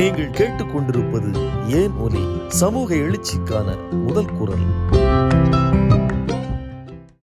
நீங்கள் 0.00 0.28
கேட்டுக்கொண்டிருப்பது 0.28 1.30
ஏன் 1.66 1.92
ஒலி? 1.92 2.22
சமூக 2.48 2.94
எழுச்சிக்கான 2.94 3.68
முதல் 3.90 4.30
குரல். 4.38 4.64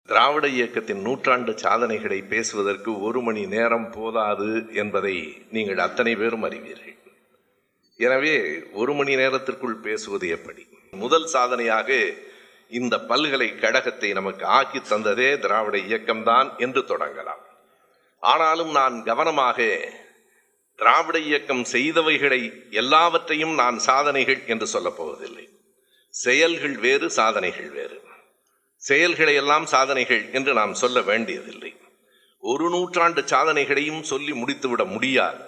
திராவிட 0.05 0.47
இயக்கத்தின் 0.47 1.01
நூற்றாண்டு 1.01 1.57
சாதனைகளை 1.57 2.21
பேசுவதற்கு 2.21 3.01
ஒரு 3.01 3.21
மணி 3.21 3.45
நேரம் 3.45 3.91
போதாது 3.91 4.49
என்பதை 4.73 5.45
நீங்கள் 5.51 5.77
அத்தனை 5.77 6.15
பேரும் 6.15 6.43
அறிவீர்கள். 6.43 6.97
எனவே 7.97 8.63
ஒரு 8.73 8.93
மணி 8.93 9.15
நேரத்திற்குள் 9.15 9.75
பேசுவது 9.75 10.29
எப்படி? 10.29 10.67
முதல் 10.91 11.25
சாதனையாக 11.25 12.03
இந்த 12.69 12.97
பல்கலைக்கழகத்தை 12.99 14.13
நமக்கு 14.13 14.45
ஆக்கி 14.45 14.79
தந்ததே 14.79 15.39
திராவிட 15.39 15.77
இயக்கம்தான் 15.77 16.57
என்று 16.57 16.83
தொடங்கலாம். 16.87 17.43
ஆனாலும் 18.19 18.71
நான் 18.71 19.03
கவனமாக 19.03 19.89
திராவிட 20.77 21.19
இயக்கம் 21.19 21.63
செய்தவைகளை 21.63 22.71
எல்லாவற்றையும் 22.71 23.53
நான் 23.53 23.79
சாதனைகள் 23.79 24.43
என்று 24.47 24.67
சொல்லப் 24.67 24.97
போவதில்லை. 24.97 25.49
செயல்கள் 26.09 26.77
வேறு 26.77 27.09
சாதனைகள் 27.09 27.69
வேறு. 27.69 28.01
செயல்களை 28.77 29.35
எல்லாம் 29.35 29.65
சாதனைகள் 29.65 30.31
என்று 30.31 30.53
நாம் 30.53 30.73
சொல்ல 30.73 31.01
வேண்டியதில்லை. 31.01 31.77
ஒரு 32.39 32.69
நூற்றாண்டு 32.69 33.21
சாதனைகளையும் 33.21 34.01
சொல்லி 34.01 34.31
முடித்துவிட 34.31 34.85
முடியாது. 34.85 35.43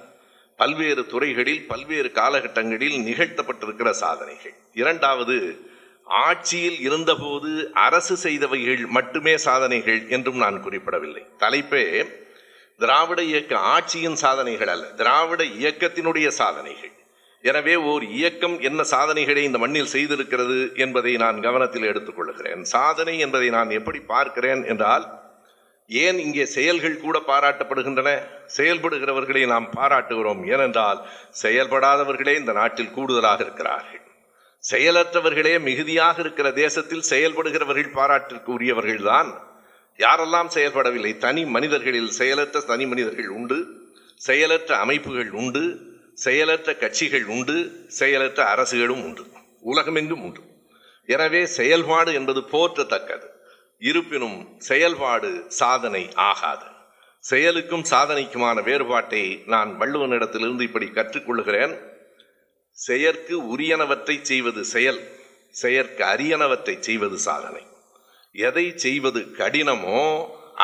பல்வேறு 0.57 1.07
துறைகளில் 1.07 1.67
பல்வேறு 1.67 2.11
காலகட்டங்களில் 2.13 3.03
நிகழ்த்தப்பட்டிருக்கிற 3.03 3.89
சாதனைகள். 3.89 4.53
இரண்டாவது 4.73 5.59
ஆட்சியில் 6.03 6.79
இருந்தபோது 6.79 7.69
அரசு 7.73 8.17
செய்தவைகள் 8.17 8.85
மட்டுமே 8.85 9.37
சாதனைகள் 9.37 10.09
என்றும் 10.09 10.37
நான் 10.37 10.61
குறிப்பிடவில்லை. 10.61 11.25
தலைப்பே 11.39 12.07
திராவிட 12.79 13.19
இயக்க 13.23 13.53
ஆட்சியின் 13.57 14.17
சாதனைகள் 14.23 14.67
அல்ல 14.67 14.85
திராவிட 14.99 15.43
இயக்கத்தினுடைய 15.43 16.27
சாதனைகள். 16.27 16.93
எனவே 17.41 17.75
ஓர் 17.75 18.03
இயக்கம் 18.03 18.55
என்ன 18.59 18.83
சாதனைகளை 18.83 19.43
இந்த 19.43 19.57
மண்ணில் 19.57 19.93
செய்திருக்கிறது 19.93 20.57
என்பதை 20.75 21.13
நான் 21.17 21.41
கவனத்தில் 21.41 21.83
எடுத்துக்கொள்கிறேன் 21.83 22.61
சாதனை 22.61 23.19
என்பதை 23.19 23.49
நான் 23.49 23.69
எப்படி 23.69 23.99
பார்க்கிறேன் 23.99 24.61
என்றால் 24.65 25.05
ஏன் 25.89 26.17
இங்கே 26.19 26.45
செயல்கள் 26.45 26.97
கூட 26.99 27.17
பாராட்டப்படுகின்றன? 27.27 28.09
செயல்படுகிறவர்களை 28.57 29.43
நாம் 29.47 29.67
பாராட்டுகிறோம். 29.75 30.41
ஏனென்றால் 30.47 30.99
செயல்படாதவர்களே 31.43 32.33
இந்த 32.35 32.51
நாட்டில் 32.51 32.91
கூடுதலாக 32.91 33.41
இருக்கிறார்கள். 33.43 34.03
செயலற்றவர்களே 34.63 35.53
மிகுதியாக 35.59 36.19
இருக்கிற 36.19 36.51
தேசத்தில் 36.63 37.07
செயல்படுகிறவர்கள் 37.09 37.95
பாராட்டிற்கு 37.99 38.49
உரியவர்கள்தான் 38.57 39.29
யாரெல்லாம் 39.97 40.47
செயல்படவில்லை 40.47 41.17
தனி 41.17 41.45
மனிதர்களில் 41.45 42.09
செயலற்ற 42.09 42.59
தனி 42.59 42.85
மனிதர்கள் 42.85 43.27
உண்டு 43.27 43.85
செயலற்ற 44.15 44.77
அமைப்புகள் 44.77 45.31
உண்டு 45.31 45.95
செயலற்ற 46.13 46.75
கட்சிகள் 46.75 47.25
உண்டு 47.25 47.85
செயலற்ற 47.87 48.45
அரசுகளும் 48.45 49.03
உண்டு 49.03 49.25
உலகமெங்கும் 49.61 50.23
உண்டு. 50.23 50.41
எனவே 51.05 51.45
செயல்பாடு 51.45 52.13
என்பது 52.13 52.41
போற்றத்தக்கது. 52.41 53.27
இருப்பினும் 53.79 54.55
செயல்பாடு 54.57 55.45
சாதனை 55.47 56.11
ஆகாது. 56.15 56.65
செயலுக்கும் 57.19 57.83
சாதனைக்குமான 57.89 58.63
வேறுபாட்டை 58.63 59.43
நான் 59.45 59.79
வள்ளுவனிடத்திலிருந்து 59.79 60.61
இப்படி 60.61 60.85
கற்றுக்கொள்கிறேன். 60.85 61.77
செயற்கு 62.71 63.57
உரியனவற்றை 63.57 64.21
செய்வது 64.21 64.63
செயல் 64.63 65.01
செயற்கு 65.49 66.03
அரியனவற்றை 66.03 66.79
செய்வது 66.79 67.17
சாதனை. 67.17 67.66
எதை 68.37 68.65
செய்வது 68.75 69.21
கடினமோ 69.39 70.01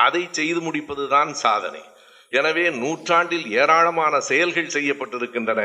அதை 0.06 0.24
செய்து 0.32 0.62
முடிப்பது 0.62 1.04
தான் 1.08 1.32
சாதனை. 1.34 1.84
எனவே 2.30 2.66
நூற்றாண்டில் 2.82 3.48
ஏராளமான 3.62 4.20
செயல்கள் 4.30 4.74
செய்யப்பட்டிருக்கின்றன. 4.76 5.62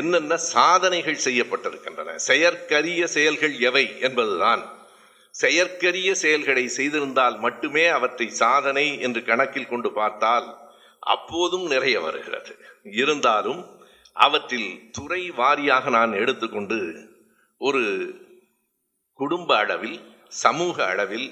என்னென்ன 0.00 0.36
சாதனைகள் 0.52 1.24
செய்யப்பட்டிருக்கின்றன? 1.26 2.14
செயற்கரிய 2.28 3.02
செயல்கள் 3.16 3.54
எவை 3.58 3.84
என்பதுதான். 4.00 4.62
செயற்கரிய 5.34 6.10
செயல்களை 6.14 6.64
செய்திருந்தால் 6.68 7.36
மட்டுமே 7.38 7.84
அவற்றை 7.86 8.26
சாதனை 8.42 8.86
என்று 9.00 9.20
கணக்கில் 9.24 9.70
கொண்டு 9.72 9.90
பார்த்தால் 9.92 10.48
அப்போதும் 11.02 11.66
நிறைய 11.66 11.96
வருகிறது. 12.00 12.52
இருந்தாலும் 13.02 13.62
அவற்றில் 14.16 14.70
துறை 14.90 15.22
வாரியாக 15.38 15.90
நான் 15.90 16.12
எடுத்துக்கொண்டு 16.12 16.78
ஒரு 17.60 17.82
குடும்ப 19.20 19.50
அளவில் 19.56 19.98
சமூக 20.42 20.76
அளவில் 20.86 21.28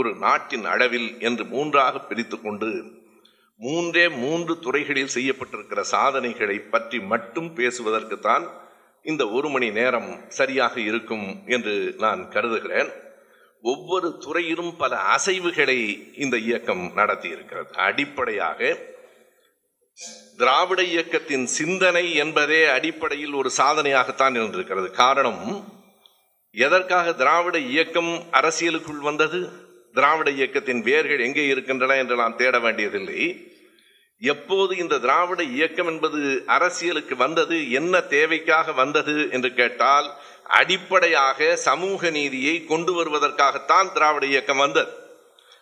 ஒரு 0.00 0.10
நாட்டின் 0.24 0.66
அளவில் 0.74 1.10
என்று 1.28 1.44
மூன்றாக 1.54 2.00
பிரித்து 2.08 2.36
கொண்டு 2.40 2.70
மூன்றே 3.60 4.04
மூன்று 4.22 4.54
துறைகளில் 4.64 5.14
செய்யப்பட்டிருக்கிற 5.14 5.80
சாதனைகளை 5.94 6.56
பற்றி 6.72 6.98
மட்டும் 7.12 7.48
பேசுவதற்குத்தான் 7.56 8.44
இந்த 9.04 9.22
ஒரு 9.36 9.48
மணி 9.54 9.68
நேரம் 9.78 10.10
சரியாக 10.38 10.74
இருக்கும் 10.90 11.26
என்று 11.46 11.74
நான் 12.04 12.22
கருதுகிறேன். 12.34 12.90
ஒவ்வொரு 13.64 14.08
துறையிலும் 14.24 14.72
பல 14.82 14.94
அசைவுகளை 15.16 15.78
இந்த 16.24 16.36
இயக்கம் 16.48 16.84
நடத்தி 16.98 17.28
இருக்கிறது 17.28 17.70
அடிப்படையாக 17.88 18.60
திராவிட 20.40 20.80
இயக்கத்தின் 20.92 21.46
சிந்தனை 21.58 22.04
என்பதே 22.22 22.60
அடிப்படையில் 22.76 23.38
ஒரு 23.40 23.50
சாதனையாகத்தான் 23.60 24.36
இருந்திருக்கிறது. 24.38 24.88
காரணம் 25.02 25.42
எதற்காக 26.54 27.12
திராவிட 27.22 27.56
இயக்கம் 27.72 28.12
அரசியலுக்குள் 28.40 29.02
வந்தது? 29.08 29.40
திராவிட 29.94 30.30
இயக்கத்தின் 30.30 30.82
வேர்கள் 30.82 31.24
எங்கே 31.26 31.44
இருக்கின்றன 31.46 31.96
என்று 31.96 32.16
நாம் 32.16 32.36
தேட 32.36 32.58
வேண்டியதில்லை. 32.58 33.20
எப்போது 34.22 34.76
இந்த 34.76 34.98
திராவிட 34.98 35.42
இயக்கம் 35.56 35.86
என்பது 35.86 36.20
அரசியலுக்கு 36.46 37.16
வந்தது 37.16 37.70
என்ன 37.70 38.00
தேவைக்காக 38.00 38.72
வந்தது 38.72 39.16
என்று 39.30 39.50
கேட்டால் 39.54 40.08
அடிப்படையாக 40.60 41.56
சமூக 41.56 42.10
நீதியை 42.10 42.54
கொண்டு 42.64 42.92
வருவதற்காகத்தான் 42.98 43.92
திராவிட 43.92 44.26
இயக்கம் 44.26 44.56
வந்தது. 44.56 44.92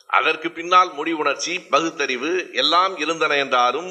அதற்கு 0.06 0.48
பின்னால் 0.50 0.90
முடிவுணர்ச்சி 0.98 1.54
பகுத்தறிவு 1.70 2.32
எல்லாம் 2.52 2.98
இருந்தன 2.98 3.36
என்றாலும் 3.36 3.90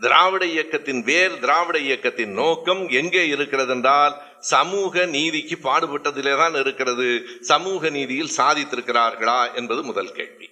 திராவிட 0.00 0.44
இயக்கத்தின் 0.46 1.02
வேர் 1.04 1.38
திராவிட 1.38 1.76
இயக்கத்தின் 1.78 2.32
நோக்கம் 2.32 2.82
எங்கே 3.00 3.22
இருக்கிறது 3.28 3.72
என்றால் 3.74 4.14
சமூக 4.40 5.04
நீதிக்கு 5.06 5.56
பாடுபட்டதிலே 5.62 6.36
தான் 6.36 6.54
இருக்கிறது. 6.54 7.08
சமூக 7.40 7.90
நீதியில் 7.90 8.36
சாதித்திருக்கிறார்களா 8.36 9.54
என்பது 9.54 9.82
முதல் 9.82 10.12
கேள்வி. 10.12 10.48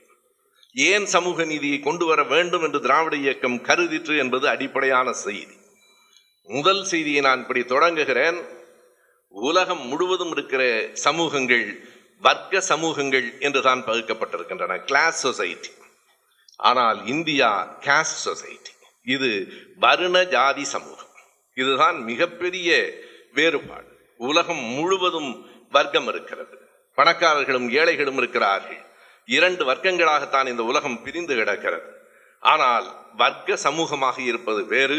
ஏன் 0.75 1.07
சமூக 1.07 1.45
நீதியை 1.45 1.81
கொண்டு 1.81 2.07
வர 2.07 2.23
வேண்டும் 2.23 2.63
என்று 2.63 2.81
திராவிட 2.81 3.17
இயக்கம் 3.17 3.59
கருதிற்று 3.63 4.17
என்பது 4.17 4.49
அடிப்படையான 4.49 5.13
செய்தி. 5.13 5.57
முதல் 6.49 6.85
செய்தியை 6.85 7.21
நான் 7.21 7.41
இப்படி 7.41 7.63
தொடங்குகிறேன். 7.65 8.39
உலகம் 9.31 9.87
முழுவதும் 9.87 10.31
இருக்கிற 10.31 10.89
சமூகங்கள் 10.93 11.67
வர்க்க 12.23 12.61
சமூகங்கள் 12.61 13.39
என்று 13.41 13.63
தான் 13.63 13.85
பகுக்கப்பட்டிருக்கின்றன. 13.85 14.85
கிளாஸ் 14.85 15.21
சொசைட்டி 15.21 15.71
ஆனால் 16.57 17.07
இந்தியா 17.07 17.79
காஸ்ட் 17.81 18.21
சொசைட்டி 18.27 18.73
இது 19.07 19.31
வருண 19.81 20.29
ஜாதி 20.29 20.65
சமூகம். 20.65 21.13
இதுதான் 21.55 21.97
மிகப்பெரிய 22.05 22.71
வேறுபாடு. 23.35 23.91
உலகம் 24.19 24.63
முழுவதும் 24.77 25.31
வர்க்கம் 25.71 26.09
இருக்கிறது. 26.09 26.59
பணக்காரர்களும் 26.97 27.71
ஏழைகளும் 27.71 28.17
இருக்கிறார்கள். 28.17 28.81
இரண்டு 29.27 29.65
வர்க்கங்களாகத்தான் 29.65 30.47
இந்த 30.47 30.63
உலகம் 30.63 31.03
பிரிந்து 31.03 31.35
கிடக்கிறது. 31.35 31.93
ஆனால் 32.41 32.87
வர்க்க 33.17 33.59
சமூகமாக 33.63 34.19
இருப்பது 34.19 34.65
வேறு 34.65 34.99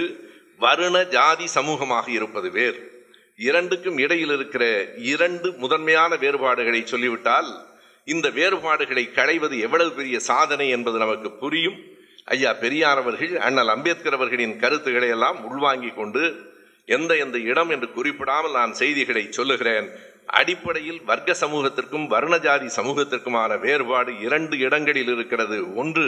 வருண 0.59 1.07
ஜாதி 1.07 1.45
சமூகமாக 1.55 2.07
இருப்பது 2.07 2.49
வேறு. 2.49 3.07
இரண்டுக்கும் 3.35 3.97
இடையில் 3.97 4.31
இருக்கிற 4.31 4.93
இரண்டு 4.97 5.51
முதன்மையான 5.51 6.15
வேறுபாடுகளை 6.15 6.85
சொல்லிவிட்டால் 6.85 7.65
இந்த 8.05 8.29
வேறுபாடுகளை 8.29 9.11
களைவது 9.11 9.59
எவ்வளவு 9.59 9.91
பெரிய 9.91 10.19
சாதனை 10.19 10.69
என்பது 10.69 10.97
நமக்கு 10.97 11.31
புரியும். 11.31 11.77
ஐயா 12.25 12.53
பெரியார் 12.53 12.97
அவர்கள் 12.97 13.39
அண்ணல் 13.39 13.67
அம்பேத்கர் 13.67 14.13
அவர்களின் 14.13 14.59
கருத்துக்களை 14.59 15.09
எல்லாம் 15.09 15.45
உள்வாங்கிக் 15.45 15.95
கொண்டு 15.95 16.53
எந்த 16.85 17.17
எந்த 17.17 17.37
இடம் 17.37 17.69
என்று 17.69 17.91
குறிப்பிடாமல் 17.91 18.51
நான் 18.51 18.73
செய்திகளை 18.73 19.31
சொல்லுகிறேன். 19.31 19.87
அடிப்படையில் 20.25 21.03
வர்க்க 21.03 21.35
சமூகத்திற்கும் 21.39 22.07
வர்ணஜாதி 22.11 22.69
சமூகத்திற்குமான 22.75 23.59
வேறுபாடு 23.59 24.19
இரண்டு 24.19 24.57
இடங்களில் 24.57 25.11
இருக்கிறது. 25.15 25.75
ஒன்று 25.75 26.07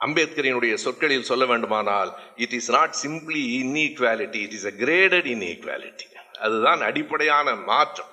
அம்பேத்கரினுடைய 0.00 0.74
சொற்களில் 0.74 1.22
சொல்ல 1.22 1.46
வேண்டுமானால் 1.46 2.10
it 2.36 2.52
is 2.52 2.70
not 2.70 2.94
simply 3.06 3.42
inequality 3.60 4.40
it 4.46 4.52
is 4.52 4.66
a 4.66 4.70
graded 4.70 5.28
inequality 5.34 6.06
அதுதான் 6.40 6.80
அடிப்படையான 6.80 7.54
மாற்றம். 7.54 8.12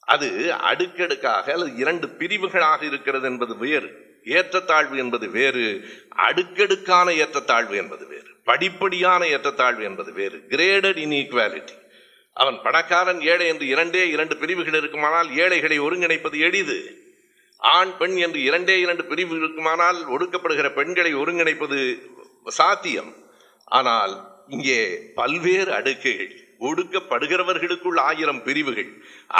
அது 0.00 0.54
அடுக்கடுக்காக 0.54 1.52
அல்லது 1.52 1.76
இரண்டு 1.76 2.08
பிரிவுகளாக 2.08 2.84
இருக்கிறது 2.84 3.26
என்பது 3.28 3.56
வேறு. 3.56 4.06
ஏற்றத்தாழ்வு 4.36 4.96
என்பது 4.96 5.26
வேறு 5.30 5.64
அடுக்கடுக்கான 6.26 7.12
ஏற்றத்தாழ்வு 7.22 7.76
என்பது 7.76 8.06
வேறு 8.06 8.30
படிப்படியான 8.46 9.22
ஏற்றத்தாழ்வு 9.34 9.84
என்பது 9.84 10.10
வேறு 10.12 10.38
கிரேடட் 10.48 11.00
இன்இக்வாலிட்டி 11.06 11.76
அவன் 12.36 12.58
பணக்காரன் 12.62 13.20
ஏழை 13.20 13.46
என்று 13.46 13.66
இரண்டே 13.66 14.02
இரண்டு 14.08 14.34
பிரிவுகள் 14.36 14.76
இருக்குமானால் 14.80 15.28
ஏழைகளை 15.36 15.78
ஒருங்கிணைப்பது 15.80 16.36
எளிது. 16.38 16.78
ஆண் 17.62 17.92
பெண் 17.96 18.16
என்று 18.16 18.40
இரண்டே 18.42 18.76
இரண்டு 18.80 19.04
பிரிவு 19.04 19.34
இருக்குமானால் 19.36 19.98
ஒடுக்கப்படுகிற 20.08 20.68
பெண்களை 20.74 21.12
ஒருங்கிணைப்பது 21.14 21.78
சாத்தியம். 22.58 23.10
ஆனால் 23.68 24.14
இங்கே 24.48 24.80
பல்வேறு 25.14 25.70
அடுக்குகள் 25.72 26.34
ஒடுக்கப்படுகிறவர்களுக்குள் 26.60 27.98
ஆயிரம் 28.00 28.42
பிரிவுகள் 28.42 28.90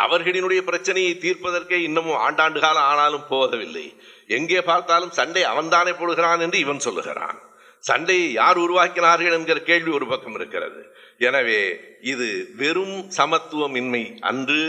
அவர்களினுடைய 0.02 0.60
பிரச்சனையை 0.62 1.12
தீர்ப்பதற்கே 1.20 1.78
இன்னமும் 1.88 2.20
ஆண்டாண்டு 2.26 2.60
காலம் 2.60 2.88
ஆனாலும் 2.90 3.24
போகவில்லை 3.30 3.86
எங்கே 4.36 4.60
பார்த்தாலும் 4.62 5.16
சண்டை 5.18 5.42
அவன்தானே 5.42 5.90
போடுகிறான் 5.90 6.40
என்று 6.40 6.58
இவன் 6.58 6.84
சொல்லுகிறான். 6.86 7.38
சண்டையை 7.78 8.32
யார் 8.32 8.58
உருவாக்கினார்கள் 8.58 9.36
என்கிற 9.38 9.58
கேள்வி 9.60 9.90
ஒரு 9.90 10.06
பக்கம் 10.06 10.34
இருக்கிறது. 10.34 10.80
எனவே 11.18 11.60
இது 12.00 12.28
வெறும் 12.56 12.98
சமத்துவமின்மை 13.18 14.02
அன்று 14.30 14.62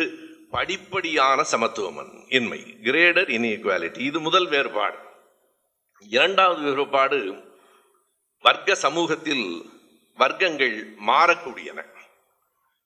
படிப்படியான 0.51 1.41
சமத்துவம் 1.41 2.25
இன்மை 2.29 2.61
கிரேடர் 2.83 3.29
இன்இக்வாலிட்டி 3.37 4.01
இது 4.09 4.19
முதல் 4.19 4.47
வேறுபாடு. 4.47 4.97
இரண்டாவது 6.09 6.61
வேறுபாடு 6.61 7.19
வர்க்க 8.45 8.75
சமூகத்தில் 8.85 9.47
வர்க்கங்கள் 10.17 10.75
மாறக்கூடியன. 11.07 11.79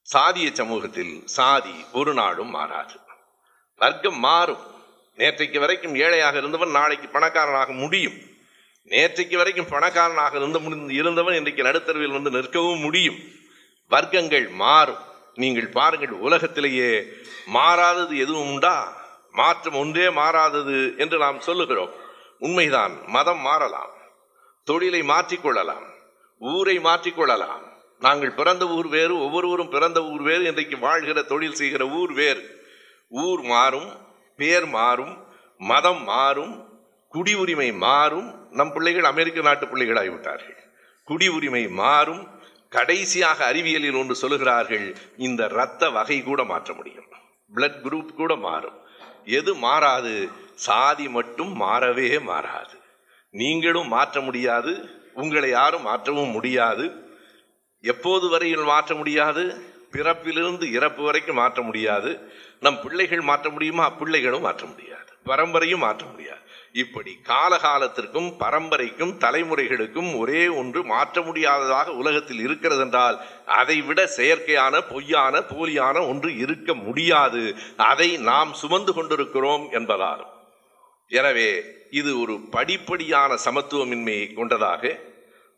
சாதிய 0.08 0.48
சமூகத்தில் 0.52 1.16
சாதி 1.38 1.76
ஒரு 2.00 2.14
நாளும் 2.14 2.50
மாறாது. 2.50 2.96
வர்க்கம் 3.82 4.20
மாறும். 4.20 4.66
நேற்றைக்கு 5.18 5.60
வரைக்கும் 5.60 5.96
ஏழையாக 5.96 6.38
இருந்தவன் 6.38 6.70
நாளைக்கு 6.70 7.08
பணக்காரனாக 7.08 7.72
முடியும். 7.72 8.14
நேற்றைக்கு 8.86 9.38
வரைக்கும் 9.38 9.70
பணக்காரனாக 9.70 10.38
இருந்த 10.38 10.60
இருந்தவன் 10.94 11.34
இன்றைக்கு 11.34 11.64
நடுத்தருவில் 11.64 12.22
வந்து 12.22 12.32
நிற்கவும் 12.32 12.80
முடியும். 12.80 13.20
வர்க்கங்கள் 13.90 14.50
மாறும். 14.50 14.98
நீங்கள் 15.34 15.68
பாருங்கள் 15.68 16.10
உலகத்திலேயே 16.10 17.04
மாறாதது 17.46 18.18
எதுவும் 18.18 18.52
உண்டா? 18.52 19.02
மாற்றம் 19.32 19.76
ஒன்றே 19.76 20.10
மாறாதது 20.10 20.94
என்று 20.98 21.18
நாம் 21.18 21.40
சொல்லுகிறோம். 21.40 21.94
உண்மைதான் 22.40 22.98
மதம் 23.08 23.40
மாறலாம். 23.40 23.92
தொழிலை 24.64 25.02
மாற்றிக்கொள்ளலாம். 25.02 25.86
ஊரை 26.40 26.80
மாற்றிக்கொள்ளலாம். 26.80 27.72
நாங்கள் 28.00 28.32
பிறந்த 28.32 28.68
ஊர் 28.68 28.88
வேறு 28.88 29.20
ஒவ்வொருவரும் 29.20 29.70
பிறந்த 29.70 30.04
ஊர் 30.04 30.22
வேறு 30.22 30.44
இன்றைக்கு 30.44 30.78
வாழ்கிற 30.78 31.22
தொழில் 31.22 31.56
செய்கிற 31.56 31.86
ஊர் 31.86 32.14
வேறு. 32.14 32.66
ஊர் 33.10 33.42
மாறும் 33.42 34.03
பேர் 34.38 34.66
மாறும் 34.66 35.28
மதம் 35.58 36.04
மாறும் 36.04 36.80
குடி 37.08 37.34
உரிமை 37.34 37.72
மாறும். 37.72 38.52
நம் 38.52 38.74
பிள்ளைகள் 38.74 39.04
அமெரிக்க 39.04 39.42
நாட்டு 39.42 39.66
பிள்ளைகளாகிவிட்டார்கள். 39.66 40.58
குடி 41.04 41.28
உரிமை 41.28 41.68
மாறும். 41.68 42.42
கடைசியாக 42.70 43.46
அறிவியலில் 43.46 43.96
ஒன்று 43.96 44.30
சொல்லுகிறார்கள் 44.30 44.96
இந்த 45.18 45.46
இரத்த 45.46 45.90
வகை 45.90 46.24
கூட 46.24 46.44
மாற்ற 46.44 46.74
முடியும். 46.74 47.06
பிளட் 47.56 47.82
குரூப் 47.84 48.14
கூட 48.14 48.36
மாறும். 48.36 48.82
எது 49.26 49.56
மாறாது? 49.56 50.30
சாதி 50.56 51.10
மட்டும் 51.10 51.62
மாறவே 51.62 52.22
மாறாது. 52.22 52.78
நீங்களும் 53.30 53.88
மாற்ற 53.88 54.22
முடியாது. 54.22 54.90
உங்களை 55.14 55.50
யாரும் 55.50 55.82
மாற்றவும் 55.82 56.30
முடியாது. 56.30 56.92
எப்போது 57.82 58.30
வரையில் 58.30 58.64
மாற்ற 58.64 58.96
முடியாது? 58.96 59.73
பிறப்பிலிருந்து 59.94 60.72
இறப்பு 60.72 61.04
வரைக்கும் 61.04 61.36
மாற்ற 61.36 61.62
முடியாது. 61.62 62.32
நம் 62.60 62.82
பிள்ளைகள் 62.82 63.22
மாற்ற 63.22 63.50
முடியுமா? 63.50 63.90
பிள்ளைகளும் 63.90 64.42
மாற்ற 64.42 64.66
முடியாது. 64.66 65.12
பரம்பரையும் 65.26 65.80
மாற்ற 65.80 66.06
முடியாது. 66.06 66.42
இப்படி 66.74 67.20
காலகாலத்திற்கும் 67.24 68.30
பரம்பரைக்கும் 68.40 69.12
தலைமுறைகளுக்கும் 69.20 70.18
ஒரே 70.18 70.48
ஒன்று 70.48 70.84
மாற்ற 70.84 71.22
முடியாததாக 71.22 71.92
உலகத்தில் 71.92 72.40
இருக்கிறது 72.40 72.82
என்றால் 72.82 73.18
அதை 73.46 73.82
விட 73.82 74.10
செயற்கையான 74.18 74.82
பொய்யான 74.90 75.40
போலியான 75.40 76.08
ஒன்று 76.08 76.38
இருக்க 76.38 76.74
முடியாது. 76.74 77.56
அதை 77.78 78.18
நாம் 78.18 78.54
சுமந்து 78.54 78.94
கொண்டிருக்கிறோம் 78.94 79.68
என்பதாலும். 79.72 80.32
எனவே 81.08 81.50
இது 81.92 82.20
ஒரு 82.20 82.34
படிப்படியான 82.52 83.38
சமத்துவமின்மையை 83.46 84.34
கொண்டதாக 84.34 85.00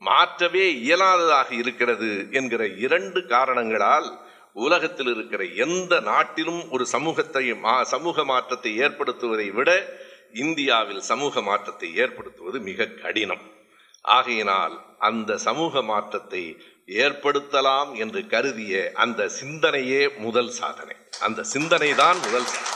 மாற்றவே 0.05 0.65
இயலாததாக 0.79 1.49
இருக்கிறது 1.53 2.09
என்கிற 2.31 2.67
இரண்டு 2.77 3.25
காரணங்களால் 3.25 4.07
உலகத்தில் 4.55 5.07
இருக்கிற 5.07 5.43
எந்த 5.65 5.99
நாட்டிலும் 6.01 6.69
ஒரு 6.69 6.85
சமூகத்தை 6.85 7.53
மா- 7.63 7.81
சமூக 7.85 8.23
மாற்றத்தை 8.23 8.79
ஏற்படுத்துவதை 8.79 9.51
விட 9.51 9.69
இந்தியாவில் 10.33 11.01
சமூக 11.01 11.41
மாற்றத்தை 11.41 11.95
ஏற்படுத்துவது 11.95 12.59
மிக 12.59 12.87
கடினம். 13.01 13.43
ஆகையினால் 14.05 14.75
அந்த 14.99 15.37
சமூக 15.37 15.81
மாற்றத்தை 15.81 16.43
ஏற்படுத்தலாம் 17.03 17.97
என்று 17.97 18.27
கருதிய 18.27 18.91
அந்த 18.93 19.29
சிந்தனையே 19.39 20.17
முதல் 20.17 20.49
சாதனை. 20.49 20.95
அந்த 21.19 21.43
சிந்தனை 21.43 21.93
தான் 21.93 22.17
முதல் 22.17 22.45
சாதனை. 22.45 22.73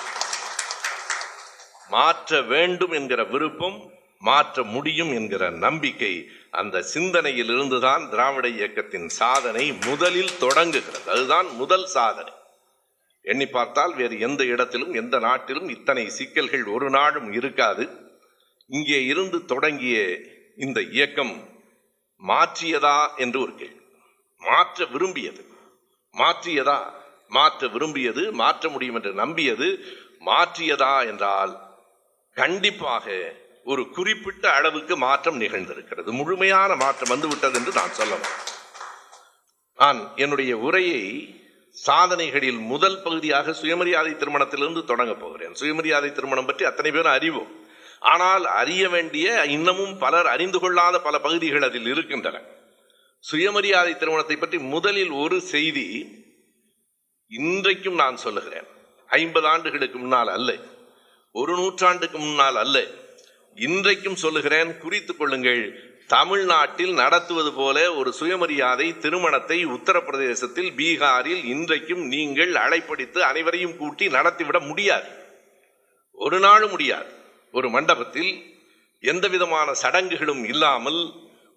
மாற்ற 1.90 2.42
வேண்டும் 2.42 2.92
என்கிற 2.92 3.24
விருப்பம் 3.24 3.78
மாற்ற 4.22 4.64
முடியும் 4.64 5.12
என்கிற 5.14 5.50
நம்பிக்கை 5.58 6.14
அந்த 6.52 6.82
சிந்தனையிலிருந்து 6.82 7.80
தான் 7.80 8.10
திராவிட 8.10 8.48
இயக்கத்தின் 8.48 9.10
சாதனை 9.10 9.74
முதலில் 9.86 10.38
தொடங்குகிறது. 10.38 11.12
அதுதான் 11.12 11.48
முதல் 11.56 11.86
சாதனை. 11.86 12.34
எண்ணி 13.22 13.46
பார்த்தால் 13.46 13.96
வேறு 13.96 14.20
எந்த 14.20 14.44
இடத்திலும் 14.44 14.94
எந்த 14.94 15.20
நாட்டிலும் 15.20 15.70
இத்தனை 15.70 16.10
சிக்கல்கள் 16.10 16.66
ஒரு 16.66 16.90
நாளும் 16.90 17.32
இருக்காது. 17.32 17.90
இங்கே 18.68 19.04
இருந்து 19.04 19.46
தொடங்கிய 19.46 20.20
இந்த 20.56 20.82
இயக்கம் 20.82 21.48
மாற்றியதா 22.28 23.16
என்று 23.16 23.40
ஒரு 23.40 23.56
கேள்வி. 23.56 23.82
மாற்ற 24.40 24.86
விரும்பியது. 24.86 25.46
மாற்றியதா? 26.14 26.80
மாற்ற 27.28 27.68
விரும்பியது 27.68 28.32
மாற்ற 28.32 28.70
முடியும் 28.70 28.96
என்று 28.96 29.14
நம்பியது 29.14 29.80
மாற்றியதா 30.26 31.06
என்றால் 31.08 31.78
கண்டிப்பாக 32.34 33.34
ஒரு 33.64 33.90
குறிப்பிட்ட 33.90 34.52
அளவுக்கு 34.52 34.98
மாற்றம் 34.98 35.42
நிகழ்ந்திருக்கிறது. 35.42 36.12
முழுமையான 36.12 36.76
மாற்றம் 36.76 37.10
வந்துவிட்டது 37.10 37.60
என்று 37.60 37.72
நான் 37.72 37.94
சொல்லலாம் 37.94 38.58
நான் 39.78 40.12
என்னுடைய 40.16 40.58
உரையை 40.58 41.34
சாதனைகளில் 41.72 42.58
முதல் 42.58 43.02
பகுதியாக 43.02 43.54
சுயமரியாதை 43.54 44.12
திருமணத்திலிருந்து 44.12 44.84
தொடங்கப் 44.84 45.20
போகிறேன். 45.20 45.56
சுயமரியாதை 45.56 46.12
திருமணம் 46.12 46.46
பற்றி 46.46 46.66
அத்தனை 46.66 46.92
பேரும் 46.92 47.12
அறிவோம். 47.12 47.68
ஆனால் 48.00 48.46
அறிய 48.46 48.90
வேண்டிய 48.90 49.46
இன்னமும் 49.46 49.98
பலர் 49.98 50.28
அறிந்து 50.28 50.60
கொள்ளாத 50.60 51.00
பல 51.00 51.20
பகுதிகள் 51.20 51.62
அதில் 51.62 51.86
இருக்கின்றன. 51.86 52.42
சுயமரியாதை 53.20 53.98
திருமணத்தை 53.98 54.36
பற்றி 54.36 54.58
முதலில் 54.58 55.10
ஒரு 55.10 55.42
செய்தி 55.42 56.18
இன்றைக்கும் 57.28 57.96
நான் 57.96 58.18
சொல்லுகிறேன். 58.18 58.68
ஐம்பது 59.08 59.48
ஆண்டுகளுக்கு 59.48 60.00
முன்னால் 60.00 60.28
அல்ல. 60.28 60.56
ஒரு 61.32 61.56
நூற்றாண்டுக்கு 61.56 62.18
முன்னால் 62.18 62.56
அல்ல. 62.56 62.84
இன்றைக்கும் 63.68 64.22
சொல்லுகிறேன் 64.24 64.72
குறித்து 64.78 65.14
கொள்ளுங்கள். 65.16 65.64
தமிழ்நாட்டில் 66.08 66.94
நடத்துவது 66.94 67.52
போல 67.54 67.78
ஒரு 67.94 68.10
சுயமரியாதை 68.20 68.88
திருமணத்தை 68.98 69.58
உத்தரப்பிரதேசத்தில் 69.66 70.70
பீகாரில் 70.80 71.44
இன்றைக்கும் 71.46 72.04
நீங்கள் 72.14 72.54
அழைப்படித்து 72.56 73.20
அனைவரையும் 73.24 73.78
கூட்டி 73.78 74.08
நடத்திவிட 74.08 74.60
முடியாது. 74.60 75.10
ஒரு 76.26 76.40
நாளும் 76.40 76.70
முடியாது. 76.70 77.10
ஒரு 77.54 77.70
மண்டபத்தில் 77.70 78.32
எந்த 79.04 79.26
விதமான 79.28 79.74
சடங்குகளும் 79.74 80.44
இல்லாமல் 80.44 81.02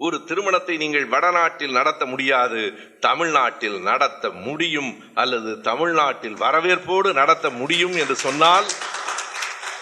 ஒரு 0.01 0.17
திருமணத்தை 0.25 0.77
நீங்கள் 0.77 1.07
வடநாட்டில் 1.07 1.77
நடத்த 1.79 2.03
முடியாது. 2.07 2.63
தமிழ்நாட்டில் 3.01 3.79
நடத்த 3.81 4.31
முடியும் 4.47 4.91
அல்லது 5.15 5.61
தமிழ்நாட்டில் 5.61 6.41
வரவேற்போடு 6.45 7.13
நடத்த 7.13 7.47
முடியும் 7.61 7.97
என்று 7.97 8.17
சொன்னால் 8.17 8.69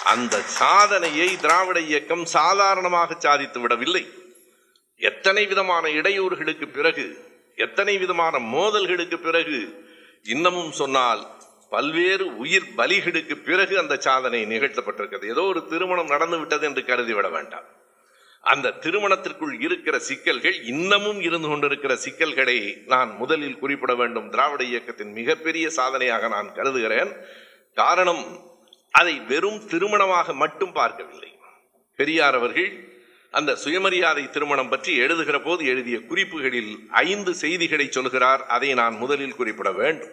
அந்த 0.05 0.41
சாதனையை 0.43 1.37
திராவிட 1.37 1.81
இயக்கம் 1.81 2.25
சாதாரணமாக 2.25 3.17
சாதித்து 3.19 3.61
விடவில்லை. 3.61 4.09
எத்தனை 4.97 5.47
விதமான 5.47 5.89
இடையூறுகளுக்கு 5.89 6.67
பிறகு 6.73 7.29
எத்தனை 7.57 7.99
விதமான 7.99 8.39
மோதல்களுக்கு 8.39 9.19
பிறகு 9.19 9.85
இன்னமும் 10.23 10.73
சொன்னால் 10.73 11.27
பல்வேறு 11.71 12.37
உயிர் 12.37 12.69
பலிகளுக்கு 12.77 13.35
பிறகு 13.45 13.79
அந்த 13.79 13.97
சாதனை 13.97 14.47
நிகழ்த்தப்பட்டிருக்கிறது. 14.47 15.29
ஏதோ 15.29 15.43
ஒரு 15.43 15.67
திருமணம் 15.67 16.07
நடந்து 16.07 16.39
விட்டது 16.39 16.67
என்று 16.67 16.85
கருதி 16.85 17.13
விட 17.13 17.29
வேண்டாம். 17.29 17.65
அந்த 18.41 18.71
திருமணத்திற்குள் 18.71 19.61
இருக்கிற 19.61 19.99
சிக்கல்கள் 19.99 20.63
இன்னமும் 20.63 21.21
இருந்து 21.21 21.49
கொண்டிருக்கிற 21.49 21.97
சிக்கல்களை 21.97 22.83
நான் 22.87 23.11
முதலில் 23.11 23.59
குறிப்பிட 23.59 23.95
வேண்டும். 23.95 24.31
திராவிட 24.31 24.65
இயக்கத்தின் 24.65 25.13
மிகப்பெரிய 25.13 25.71
சாதனையாக 25.71 26.29
நான் 26.29 26.55
கருதுகிறேன். 26.55 27.17
காரணம் 27.75 28.49
அதை 28.91 29.21
வெறும் 29.21 29.69
திருமணமாக 29.69 30.35
மட்டும் 30.35 30.73
பார்க்கவில்லை. 30.73 31.39
பெரியார் 31.97 32.35
அவர்கள் 32.35 32.89
அந்த 33.31 33.57
சுயமரியாதை 33.57 34.31
திருமணம் 34.31 34.69
பற்றி 34.69 34.97
எழுதுகிற 34.97 35.41
போது 35.41 35.67
எழுதிய 35.67 36.01
குறிப்புகளில் 36.01 36.89
ஐந்து 36.91 37.35
செய்திகளை 37.35 37.87
சொல்கிறார். 37.91 38.47
அதை 38.47 38.75
நான் 38.75 38.95
முதலில் 38.95 39.37
குறிப்பிட 39.37 39.73
வேண்டும். 39.73 40.11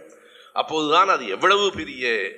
அப்போதுதான் 0.54 1.10
அது 1.10 1.28
எவ்வளவு 1.28 1.72
பெரிய 1.72 2.32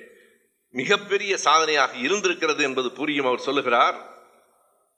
மிகப்பெரிய 0.70 1.36
சாதனையாக 1.36 1.96
இருந்திருக்கிறது 1.96 2.62
என்பது 2.62 2.92
புரியும் 2.92 3.26
அவர் 3.26 3.38
சொல்லுகிறார். 3.38 4.08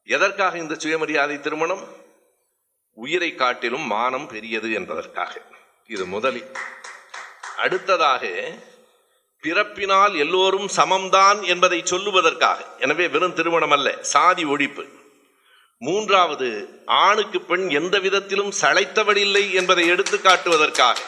எதற்காக 0.05 0.59
இந்த 0.59 0.75
சுயமரியாதை 0.75 1.41
திருமணம்? 1.41 1.85
உயிரை 2.93 3.35
காட்டிலும் 3.35 3.87
மானம் 3.87 4.29
பெரியது 4.29 4.73
என்பதற்காக. 4.73 5.41
இது 5.87 6.07
முதலில். 6.07 6.51
அடுத்ததாக 7.57 8.53
பிறப்பினால் 9.43 10.15
எல்லோரும் 10.15 10.69
சமம்தான் 10.77 11.43
என்பதை 11.43 11.83
சொல்லுவதற்காக. 11.91 12.59
எனவே 12.79 13.09
வெறும் 13.09 13.35
திருமணம் 13.35 13.71
அல்ல 13.71 13.99
சாதி 14.01 14.45
ஒழிப்பு. 14.45 14.85
மூன்றாவது 15.79 16.49
ஆணுக்கு 16.87 17.41
பெண் 17.41 17.69
எந்த 17.69 17.99
விதத்திலும் 17.99 18.53
சளைத்தவள் 18.61 19.17
இல்லை 19.17 19.53
என்பதை 19.53 19.87
எடுத்து 19.87 20.19
காட்டுவதற்காக. 20.19 20.99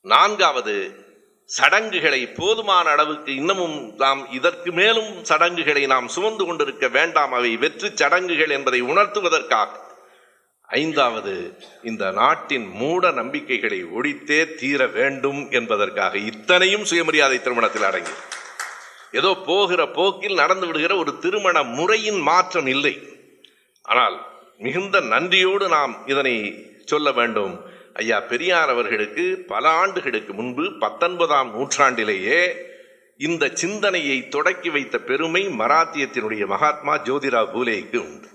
நான்காவது 0.00 1.06
சடங்குகளை 1.44 2.26
போதுமான 2.26 2.90
அளவுக்கு 2.90 3.34
இன்னமும் 3.34 3.94
நாம் 3.96 4.32
இதற்கு 4.32 4.72
மேலும் 4.72 5.24
சடங்குகளை 5.24 5.86
நாம் 5.86 6.08
சுமந்து 6.08 6.44
கொண்டிருக்க 6.44 6.88
வேண்டாம். 6.88 7.32
அவை 7.32 7.56
வெற்றி 7.56 7.90
சடங்குகள் 7.94 8.50
என்பதை 8.50 8.82
உணர்த்துவதற்காக. 8.82 9.87
ஐந்தாவது 10.68 11.58
இந்த 11.82 12.10
நாட்டின் 12.10 12.66
மூட 12.80 13.10
நம்பிக்கைகளை 13.10 13.84
ஒழித்தே 13.84 14.54
தீர 14.54 14.86
வேண்டும் 14.86 15.50
என்பதற்காக 15.50 16.18
இத்தனையும் 16.18 16.84
சுயமரியாதை 16.84 17.42
திருமணத்தில் 17.42 17.82
அடங்கி. 17.82 18.10
ஏதோ 19.12 19.30
போகிற 19.46 19.88
போக்கில் 19.88 20.34
நடந்து 20.34 20.66
விடுகிற 20.66 20.96
ஒரு 20.96 21.18
திருமண 21.18 21.62
முறையின் 21.62 22.20
மாற்றம் 22.20 22.66
இல்லை. 22.66 22.94
ஆனால் 23.82 24.26
மிகுந்த 24.58 25.00
நன்றியோடு 25.00 25.68
நாம் 25.68 25.94
இதனை 26.06 26.36
சொல்ல 26.84 27.12
வேண்டும். 27.12 27.54
ஐயா 27.94 28.20
பெரியார் 28.20 28.68
அவர்களுக்கு 28.68 29.44
பல 29.48 29.68
ஆண்டுகளுக்கு 29.68 30.32
முன்பு 30.34 30.72
பத்தொன்பதாம் 30.78 31.52
நூற்றாண்டிலேயே 31.56 32.40
இந்த 33.16 33.50
சிந்தனையை 33.54 34.28
தொடக்கி 34.28 34.70
வைத்த 34.70 34.98
பெருமை 34.98 35.48
மராத்தியத்தினுடைய 35.48 36.46
மகாத்மா 36.46 36.96
ஜோதிராவ் 36.98 37.52
பூலேக்கு 37.54 37.96
உண்டு. 37.96 38.28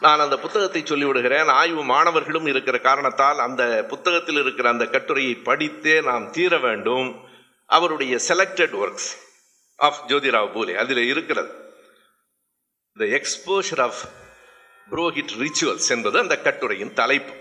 நான் 0.00 0.18
அந்த 0.18 0.38
புத்தகத்தை 0.38 0.82
சொல்லிவிடுகிறேன். 0.82 1.46
ஆய்வு 1.46 1.84
மாணவர்களும் 1.84 2.46
இருக்கிற 2.46 2.78
காரணத்தால் 2.78 3.38
அந்த 3.38 3.84
புத்தகத்தில் 3.88 4.40
இருக்கிற 4.40 4.68
அந்த 4.68 4.86
கட்டுரையை 4.86 5.40
படித்தே 5.44 6.02
நாம் 6.02 6.30
தீர 6.30 6.58
வேண்டும். 6.58 7.24
அவருடைய 7.66 8.18
selected 8.28 8.74
works 8.82 9.24
of 9.76 10.04
Jyotirao 10.08 10.52
Phule 10.52 10.74
அதில் 10.74 10.96
இருக்கிறது. 10.96 11.74
The 12.94 13.04
exposure 13.04 13.80
of 13.80 13.98
Purohit 14.90 15.36
rituals 15.38 15.88
என்பது 15.88 16.18
அந்த 16.18 16.38
கட்டுரையின் 16.38 16.92
தலைப்பு. 16.92 17.34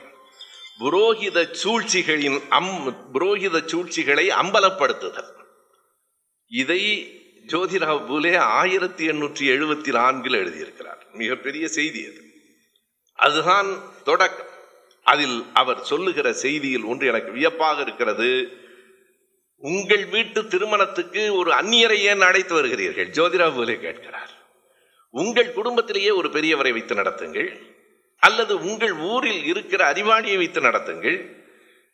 புரோகித 0.80 1.52
சூழ்ச்சிகளின் 1.52 2.42
அம் 2.50 3.10
புரோகித 3.14 3.66
சூழ்ச்சிகளை 3.66 4.30
அம்பலப்படுத்துதல். 4.30 5.34
இதை 6.48 6.84
ஜோதிராவ் 7.48 8.08
பூலே 8.08 8.38
ஆயிரத்தி 8.38 9.08
எண்ணூற்றி 9.08 9.50
எழுபத்தி 9.50 9.88
நான்கில் 9.88 10.34
எழுதியிருக்கிறார். 10.34 11.12
மிகப்பெரிய 11.12 11.68
செய்தி 11.68 12.06
அது. 12.06 12.25
அதுதான் 13.16 13.68
தொடக்கம். 14.04 14.54
அதில் 15.04 15.46
அவர் 15.54 15.84
சொல்லுகிற 15.84 16.30
செய்தியில் 16.30 16.86
ஒன்று 16.86 17.08
எனக்கு 17.08 17.32
வியப்பாக 17.32 17.82
இருக்கிறது. 17.82 18.48
உங்கள் 19.58 20.06
வீட்டு 20.06 20.48
திருமணத்துக்கு 20.48 21.36
ஒரு 21.36 21.52
அந்நியரை 21.52 21.98
ஏன் 21.98 22.22
அழைத்து 22.22 22.64
வருகிறீர்கள்? 22.64 23.10
ஜோதிராவ் 23.12 23.56
பூலே 23.56 23.80
கேட்கிறார். 23.80 24.30
உங்கள் 25.10 25.54
குடும்பத்திலேயே 25.54 26.10
ஒரு 26.10 26.30
பெரியவரை 26.30 26.72
வைத்து 26.72 26.96
நடத்துங்கள். 26.96 27.74
அல்லது 28.20 28.60
உங்கள் 28.60 28.94
ஊரில் 28.94 29.44
இருக்கிற 29.44 29.94
அறிவாளியை 29.94 30.38
வைத்து 30.38 30.62
நடத்துங்கள். 30.62 31.44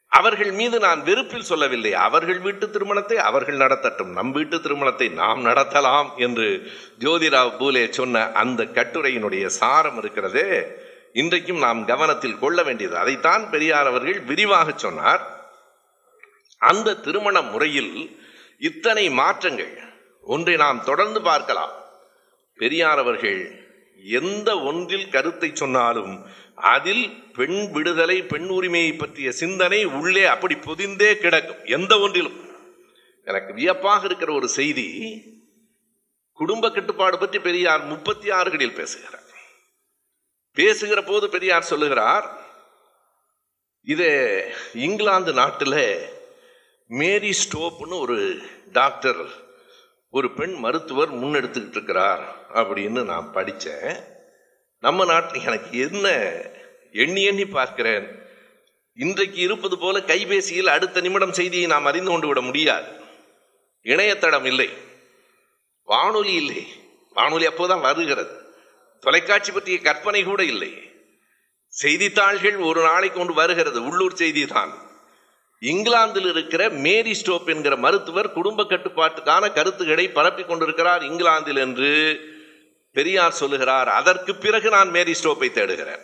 அவர்கள் 0.07 0.51
மீது 0.51 0.79
நான் 0.79 1.03
வெறுப்பில் 1.03 1.43
சொல்லவில்லை. 1.43 1.93
அவர்கள் 1.93 2.39
வீட்டு 2.39 2.69
திருமணத்தை 2.69 3.17
அவர்கள் 3.17 3.57
நடத்தட்டும். 3.57 4.11
நம் 4.11 4.31
வீட்டு 4.31 4.61
திருமணத்தை 4.61 5.09
நாம் 5.09 5.45
நடத்தலாம் 5.45 6.15
என்று 6.15 6.71
ஜோதிராவ் 6.99 7.57
பூலே 7.57 7.89
சொன்ன 7.89 8.31
அந்த 8.31 8.63
கட்டுரையினுடைய 8.63 9.45
சாரம் 9.45 9.97
இருக்கிறதே. 9.97 10.67
இன்றைக்கும் 11.13 11.57
நாம் 11.57 11.85
கவனத்தில் 11.85 12.39
கொள்ள 12.39 12.63
வேண்டியது 12.63 12.97
அதைத்தான் 12.97 13.49
பெரியார் 13.49 13.85
அவர்கள் 13.85 14.19
விரிவாக 14.19 14.73
சொன்னார். 14.75 15.23
அந்த 16.57 16.95
திருமண 16.95 17.41
முறையில் 17.41 18.19
இத்தனை 18.59 19.09
மாற்றங்கள். 19.09 19.73
ஒன்றை 20.21 20.55
நாம் 20.55 20.83
தொடர்ந்து 20.83 21.21
பார்க்கலாம். 21.21 21.73
பெரியார் 22.55 22.97
அவர்கள் 22.97 23.65
எந்த 24.03 24.59
ஒன்றில் 24.59 25.09
கருத்தை 25.09 25.49
சொன்னாலும் 25.53 26.25
அதில் 26.55 27.23
பெண் 27.33 27.71
விடுதலை 27.71 28.23
பெண் 28.23 28.47
உரிமையை 28.47 28.93
பற்றிய 28.93 29.31
சிந்தனை 29.31 29.85
உள்ளே 29.85 30.25
அப்படி 30.25 30.55
பொதிந்தே 30.55 31.17
கிடக்கும். 31.17 31.65
எந்த 31.65 31.99
ஒன்றிலும். 31.99 32.49
எனக்கு 33.25 33.53
வியப்பாக 33.53 34.05
இருக்கிற 34.05 34.33
ஒரு 34.33 34.47
செய்தி 34.47 34.87
குடும்ப 36.33 36.71
கட்டுப்பாடு 36.71 37.17
பற்றி 37.17 37.39
பெரியார் 37.39 37.83
முப்பத்தி 37.83 38.29
ஆறுகளில் 38.29 38.73
பேசுகிறார். 38.73 39.20
பேசுகிற 40.53 41.01
போது 41.01 41.29
பெரியார் 41.29 41.63
சொல்லுகிறார் 41.63 42.39
இது 43.83 44.51
இங்கிலாந்து 44.73 45.33
நாட்டில் 45.33 46.05
மேரி 46.87 47.31
ஸ்டோப்னு 47.31 47.99
ஒரு 47.99 48.41
டாக்டர் 48.71 49.25
ஒரு 50.11 50.31
பெண் 50.31 50.53
மருத்துவர் 50.53 51.13
முன்னெடுத்துக்கிட்டு 51.13 51.69
இருக்கிறார் 51.69 52.51
அப்படின்னு 52.53 53.03
நான் 53.03 53.31
படித்தேன் 53.31 53.95
நம்ம 54.79 55.05
நாட்டில் 55.05 55.45
எனக்கு 55.45 55.77
என்ன 55.77 56.09
எண்ணி 56.91 57.23
எண்ணி 57.23 57.45
பார்க்கிறேன்? 57.45 58.19
இன்றைக்கு 58.95 59.41
இருப்பது 59.41 59.77
போல 59.77 59.99
கைபேசியில் 59.99 60.65
அடுத்த 60.65 61.01
நிமிடம் 61.01 61.33
செய்தியை 61.33 61.65
நாம் 61.65 61.85
அறிந்து 61.85 62.11
கொண்டு 62.11 62.27
விட 62.27 62.41
முடியாது. 62.41 62.99
இணையதளம் 63.81 64.45
இல்லை. 64.45 64.69
வானொலி 65.83 66.33
இல்லை. 66.33 66.67
வானொலி 67.13 67.47
அப்போதான் 67.47 67.81
வருகிறது. 67.81 68.50
தொலைக்காட்சி 69.01 69.51
பற்றிய 69.51 69.77
கற்பனை 69.79 70.23
கூட 70.23 70.43
இல்லை. 70.43 70.71
செய்தித்தாள்கள் 71.67 72.57
ஒரு 72.57 72.81
நாளைக்கு 72.81 73.17
கொண்டு 73.17 73.33
வருகிறது 73.33 73.83
உள்ளூர் 73.83 74.13
செய்தி 74.13 74.45
தான். 74.45 74.73
இங்கிலாந்தில் 75.59 76.29
இருக்கிற 76.29 76.69
மேரி 76.69 77.13
ஸ்டோப் 77.13 77.49
என்கிற 77.49 77.75
மருத்துவர் 77.75 78.33
குடும்ப 78.33 78.63
கட்டுப்பாட்டுக்கான 78.63 79.53
கருத்துக்களை 79.53 80.09
பரப்பிக் 80.09 80.47
கொண்டிருக்கிறார் 80.47 81.03
இங்கிலாந்தில் 81.03 81.55
என்று 81.55 81.91
பெரியார் 82.91 83.31
சொல்லுகிறார். 83.31 83.89
அதற்கு 83.89 84.35
பிறகு 84.35 84.69
நான் 84.69 84.89
மேரி 84.89 85.11
ஸ்டோப்பை 85.11 85.51
தேடுகிறேன். 85.51 86.01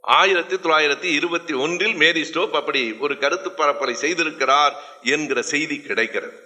ஆயிரத்தி 0.00 0.56
தொள்ளாயிரத்தி 0.56 1.04
இருபத்தி 1.04 1.54
ஒன்றில் 1.54 1.94
மேரி 1.94 2.24
ஸ்டோப் 2.24 2.56
அப்படி 2.56 2.92
ஒரு 2.92 3.18
கருத்து 3.18 3.50
பரப்பலை 3.50 3.94
செய்திருக்கிறார் 3.94 4.72
என்கிற 5.02 5.42
செய்தி 5.42 5.80
கிடைக்கிறது. 5.80 6.38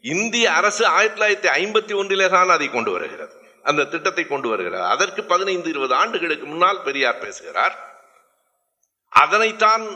இந்திய 0.00 0.52
அரசு 0.52 0.86
ஆயிரத்தி 0.86 1.20
தொள்ளாயிரத்தி 1.20 1.52
ஐம்பத்தி 1.52 1.94
ஒன்றிலே 1.94 2.28
தான் 2.28 2.48
அதை 2.48 2.68
கொண்டு 2.68 2.90
வருகிறது. 2.90 3.37
அந்த 3.68 3.84
திட்டத்தை 3.84 4.26
கொண்டு 4.26 4.48
வருகிறார். 4.48 4.90
அதற்கு 4.90 5.24
பதினைந்து 5.24 5.68
இருபது 5.68 5.94
ஆண்டுகளுக்கு 5.94 6.46
முன்னால் 6.46 6.82
பெரியார் 6.82 7.18
பேசுகிறார். 7.18 7.76
அதனைத்தான் 9.16 9.86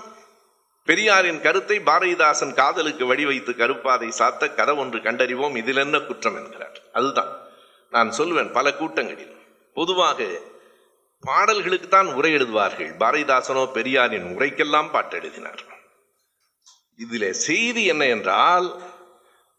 பெரியாரின் 0.85 1.41
கருத்தை 1.41 1.79
பாரதிதாசன் 1.79 2.55
காதலுக்கு 2.55 3.15
வழிவைத்து 3.15 3.57
கருப்பாதை 3.57 4.13
சாத்த 4.19 4.55
கதை 4.55 4.75
ஒன்று 4.75 4.99
கண்டறிவோம். 4.99 5.57
இதில் 5.57 5.77
என்ன 5.77 5.99
குற்றம் 5.99 6.37
என்கிறார். 6.37 6.81
அதுதான். 6.93 7.33
நான் 7.91 8.11
சொல்லுவேன் 8.11 8.53
பல 8.53 8.75
கூட்டங்களில். 8.75 9.37
பொதுவாக 9.75 10.25
பாடல்களுக்கு 11.21 11.89
தான் 11.89 12.07
உரை 12.07 12.35
எழுதுவார்கள். 12.35 12.91
பாரதிதாசனோ 12.99 13.73
பெரியாரின் 13.73 14.39
உரைக்கெல்லாம் 14.39 14.91
பாட்டு 14.91 15.17
எழுதினார். 15.17 15.71
செய்தி 17.31 17.85
என்ன 17.85 18.05
என்றால் 18.07 18.83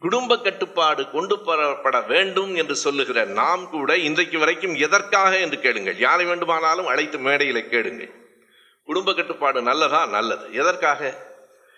குடும்ப 0.03 0.39
கட்டுப்பாடு 0.39 1.09
கொண்டு 1.09 1.35
வரப்பட 1.35 2.05
வேண்டும் 2.07 2.55
என்று 2.55 2.75
சொல்லுகிற 2.75 3.23
நாம் 3.23 3.69
கூட 3.69 3.97
இன்றைக்கு 3.97 4.39
வரைக்கும் 4.39 4.75
எதற்காக 4.75 5.37
என்று 5.37 5.59
கேளுங்கள். 5.59 5.97
யாரை 5.97 6.25
வேண்டுமானாலும் 6.25 6.87
அழைத்து 6.87 7.19
மேடையில் 7.19 7.69
கேளுங்கள். 7.69 8.11
குடும்ப 8.85 9.13
கட்டுப்பாடு 9.13 9.61
நல்லதா? 9.61 10.05
நல்லது. 10.05 10.53
எதற்காக? 10.53 11.27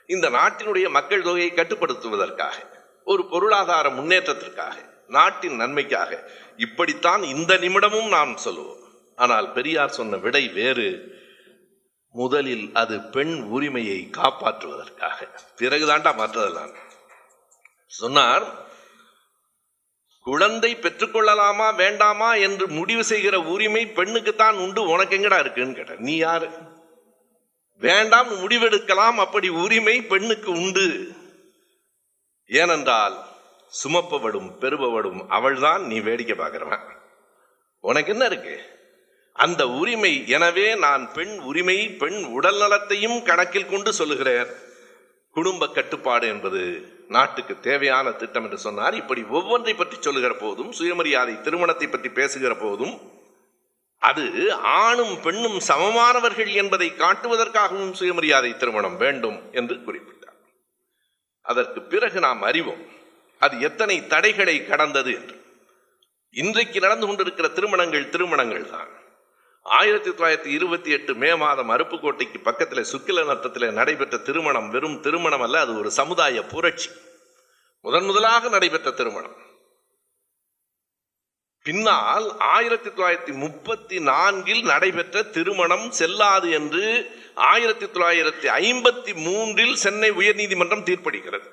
இந்த 0.08 0.30
நாட்டினுடைய 0.30 0.90
மக்கள் 0.90 1.22
தொகையை 1.22 1.52
கட்டுப்படுத்துவதற்காக 1.52 2.54
ஒரு 3.06 3.26
பொருளாதார 3.26 3.90
முன்னேற்றத்திற்காக 3.90 4.76
நாட்டின் 5.08 5.56
நன்மைக்காக. 5.56 6.32
இப்படித்தான் 6.58 7.24
இந்த 7.24 7.58
நிமிடமும் 7.58 8.08
நாம் 8.08 8.38
சொல்லுவோம். 8.38 8.84
ஆனால் 9.16 9.52
பெரியார் 9.52 9.90
சொன்ன 9.90 10.16
விடை 10.16 10.48
வேறு. 10.48 11.16
முதலில் 12.12 12.70
அது 12.74 13.02
பெண் 13.02 13.42
உரிமையை 13.42 14.10
காப்பாற்றுவதற்காக. 14.12 15.30
பிறகுதான்டா 15.58 16.12
மற்றதெல்லாம்? 16.18 16.84
சொன்னார் 17.86 18.64
குழந்தை 20.22 20.76
பெற்றுக்கொள்ளலாமா 20.76 21.70
வேண்டாமா 21.70 22.36
என்று 22.36 22.68
முடிவு 22.68 23.04
செய்கிற 23.04 23.40
உரிமை 23.40 23.88
பெண்ணுக்குத்தான் 23.88 24.54
உண்டு. 24.54 24.84
உனக்கு 24.84 25.18
எங்கடா 25.18 25.40
இருக்குன்னு 25.40 25.74
கேட்ட 25.74 25.96
நீ 25.98 26.16
யாரு? 26.16 26.50
வேண்டாம் 27.78 28.30
முடிவெடுக்கலாம். 28.30 29.16
அப்படி 29.16 29.50
உரிமை 29.50 30.02
பெண்ணுக்கு 30.02 30.52
உண்டு. 30.52 31.12
ஏனென்றால் 32.48 33.26
சுமப்பவடும் 33.84 34.58
பெறுபவடும் 34.58 35.30
அவள்தான். 35.30 35.86
நீ 35.86 36.00
வேடிக்கை 36.00 36.36
பார்க்கிறவன். 36.36 36.84
உனக்கு 37.80 38.12
என்ன 38.12 38.26
இருக்கு? 38.26 38.74
அந்த 39.34 39.68
உரிமை 39.68 40.28
எனவே 40.28 40.76
நான் 40.76 41.14
பெண் 41.14 41.40
உரிமை 41.40 41.90
பெண் 41.90 42.24
உடல் 42.24 42.58
நலத்தையும் 42.58 43.24
கணக்கில் 43.24 43.66
கொண்டு 43.66 43.94
சொல்லுகிறேன். 43.94 44.48
குடும்ப 45.32 45.70
கட்டுப்பாடு 45.70 46.28
என்பது 46.28 46.94
நாட்டுக்கு 47.08 47.60
தேவையான 47.60 48.12
திட்டம் 48.12 48.44
என்று 48.44 48.58
சொன்னார். 48.58 48.96
இப்படி 48.96 49.22
ஒவ்வொன்றை 49.38 49.74
பற்றி 49.76 49.98
சொல்லுகிற 50.00 50.34
போதும் 50.36 50.72
சுயமரியாதை 50.72 51.42
திருமணத்தை 51.42 51.88
பற்றி 51.88 52.10
பேசுகிற 52.10 52.56
போதும் 52.56 52.96
அது 54.02 54.24
ஆணும் 54.54 55.22
பெண்ணும் 55.22 55.60
சமமானவர்கள் 55.68 56.52
என்பதை 56.54 56.90
காட்டுவதற்காகவும் 56.92 57.94
சுயமரியாதை 58.00 58.58
திருமணம் 58.58 58.98
வேண்டும் 58.98 59.38
என்று 59.52 59.76
குறிப்பிட்டார். 59.76 60.40
அதற்கு 61.42 61.82
பிறகு 61.82 62.20
நாம் 62.20 62.42
அறிவோம் 62.42 62.84
அது 63.42 63.56
எத்தனை 63.60 64.08
தடைகளை 64.08 64.58
கடந்தது 64.66 65.12
என்று. 65.14 65.36
இன்றைக்கு 66.34 66.80
நடந்து 66.80 67.08
கொண்டிருக்கிற 67.08 67.48
திருமணங்கள் 67.48 68.10
திருமணங்கள் 68.10 68.70
தான் 68.70 68.92
ஆயிரத்தி 69.66 70.10
தொள்ளாயிரத்தி 70.10 70.46
இருபத்தி 70.46 70.92
எட்டு 70.92 71.16
மே 71.16 71.36
மாதம் 71.36 71.70
அருப்புக்கோட்டைக்கு 71.70 72.44
பக்கத்தில் 72.44 72.86
சுக்கில 72.92 73.26
நத்தத்தில் 73.26 73.72
நடைபெற்ற 73.72 74.18
திருமணம் 74.18 74.70
வெறும் 74.70 75.00
திருமணம் 75.00 75.42
அல்ல 75.42 75.60
அது 75.60 75.78
ஒரு 75.78 75.92
சமுதாய 75.92 76.42
புரட்சி. 76.42 76.90
முதன் 77.82 78.06
முதலாக 78.06 78.50
நடைபெற்ற 78.50 78.92
திருமணம். 78.92 79.36
பின்னால் 81.64 82.38
ஆயிரத்தி 82.38 82.90
தொள்ளாயிரத்தி 82.90 83.34
முப்பத்தி 83.34 84.00
நான்கில் 84.00 84.64
நடைபெற்ற 84.64 85.24
திருமணம் 85.24 85.92
செல்லாது 85.92 86.50
என்று 86.50 87.12
ஆயிரத்தி 87.36 87.86
தொள்ளாயிரத்தி 87.86 88.48
ஐம்பத்தி 88.62 89.16
மூன்றில் 89.16 89.76
சென்னை 89.76 90.12
உயர்நீதிமன்றம் 90.12 90.88
தீர்ப்பளிக்கிறது. 90.90 91.50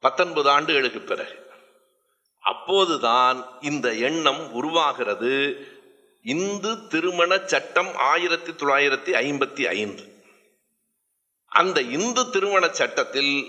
பத்தொன்பது 0.00 0.50
ஆண்டுகளுக்கு 0.50 1.00
பிறகு 1.00 1.44
அப்போதுதான் 2.40 3.46
இந்த 3.60 3.94
எண்ணம் 3.94 4.52
உருவாகிறது. 4.52 5.34
இந்து 6.26 6.86
திருமண 6.86 7.38
சட்டம் 7.46 7.96
ஆயிரத்தி 7.96 8.52
தொள்ளாயிரத்தி 8.52 9.12
ஐம்பத்தி 9.14 9.66
ஐந்து. 9.66 10.04
அந்த 11.48 11.80
இந்து 11.80 12.30
திருமண 12.30 12.68
சட்டத்தில் 12.68 13.46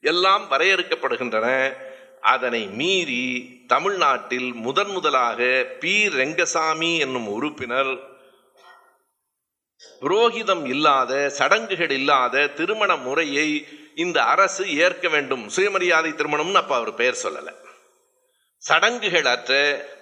எல்லாம் 0.00 0.50
வரையறுக்கப்படுகின்றன. 0.50 1.76
அதனை 2.20 2.66
மீறி 2.66 3.24
தமிழ்நாட்டில் 3.66 4.52
முதன் 4.52 4.90
முதலாக 4.90 5.66
பி. 5.80 6.08
ரெங்கசாமி 6.08 6.98
என்னும் 6.98 7.26
உறுப்பினர் 7.26 7.92
புரோகிதம் 10.00 10.66
இல்லாத 10.66 11.28
சடங்குகள் 11.28 11.90
இல்லாத 11.90 12.46
திருமண 12.46 12.96
முறையை 12.96 13.68
இந்த 13.94 14.24
அரசு 14.24 14.76
ஏற்க 14.76 15.08
வேண்டும். 15.08 15.48
சுயமரியாதை 15.48 16.10
திருமணம்னு 16.10 16.52
அப்ப 16.52 16.74
அவர் 16.74 16.94
பெயர் 16.94 17.20
சொல்லலை. 17.22 17.54
சடங்குகள் 18.58 19.24
அற்ற 19.24 19.52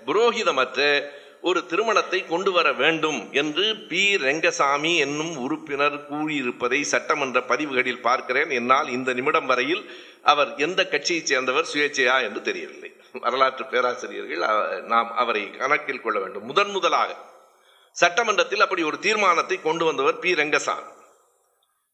புரோகிதமற்ற 0.06 1.08
ஒரு 1.42 1.66
திருமணத்தை 1.66 2.26
கொண்டு 2.26 2.52
வர 2.52 2.72
வேண்டும் 2.72 3.32
என்று 3.32 3.76
பி. 3.88 4.16
ரெங்கசாமி 4.16 4.96
என்னும் 4.96 5.36
உறுப்பினர் 5.36 6.12
கூறியிருப்பதை 6.12 6.80
சட்டமன்ற 6.80 7.42
பதிவுகளில் 7.42 8.00
பார்க்கிறேன். 8.00 8.50
என்னால் 8.50 8.88
இந்த 8.88 9.12
நிமிடம் 9.12 9.46
வரையில் 9.46 9.90
அவர் 10.22 10.54
எந்த 10.56 10.88
கட்சியைச் 10.88 11.26
சேர்ந்தவர் 11.26 11.68
சுயேட்சையா 11.72 12.22
என்று 12.22 12.42
தெரியவில்லை. 12.42 12.92
வரலாற்று 13.12 13.64
பேராசிரியர்கள் 13.66 14.42
நாம் 14.82 15.16
அவரை 15.16 15.50
கணக்கில் 15.50 16.00
கொள்ள 16.00 16.18
வேண்டும். 16.18 16.44
முதன் 16.44 16.70
முதலாக 16.70 17.16
சட்டமன்றத்தில் 17.92 18.60
அப்படி 18.60 18.82
ஒரு 18.82 18.98
தீர்மானத்தை 18.98 19.62
கொண்டு 19.62 19.84
வந்தவர் 19.84 20.18
பி. 20.18 20.32
ரெங்கசாமி. 20.32 20.92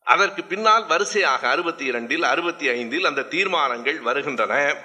அதற்கு 0.03 0.45
பின்னால் 0.45 0.87
வரிசையாக 0.87 1.49
அறுபத்தி 1.49 1.85
இரண்டில் 1.85 2.23
அறுபத்தி 2.23 2.69
ஐந்தில் 2.69 3.05
அந்த 3.05 3.23
தீர்மானங்கள் 3.23 4.01
வருகின்றன. 4.01 4.83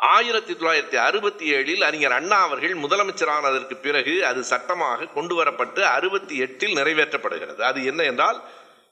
ஆயிரத்தி 0.00 0.52
தொள்ளாயிரத்தி 0.52 0.96
அறுபத்தி 0.96 1.52
ஏழில் 1.52 1.82
அறிஞர் 1.82 2.12
அண்ணா 2.12 2.42
அவர்கள் 2.42 2.74
முதலமைச்சரானதற்கு 2.74 3.74
பிறகு 3.74 4.26
அது 4.26 4.44
சட்டமாக 4.44 5.06
கொண்டு 5.06 5.44
வரப்பட்டு 5.44 5.80
அறுபத்தி 5.80 6.36
எட்டில் 6.36 6.74
நிறைவேற்றப்படுகிறது. 6.74 7.60
அது 7.60 7.84
என்ன 7.84 8.02
என்றால் 8.02 8.42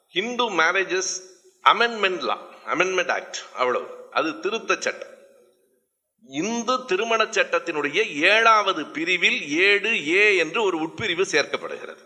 Hindu 0.08 0.50
marriages 0.50 1.22
amendment 1.64 2.20
law 2.20 2.40
amendment 2.66 3.10
act 3.10 3.36
அவ்வளவு. 3.54 4.08
அது 4.10 4.40
திருத்த 4.40 4.76
சட்டம். 4.80 5.16
இந்து 6.28 6.84
திருமண 6.84 7.24
சட்டத்தினுடைய 7.24 8.20
ஏழாவது 8.22 8.86
பிரிவில் 8.86 9.48
ஏழு 9.48 10.14
ஏ 10.14 10.36
என்று 10.36 10.62
ஒரு 10.62 10.78
உட்பிரிவு 10.78 11.24
சேர்க்கப்படுகிறது. 11.32 12.04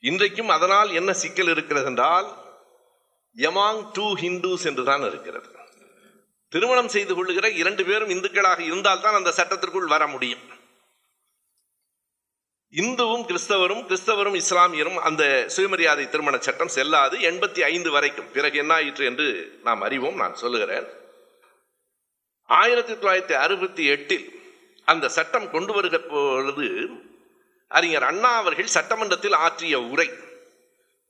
இன்றைக்கும் 0.00 0.48
அதனால் 0.48 0.92
என்ன 0.92 1.12
சிக்கல் 1.12 1.48
இருக்கிறது 1.48 1.86
என்றால் 1.86 2.26
எமாங் 3.36 3.90
டூ 3.92 4.14
ஹிந்துஸ் 4.14 4.64
என்றுதான் 4.64 5.00
இருக்கிறது. 5.00 5.62
திருமணம் 6.48 6.88
செய்து 6.88 7.14
கொள்ளுகிற 7.14 7.50
இரண்டு 7.50 7.84
பேரும் 7.84 8.08
இந்துக்களாக 8.08 8.58
இருந்தால்தான் 8.58 9.14
அந்த 9.14 9.30
சட்டத்திற்குள் 9.30 9.86
வர 9.86 10.06
முடியும். 10.06 10.52
இந்துவும் 12.72 13.24
கிறிஸ்தவரும் 13.30 13.82
கிறிஸ்தவரும் 13.88 14.40
இஸ்லாமியரும் 14.40 14.94
அந்த 14.94 15.44
சுயமரியாதை 15.46 16.08
திருமண 16.08 16.38
சட்டம் 16.38 16.68
செல்லாது 16.68 17.18
எண்பத்தி 17.18 17.60
ஐந்து 17.60 17.90
வரைக்கும். 17.90 18.30
பிறகு 18.30 18.58
என்ன 18.58 18.74
ஆயிற்று 18.74 19.04
என்று 19.04 19.58
நாம் 19.64 19.80
அறிவோம் 19.80 20.14
நான் 20.14 20.34
சொல்லுகிறேன். 20.34 20.86
ஆயிரத்தி 22.44 22.92
தொள்ளாயிரத்தி 22.92 23.32
அறுபத்தி 23.32 23.86
எட்டில் 23.86 24.42
அந்த 24.84 25.08
சட்டம் 25.08 25.50
கொண்டு 25.50 25.72
வருகிற 25.72 26.02
பொழுது 26.02 26.88
அறிஞர் 27.68 28.02
அண்ணா 28.02 28.36
அவர்கள் 28.36 28.66
சட்டமன்றத்தில் 28.66 29.32
ஆற்றிய 29.32 29.80
உரை. 29.80 30.10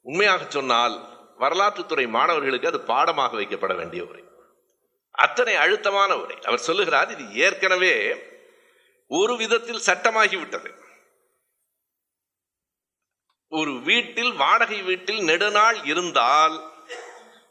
உண்மையாக 0.03 0.45
சொன்னால் 0.49 1.09
வரலாற்றுத்துறை 1.39 2.09
மாணவர்களுக்கு 2.09 2.69
அது 2.69 2.81
பாடமாக 2.81 3.37
வைக்கப்பட 3.37 3.77
வேண்டிய 3.77 4.05
உரை. 4.05 4.23
அத்தனை 5.15 5.55
அழுத்தமான 5.65 6.11
உரை. 6.23 6.39
அவர் 6.45 6.67
சொல்லுகிறார் 6.69 7.11
இது 7.15 7.25
ஏற்கனவே 7.47 7.95
ஒரு 9.11 9.35
விதத்தில் 9.37 9.87
சட்டமாகிவிட்டது. 9.87 10.71
ஒரு 13.53 13.73
வீட்டில் 13.89 14.33
வாடகை 14.33 14.79
வீட்டில் 14.83 15.21
நெடுநாள் 15.25 15.79
இருந்தால் 15.85 16.57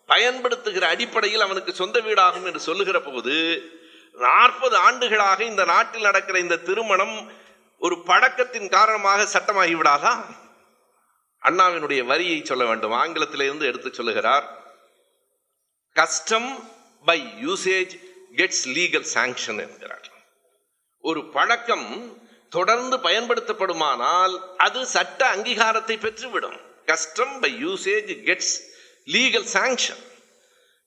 பயன்படுத்துகிற 0.09 0.87
அடிப்படையில் 0.87 1.45
அவனுக்கு 1.45 1.71
சொந்த 1.73 1.97
வீடாகும் 1.99 2.47
என்று 2.49 2.59
சொல்லுகிற 2.59 2.97
போது 3.01 3.35
நாற்பது 4.25 4.75
ஆண்டுகளாக 4.77 5.39
இந்த 5.43 5.63
நாட்டில் 5.65 6.07
நடக்கிற 6.09 6.39
இந்த 6.39 6.61
திருமணம் 6.67 7.15
ஒரு 7.81 7.95
பழக்கத்தின் 8.09 8.69
காரணமாக 8.69 9.27
சட்டமாகி 9.33 9.73
விடாதா 9.77 10.13
அண்ணாவினுடைய 11.41 12.01
வரியை 12.11 12.37
சொல்ல 12.45 12.63
வேண்டும். 12.65 12.91
ஆங்கிலத்திலிருந்து 12.91 13.65
எடுத்து 13.65 13.89
சொல்லுகிறார் 13.93 14.45
custom 15.95 16.51
by 17.05 17.19
usage 17.45 17.93
gets 18.35 18.65
legal 18.75 19.07
sanction 19.13 19.59
என்கிறார் 19.65 20.09
ஒரு 20.99 21.21
பழக்கம் 21.25 21.87
தொடர்ந்து 22.49 22.97
பயன்படுத்தப்படுமானால் 22.97 24.33
அது 24.57 24.85
சட்ட 24.85 25.35
அங்கீகாரத்தை 25.35 25.95
பெற்றுவிடும். 26.05 26.57
Custom 26.85 27.39
by 27.39 27.65
usage 27.65 28.11
gets 28.27 28.55
legal 29.05 29.47
sanction 29.53 30.01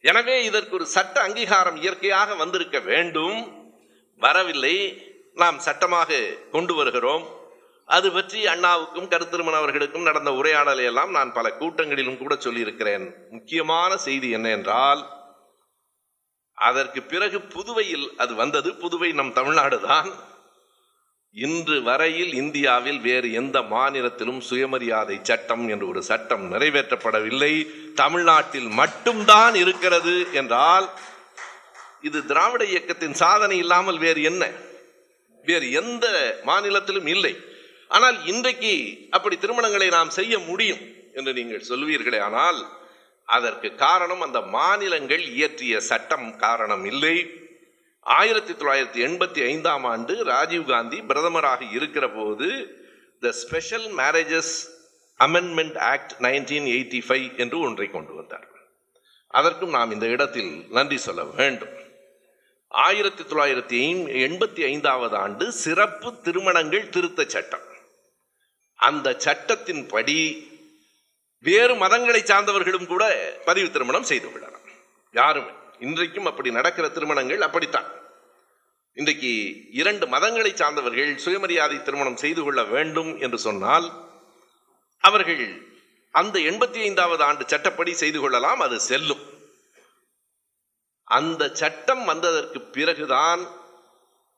எனவே 0.01 0.45
இதற்கு 0.45 0.75
ஒரு 0.75 0.87
சட்ட 0.87 1.21
அங்கீகாரம் 1.21 1.77
இயற்கையாக 1.77 2.35
வந்திருக்க 2.35 2.79
வேண்டும். 2.81 3.39
வரவில்லை. 4.17 4.77
நாம் 5.35 5.59
சட்டமாக 5.59 6.19
கொண்டு 6.51 6.75
வருகிறோம். 6.75 7.25
அது 7.85 8.13
பற்றி 8.13 8.47
அண்ணாவுக்கும் 8.47 9.11
கருத்திருமன் 9.13 9.59
அவர்களுக்கும் 9.61 10.03
நடந்த 10.03 10.33
உரையாடலை 10.33 10.85
எல்லாம் 10.85 11.11
நான் 11.11 11.33
பல 11.33 11.49
கூட்டங்களிலும் 11.59 12.19
கூட 12.19 12.37
சொல்லியிருக்கிறேன். 12.37 13.05
முக்கியமான 13.31 13.97
செய்தி 13.97 14.31
என்ன 14.31 14.49
என்றால் 14.51 15.16
அதற்கு 16.59 17.03
பிறகு 17.03 17.38
புதுவையில் 17.40 18.07
அது 18.16 18.35
வந்தது. 18.35 18.69
புதுவை 18.75 19.12
நம் 19.12 19.33
தமிழ்நாடு 19.33 19.79
தான். 19.81 20.09
இன்று 21.35 21.83
வரையில் 21.83 22.33
இந்தியாவில் 22.35 23.01
வேறு 23.01 23.33
எந்த 23.33 23.57
மாநிலத்திலும் 23.62 24.40
சுயமரியாதை 24.40 25.16
சட்டம் 25.23 25.69
என்று 25.69 25.88
ஒரு 25.88 26.03
சட்டம் 26.03 26.45
நிறைவேற்றப்படவில்லை. 26.53 27.53
தமிழ்நாட்டில் 27.95 28.71
மட்டும்தான் 28.81 29.55
இருக்கிறது 29.55 30.14
என்றால் 30.33 30.88
இது 32.03 32.19
திராவிட 32.27 32.64
இயக்கத்தின் 32.64 33.19
சாதனை 33.23 33.59
இல்லாமல் 33.59 33.99
வேறு 33.99 34.23
என்ன? 34.23 34.42
வேறு 35.45 35.66
எந்த 35.71 36.07
மாநிலத்திலும் 36.45 37.07
இல்லை. 37.07 37.35
ஆனால் 37.88 38.16
இன்றைக்கு 38.27 38.75
அப்படி 39.11 39.37
திருமணங்களை 39.37 39.88
நாம் 39.90 40.11
செய்ய 40.11 40.38
முடியும் 40.38 40.83
என்று 41.14 41.33
நீங்கள் 41.33 41.69
சொல்வீர்களே 41.69 42.19
ஆனால் 42.29 42.59
அதற்கு 43.27 43.75
காரணம் 43.75 44.21
அந்த 44.21 44.41
மாநிலங்கள் 44.41 45.25
இயற்றிய 45.25 45.81
சட்டம் 45.81 46.37
காரணம் 46.37 46.85
இல்லை. 46.85 47.17
ஆயிரத்தி 48.01 48.53
தொள்ளாயிரத்தி 48.53 49.01
எண்பத்தி 49.07 49.45
ஐந்தாம் 49.45 49.85
ஆண்டு 49.85 50.25
ராஜீவ்காந்தி 50.25 50.99
பிரதமராக 51.09 51.62
இருக்கிற 51.71 52.11
போது 52.11 52.49
the 53.21 53.33
special 53.33 53.87
marriages 53.97 54.55
amendment 55.19 55.79
act 55.79 56.12
nineteen 56.21 56.69
eighty 56.75 57.01
five 57.09 57.39
என்று 57.39 57.59
ஒன்றை 57.61 57.91
கொண்டு 57.91 58.15
வந்தார். 58.15 58.49
அதற்கும் 59.29 59.71
நாம் 59.71 59.91
இந்த 59.91 60.07
இடத்தில் 60.07 60.67
நன்றி 60.71 60.99
சொல்ல 60.99 61.25
வேண்டும். 61.25 61.75
ஆயிரத்தி 62.69 63.23
தொள்ளாயிரத்தி 63.23 63.81
எண்பத்தி 64.29 64.65
ஐந்தாவது 64.65 65.17
ஆண்டு 65.17 65.53
சிறப்பு 65.53 66.21
திருமணங்கள் 66.21 66.89
திருத்த 66.89 67.25
சட்டம். 67.25 67.67
அந்த 68.75 69.17
சட்டத்தின்படி 69.25 70.19
வேறு 71.38 71.75
மதங்களை 71.75 72.20
சார்ந்தவர்களும் 72.25 72.87
கூட 72.87 73.05
பதிவு 73.44 73.70
திருமணம் 73.70 74.03
செய்து 74.03 74.33
கொள்ளலாம். 74.33 74.66
யாருமே 75.12 75.53
இன்றைக்கும் 75.79 76.27
அப்படி 76.27 76.51
நடக்கிற 76.51 76.88
திருமணங்கள் 76.88 77.40
அப்படித்தான். 77.40 77.88
இன்றைக்கு 78.92 79.31
இரண்டு 79.70 80.07
மதங்களை 80.07 80.55
சார்ந்தவர்கள் 80.55 81.16
சுயமரியாதை 81.16 81.83
திருமணம் 81.83 82.16
செய்து 82.16 82.42
கொள்ள 82.42 82.64
வேண்டும் 82.64 83.20
என்று 83.20 83.38
சொன்னால் 83.38 83.87
அவர்கள் 84.99 85.75
அந்த 86.11 86.38
எண்பத்தி 86.38 86.79
ஐந்தாவது 86.81 87.22
ஆண்டு 87.22 87.44
சட்டப்படி 87.46 87.94
செய்து 87.94 88.20
கொள்ளலாம் 88.20 88.61
அது 88.61 88.81
செல்லும். 88.81 89.25
அந்த 91.05 91.51
சட்டம் 91.53 92.05
வந்ததற்கு 92.05 92.61
பிறகுதான் 92.61 93.42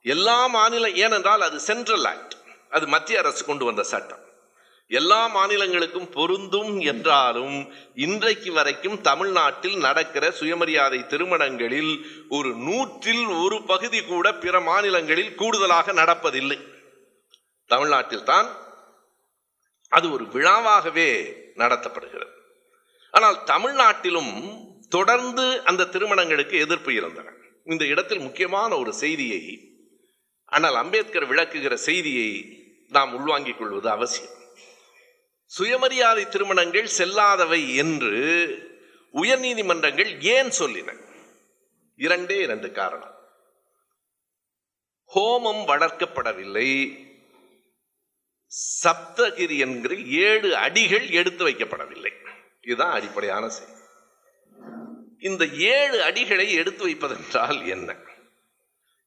எல்லா 0.03 0.47
மாநில 0.47 0.91
ஏனென்றால் 0.91 1.41
அது 1.41 1.61
சென்ட்ரல் 1.61 2.05
ஆக்ட் 2.05 2.35
அது 2.71 2.87
மத்திய 2.87 3.19
அரசு 3.19 3.45
கொண்டு 3.45 3.65
வந்த 3.65 3.83
சட்டம். 3.83 4.25
எல்லா 4.91 5.21
மாநிலங்களுக்கும் 5.35 6.11
பொருந்தும் 6.11 6.81
என்றாலும் 6.81 7.57
இன்றைக்கு 7.95 8.53
வரைக்கும் 8.53 9.01
தமிழ்நாட்டில் 9.01 9.77
நடக்கிற 9.77 10.31
சுயமரியாதை 10.31 11.07
திருமணங்களில் 11.07 11.93
ஒரு 12.29 12.51
நூற்றில் 12.57 13.27
ஒரு 13.45 13.63
பகுதி 13.63 14.01
கூட 14.03 14.35
பிற 14.35 14.61
மாநிலங்களில் 14.61 15.35
கூடுதலாக 15.35 15.93
நடப்பதில்லை. 15.93 16.59
தமிழ்நாட்டில் 17.67 18.25
தான் 18.25 18.49
அது 19.89 20.13
ஒரு 20.13 20.25
விழாவாகவே 20.25 21.09
நடத்தப்படுகிறது. 21.57 22.33
ஆனால் 23.11 23.39
தமிழ்நாட்டிலும் 23.45 24.35
தொடர்ந்து 24.89 25.65
அந்த 25.65 25.85
திருமணங்களுக்கு 25.85 26.59
எதிர்ப்பு 26.59 26.95
இருந்தன. 26.95 27.29
இந்த 27.65 27.85
இடத்தில் 27.85 28.19
முக்கியமான 28.19 28.71
ஒரு 28.77 28.93
செய்தியை 28.93 29.43
ஆனால் 30.45 30.75
அம்பேத்கர் 30.75 31.31
விளக்குகிற 31.31 31.75
செய்தியை 31.75 32.31
நாம் 32.89 33.15
உள்வாங்கிக் 33.15 33.59
கொள்வது 33.59 33.91
அவசியம். 33.91 34.37
சுயமரியாதை 35.49 36.29
திருமணங்கள் 36.29 36.89
செல்லாதவை 36.99 37.77
என்று 37.77 38.11
உயர்நீதிமன்றங்கள் 39.15 40.21
ஏன் 40.21 40.49
சொல்லின? 40.59 40.97
இரண்டே 41.97 42.37
இரண்டு 42.37 42.73
காரணம். 42.73 43.15
ஹோமம் 45.15 45.65
வளர்க்கப்படவில்லை. 45.67 46.97
சப்தகிரி 48.85 49.59
என்கிற 49.59 49.95
ஏழு 49.95 50.57
அடிகள் 50.57 51.09
எடுத்து 51.09 51.49
வைக்கப்படவில்லை. 51.49 52.13
இதுதான் 52.63 52.93
அடிப்படையான 52.93 53.49
செய்தி. 53.49 53.73
இந்த 55.19 55.47
ஏழு 55.47 56.03
அடிகளை 56.03 56.51
எடுத்து 56.51 56.89
வைப்பதென்றால் 56.89 57.69
என்ன? 57.69 57.97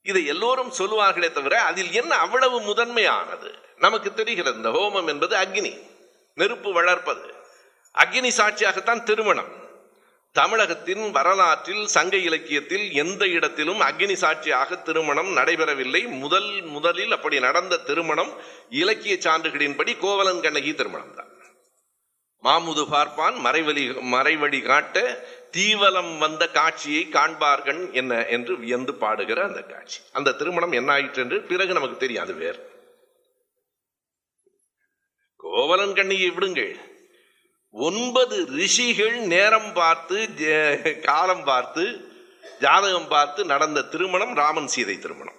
இதை 0.02 0.26
எல்லோரும் 0.26 0.74
சொல்லுவார்களே 0.74 1.32
தவிர 1.32 1.62
அதில் 1.62 1.92
என்ன 1.92 2.16
அவ்வளவு 2.16 2.62
முதன்மையானது? 2.62 3.56
நமக்கு 3.78 4.14
தெரிகிறது 4.14 4.56
இந்த 4.56 4.70
ஹோமம் 4.70 5.08
என்பது 5.08 5.36
அக்னி. 5.36 5.91
நெருப்பு 6.34 6.74
வளர்ப்பது. 6.74 7.34
அக்னி 7.96 8.32
சாட்சியாகத்தான் 8.38 9.04
திருமணம். 9.04 9.60
தமிழகத்தின் 10.32 11.12
வரலாற்றில் 11.12 11.88
சங்க 11.88 12.18
இலக்கியத்தில் 12.18 12.92
எந்த 12.92 13.28
இடத்திலும் 13.28 13.80
அக்னி 13.80 14.14
சாட்சியாக 14.14 14.76
திருமணம் 14.76 15.38
நடைபெறவில்லை. 15.38 16.08
முதல் 16.08 16.62
முதலில் 16.62 17.12
அப்படி 17.12 17.40
நடந்த 17.40 17.78
திருமணம் 17.78 18.32
இலக்கிய 18.70 19.16
சான்றுகளின்படி 19.16 19.98
கோவலன் 19.98 20.42
கண்ணகி 20.42 20.74
திருமணம் 20.74 21.16
தான் 21.16 21.30
மாமுது 22.44 22.88
பார்ப்பான் 22.90 23.36
மறைவழி 23.46 23.84
மறைவழி 24.02 24.62
காட்ட 24.62 25.26
தீவலம் 25.52 26.18
வந்த 26.18 26.48
காட்சியை 26.48 27.08
காண்பார்கள் 27.12 27.92
என்ன 27.92 28.26
என்று 28.26 28.60
வியந்து 28.60 28.94
பாடுகிற 28.94 29.44
அந்த 29.44 29.62
காட்சி. 29.62 30.00
அந்த 30.12 30.32
திருமணம் 30.32 30.72
என்ன 30.72 30.92
ஆயிற்று 30.92 31.22
என்று 31.22 31.42
பிறகு 31.42 31.74
நமக்கு 31.74 31.98
தெரியாது 31.98 32.34
வேறு. 32.34 32.71
கோவலன் 35.72 35.98
கண்ணியை 35.98 36.30
விடுங்கள். 36.36 36.72
ஒன்பது 37.88 38.38
ரிஷிகள் 38.60 39.14
நேரம் 39.34 39.70
பார்த்து 39.78 40.18
காலம் 41.06 41.44
பார்த்து 41.50 41.84
ஜாதகம் 42.64 43.08
பார்த்து 43.14 43.42
நடந்த 43.52 43.86
திருமணம் 43.94 44.34
ராமன் 44.40 44.68
சீதை 44.74 44.96
திருமணம். 45.04 45.38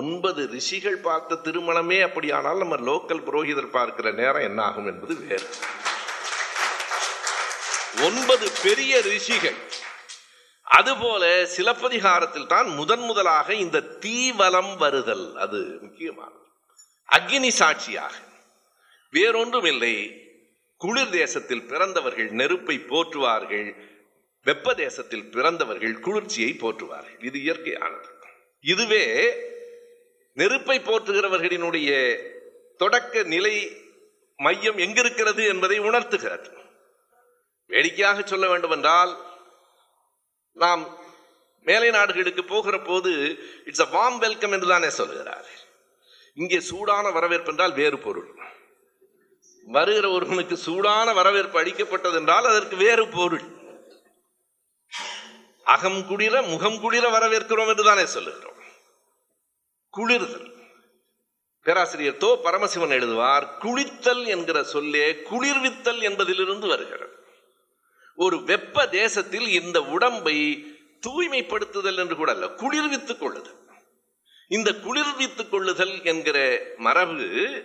ஒன்பது 0.00 0.42
ரிஷிகள் 0.54 0.96
பார்த்த 1.08 1.38
திருமணமே 1.46 1.98
அப்படியானால் 2.06 2.62
நம்ம 2.62 2.78
லோக்கல் 2.88 3.22
புரோகிதர் 3.28 3.74
பார்க்கிற 3.76 4.10
நேரம் 4.20 4.46
என்ன 4.48 4.60
ஆகும் 4.68 4.88
என்பது 4.92 5.14
வேறு. 5.28 5.48
ஒன்பது 8.08 8.46
பெரிய 8.66 9.00
ரிஷிகள். 9.12 9.58
அதுபோல 10.78 11.24
சிலப்பதிகாரத்தில் 11.56 12.52
தான் 12.52 12.70
முதன் 12.78 13.04
முதலாக 13.10 13.48
இந்த 13.64 13.86
தீவலம் 14.04 14.76
வருதல் 14.84 15.26
அது 15.46 15.60
முக்கியமானது. 15.80 16.46
அக்னி 17.18 17.52
சாட்சியாக. 17.62 18.14
வேறொன்றும் 19.16 19.68
இல்லை 19.72 19.94
குளிர் 20.80 21.14
தேசத்தில் 21.20 21.66
பிறந்தவர்கள் 21.70 22.30
நெருப்பை 22.40 22.76
போற்றுவார்கள். 22.92 23.68
வெப்ப 24.46 24.74
தேசத்தில் 24.74 25.26
பிறந்தவர்கள் 25.30 25.94
குளிர்ச்சியை 26.00 26.52
போற்றுவார்கள். 26.62 27.18
இது 27.28 27.38
இயற்கையானது. 27.38 28.08
இதுவே 28.64 29.04
நெருப்பை 30.36 30.76
போற்றுகிறவர்களினுடைய 30.80 31.90
தொடக்க 32.80 33.22
நிலை 33.34 33.54
மையம் 34.38 34.78
எங்கிருக்கிறது 34.78 35.42
என்பதை 35.52 35.78
உணர்த்துகிறது. 35.88 36.50
வேடிக்கையாக 37.70 38.22
சொல்ல 38.22 38.46
வேண்டும் 38.48 38.70
என்றால் 38.70 39.12
நாம் 40.56 40.82
மேலை 41.66 41.90
நாடுகளுக்கு 41.90 42.42
போகிற 42.44 42.76
போது 42.80 43.12
இட்ஸ் 43.68 43.84
அ 43.86 43.88
வார்ம் 43.94 44.18
வெல்கம் 44.18 44.52
என்று 44.52 44.68
தானே 44.68 44.90
சொல்கிறார் 45.00 45.48
இங்கே 46.36 46.58
சூடான 46.70 47.10
வரவேற்பு 47.10 47.50
என்றால் 47.52 47.78
வேறு 47.80 47.98
பொருள். 47.98 48.28
வருகிற 49.66 50.10
ஒருவனுக்கு 50.10 50.56
சூடான 50.56 51.12
வரவேற்பு 51.12 51.58
அளிக்கப்பட்டது 51.58 52.14
என்றால் 52.14 52.44
அதற்கு 52.44 52.76
வேறு 52.76 53.08
பொருள். 53.08 53.42
அகம் 55.64 56.06
குளிர 56.06 56.42
முகம் 56.42 56.80
குளிர 56.80 57.18
வரவேற்கிறோம் 57.18 57.68
என்றுதானே 57.68 58.06
சொல்லுகிறோம். 58.06 58.52
குளிர்தல். 59.96 60.52
பேராசிரியர் 61.62 62.16
தோ 62.16 62.42
பரமசிவன் 62.42 62.90
எழுதுவார் 62.90 63.48
குளித்தல் 63.60 64.26
என்கிற 64.26 64.64
சொல்லே 64.64 65.12
குளிர்வித்தல் 65.12 66.00
என்பதிலிருந்து 66.00 66.66
வருகிறது. 66.66 67.12
ஒரு 68.16 68.42
வெப்ப 68.42 68.88
தேசத்தில் 68.88 69.48
இந்த 69.48 69.82
உடம்பை 69.82 70.66
தூய்மைப்படுத்துதல் 71.06 71.96
என்று 71.96 72.16
கூட 72.16 72.32
அல்ல 72.32 72.48
குளிர்வித்துக் 72.48 73.20
கொள்ளுதல். 73.20 73.58
இந்த 74.48 74.72
குளிர்வித்துக் 74.72 75.50
கொள்ளுதல் 75.50 76.04
என்கிற 76.04 76.66
மரபு 76.76 77.64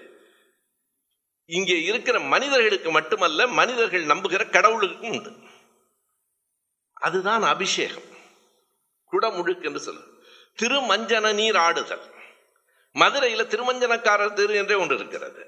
இங்கே 1.50 1.82
இருக்கிற 1.82 2.20
மனிதர்களுக்கு 2.20 2.92
மட்டுமல்ல 2.92 3.48
மனிதர்கள் 3.48 4.06
நம்புகிற 4.06 4.50
கடவுளுக்கும் 4.50 5.10
உண்டு. 5.10 5.32
அதுதான் 6.94 7.44
அபிஷேகம். 7.44 8.08
குடமுழுக்கு 9.12 9.64
என்று 9.64 9.82
சொல்லுது 9.86 10.08
திருமஞ்சன 10.62 11.34
நீர் 11.34 11.56
ஆடுதல். 11.56 12.06
மதுரையில 12.94 13.44
திருமஞ்சனக்காரர் 13.46 14.34
திரு 14.34 14.54
என்றே 14.54 14.74
ஒன்று 14.74 14.96
இருக்கிறது. 14.96 15.44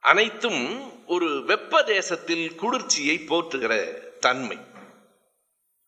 அனைத்தும் 0.00 0.62
ஒரு 1.06 1.42
வெப்ப 1.44 1.82
தேசத்தில் 1.82 2.54
குளிர்ச்சியை 2.54 3.16
போற்றுகிற 3.28 3.72
தன்மை. 4.18 4.58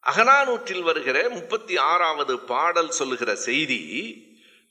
அகனானூற்றில் 0.07 0.83
வருகிற 0.83 1.29
முப்பத்தி 1.29 1.77
ஆறாவது 1.77 2.39
பாடல் 2.39 2.91
சொல்லுகிற 2.91 3.35
செய்தி 3.35 3.81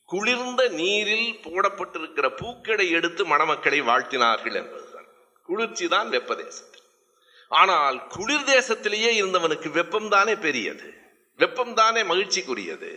குளிர்ந்த 0.09 0.61
நீரில் 0.79 1.29
போடப்பட்டிருக்கிற 1.45 2.27
பூக்களை 2.35 2.85
எடுத்து 2.91 3.23
மணமக்களை 3.25 3.79
வாழ்த்தினார்கள் 3.81 4.57
என்பதுதான். 4.61 5.07
குளிர்ச்சி 5.49 5.87
தான் 5.87 6.09
வெப்ப 6.09 6.35
தேசத்தில் 6.35 6.85
ஆனால் 7.51 7.97
குளிர் 8.07 8.47
தேசத்திலேயே 8.53 9.11
இருந்தவனுக்கு 9.19 9.69
வெப்பம் 9.71 10.09
தானே 10.09 10.35
பெரியது? 10.35 10.87
வெப்பம் 11.39 11.73
தானே 11.73 12.01
மகிழ்ச்சிக்குரியது? 12.03 12.91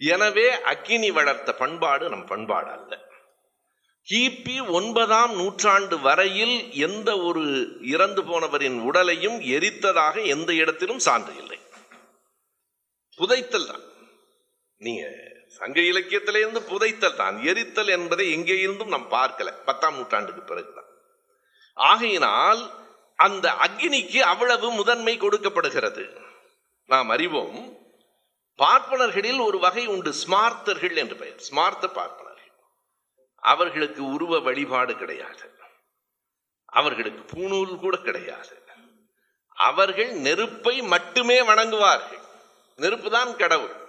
எனவே 0.00 0.46
அக்கினி 0.50 1.10
வளர்த்த 1.10 1.50
பண்பாடு 1.54 2.08
நம் 2.08 2.26
பண்பாடு 2.26 2.70
அல்ல 2.70 2.92
கிபி 4.08 4.56
ஒன்பதாம் 4.68 5.34
நூற்றாண்டு 5.34 5.96
வரையில் 5.98 6.56
எந்த 6.72 7.10
ஒரு 7.18 7.42
இறந்து 7.80 8.22
போனவரின் 8.22 8.78
உடலையும் 8.80 9.38
எரித்ததாக 9.56 10.24
எந்த 10.26 10.50
இடத்திலும் 10.54 10.98
சான்று 10.98 11.34
இல்லை. 11.36 11.58
புதைத்தல் 13.18 13.66
தான். 13.66 13.84
நீங்க 14.80 15.04
சங்க 15.56 15.80
இலக்கியத்திலிருந்து 15.80 16.62
புதைத்தல் 16.62 17.16
தான் 17.16 17.36
எரித்தல் 17.36 17.88
என்பதை 17.88 18.32
எங்கே 18.32 18.58
இருந்தும் 18.58 18.88
நாம் 18.88 19.10
பார்க்கல. 19.10 19.54
பத்தாம் 19.64 19.94
நூற்றாண்டுக்கு 19.94 20.42
பிறகுதான். 20.42 20.90
ஆகையினால் 21.74 22.70
அந்த 23.16 23.52
அக்னிக்கு 23.52 24.18
அவ்வளவு 24.18 24.70
முதன்மை 24.70 25.16
கொடுக்கப்படுகிறது. 25.16 26.04
நாம் 26.86 27.08
அறிவோம் 27.08 27.76
பார்ப்பனர்களில் 28.58 29.40
ஒரு 29.44 29.58
வகை 29.58 29.86
உண்டு 29.86 30.14
ஸ்மார்த்தர்கள் 30.26 30.96
என்று 30.96 31.16
பெயர் 31.16 31.42
ஸ்மார்த்த 31.50 31.86
பார்ப்பனர்கள். 31.88 32.50
அவர்களுக்கு 33.36 34.04
உருவ 34.04 34.40
வழிபாடு 34.40 34.96
கிடையாது. 34.96 35.46
அவர்களுக்கு 36.64 37.22
பூணூல் 37.32 37.78
கூட 37.78 37.96
கிடையாது. 37.96 38.56
அவர்கள் 39.54 40.12
நெருப்பை 40.12 40.82
மட்டுமே 40.82 41.40
வணங்குவார்கள். 41.40 42.22
நெருப்பு 42.76 43.10
தான் 43.10 43.36
கடவுள். 43.36 43.80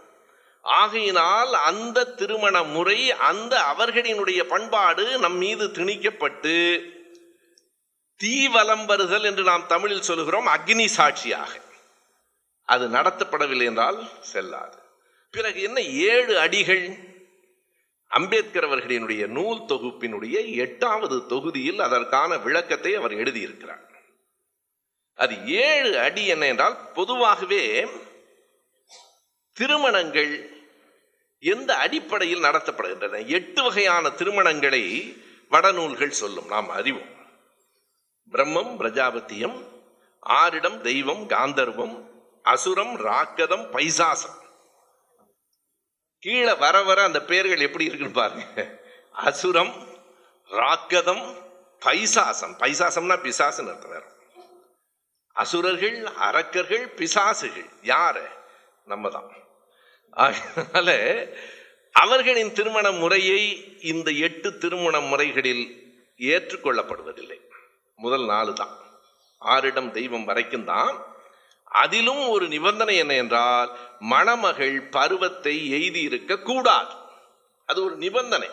ஆகையினால் 0.64 1.54
அந்த 1.54 2.06
திருமண 2.06 2.64
முறை 2.64 3.12
அந்த 3.12 3.76
அவர்களினுடைய 3.78 4.44
பண்பாடு 4.44 5.18
நம் 5.18 5.36
மீது 5.36 5.68
திணிக்கப்பட்டு 5.68 6.92
தீவலம் 8.24 8.86
வருதல் 8.86 9.24
என்று 9.24 9.44
நாம் 9.44 9.68
தமிழில் 9.68 10.02
சொல்லுகிறோம் 10.02 10.48
அக்னி 10.48 10.86
சாட்சியாக. 10.86 11.62
அது 12.66 12.88
நடத்தப்படவில்லை 12.88 13.64
என்றால் 13.64 14.08
செல்லாது. 14.20 14.78
பிறகு 15.32 15.62
என்ன? 15.62 15.82
ஏழு 15.82 16.40
அடிகள். 16.40 16.98
அம்பேத்கர் 18.08 18.70
அவர்களினுடைய 18.70 19.28
நூல் 19.28 19.58
தொகுப்பினுடைய 19.58 20.56
எட்டாவது 20.56 21.26
தொகுதியில் 21.26 21.80
அதற்கான 21.80 22.38
விளக்கத்தை 22.38 22.96
அவர் 22.96 23.12
எழுதியிருக்கிறார். 23.12 23.92
அது 25.16 25.46
ஏழு 25.46 26.00
அடி 26.00 26.26
என்ன 26.26 26.46
என்றால் 26.46 26.92
பொதுவாகவே 26.92 27.88
திருமணங்கள் 29.54 30.53
எந்த 31.44 31.76
அடிப்படையில் 31.76 32.42
நடத்தப்படுகின்றன? 32.42 33.28
எட்டு 33.28 33.64
வகையான 33.64 34.10
திருமணங்களை 34.10 35.18
வடநூல்கள் 35.52 36.10
சொல்லும். 36.10 36.46
நாம் 36.46 36.70
அறிவோம். 36.70 37.10
பிரம்மம் 38.32 38.80
பிரஜாபத்தியம் 38.80 39.68
ஆரிடம் 40.30 40.82
தெய்வம் 40.82 41.28
காந்தர்வம் 41.28 42.10
அசுரம் 42.44 42.96
ராக்கதம் 42.96 43.70
பைசாசம். 43.72 44.42
கீழே 46.20 46.54
வர 46.54 46.84
வர 46.84 47.04
அந்த 47.04 47.22
பெயர்கள் 47.22 47.60
எப்படி 47.60 47.84
இருக்குன்னு 47.84 48.14
பாருங்க. 48.14 48.80
அசுரம் 49.14 50.02
ராக்கதம் 50.50 51.44
பைசாசம். 51.86 52.58
பைசாசம்னா 52.58 53.18
பிசாசுன்னு 53.24 53.74
அர்த்தம் 53.74 53.90
வேற. 53.90 54.04
அசுரர்கள் 55.34 56.06
அரக்கர்கள் 56.06 56.88
பிசாசுகள். 56.88 57.70
யாரு? 57.82 58.28
நம்ம 58.86 59.10
தான் 59.10 59.42
அதனால 60.14 61.28
அவர்களின் 61.92 62.54
திருமண 62.54 62.92
முறையை 62.92 63.42
இந்த 63.82 64.12
எட்டு 64.12 64.58
திருமண 64.58 65.00
முறைகளில் 65.00 65.94
ஏற்றுக்கொள்ளப்படுவதில்லை. 66.18 67.40
முதல் 67.96 68.26
நாலு 68.26 68.54
தான் 68.54 68.78
ஆறிடம் 69.42 69.92
தெய்வம் 69.92 70.24
வரைக்கும் 70.24 70.66
தான். 70.66 71.06
அதிலும் 71.64 72.28
ஒரு 72.28 72.48
நிபந்தனை 72.48 72.98
என்ன 72.98 73.14
என்றால் 73.14 73.78
மணமகள் 74.00 74.82
பருவத்தை 74.82 75.74
எய்தி 75.74 75.96
இருக்க 75.96 76.38
கூடாது. 76.38 76.94
அது 77.66 77.84
ஒரு 77.84 77.96
நிபந்தனை. 77.96 78.50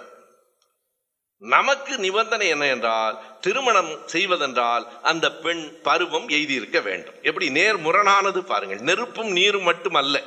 நமக்கு 1.39 1.99
நிபந்தனை 1.99 2.49
என்ன 2.49 2.67
என்றால் 2.67 3.39
திருமணம் 3.41 4.07
செய்வதென்றால் 4.07 5.01
அந்த 5.03 5.33
பெண் 5.33 5.81
பருவம் 5.83 6.29
எய்தி 6.29 6.51
இருக்க 6.51 6.81
வேண்டும். 6.81 7.15
எப்படி? 7.23 7.51
நேர் 7.51 7.79
முரணானது 7.79 8.45
பாருங்கள். 8.45 8.79
நெருப்பும் 8.79 9.31
நீரும் 9.31 9.63
மட்டுமல்ல. 9.63 10.23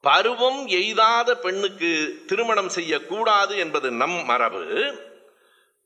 பருவம் 0.00 0.66
எய்தாத 0.66 1.36
பெண்ணுக்கு 1.36 2.22
திருமணம் 2.26 2.68
செய்யக்கூடாது 2.68 3.58
என்பது 3.58 3.90
நம் 3.90 4.24
மரபு. 4.24 4.64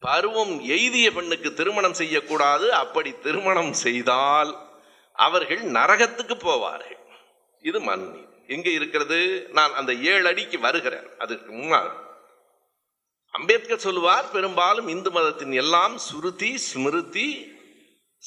பருவம் 0.00 0.60
எய்திய 0.60 1.12
பெண்ணுக்கு 1.12 1.54
திருமணம் 1.54 1.94
செய்யக்கூடாது 1.94 2.74
அப்படி 2.74 3.18
திருமணம் 3.18 3.72
செய்தால் 3.72 4.52
அவர்கள் 5.12 5.62
நரகத்துக்கு 5.62 6.36
போவார்கள். 6.46 7.00
இது 7.62 7.80
மண்ணி 7.80 8.22
எங்க 8.46 8.68
இருக்கிறது? 8.68 9.48
நான் 9.52 9.74
அந்த 9.74 9.92
ஏழு 9.92 10.26
அடிக்கு 10.26 10.58
வருகிறேன். 10.60 11.18
அதுக்கு 11.18 11.52
முன்னால் 11.52 11.92
அம்பேத்கர் 13.30 13.78
சொல்லுவார் 13.78 14.30
பெரும்பாலும் 14.30 14.88
இந்து 14.88 15.10
மதத்தின் 15.10 15.52
எல்லாம் 15.52 15.98
சுருதி 15.98 16.58
ஸ்மிருதி 16.58 17.52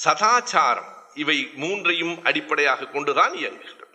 சதாச்சாரம். 0.06 0.92
இவை 1.16 1.50
மூன்றையும் 1.56 2.24
அடிப்படையாக 2.24 2.86
கொண்டுதான் 2.86 3.34
இயங்குகிறது. 3.34 3.87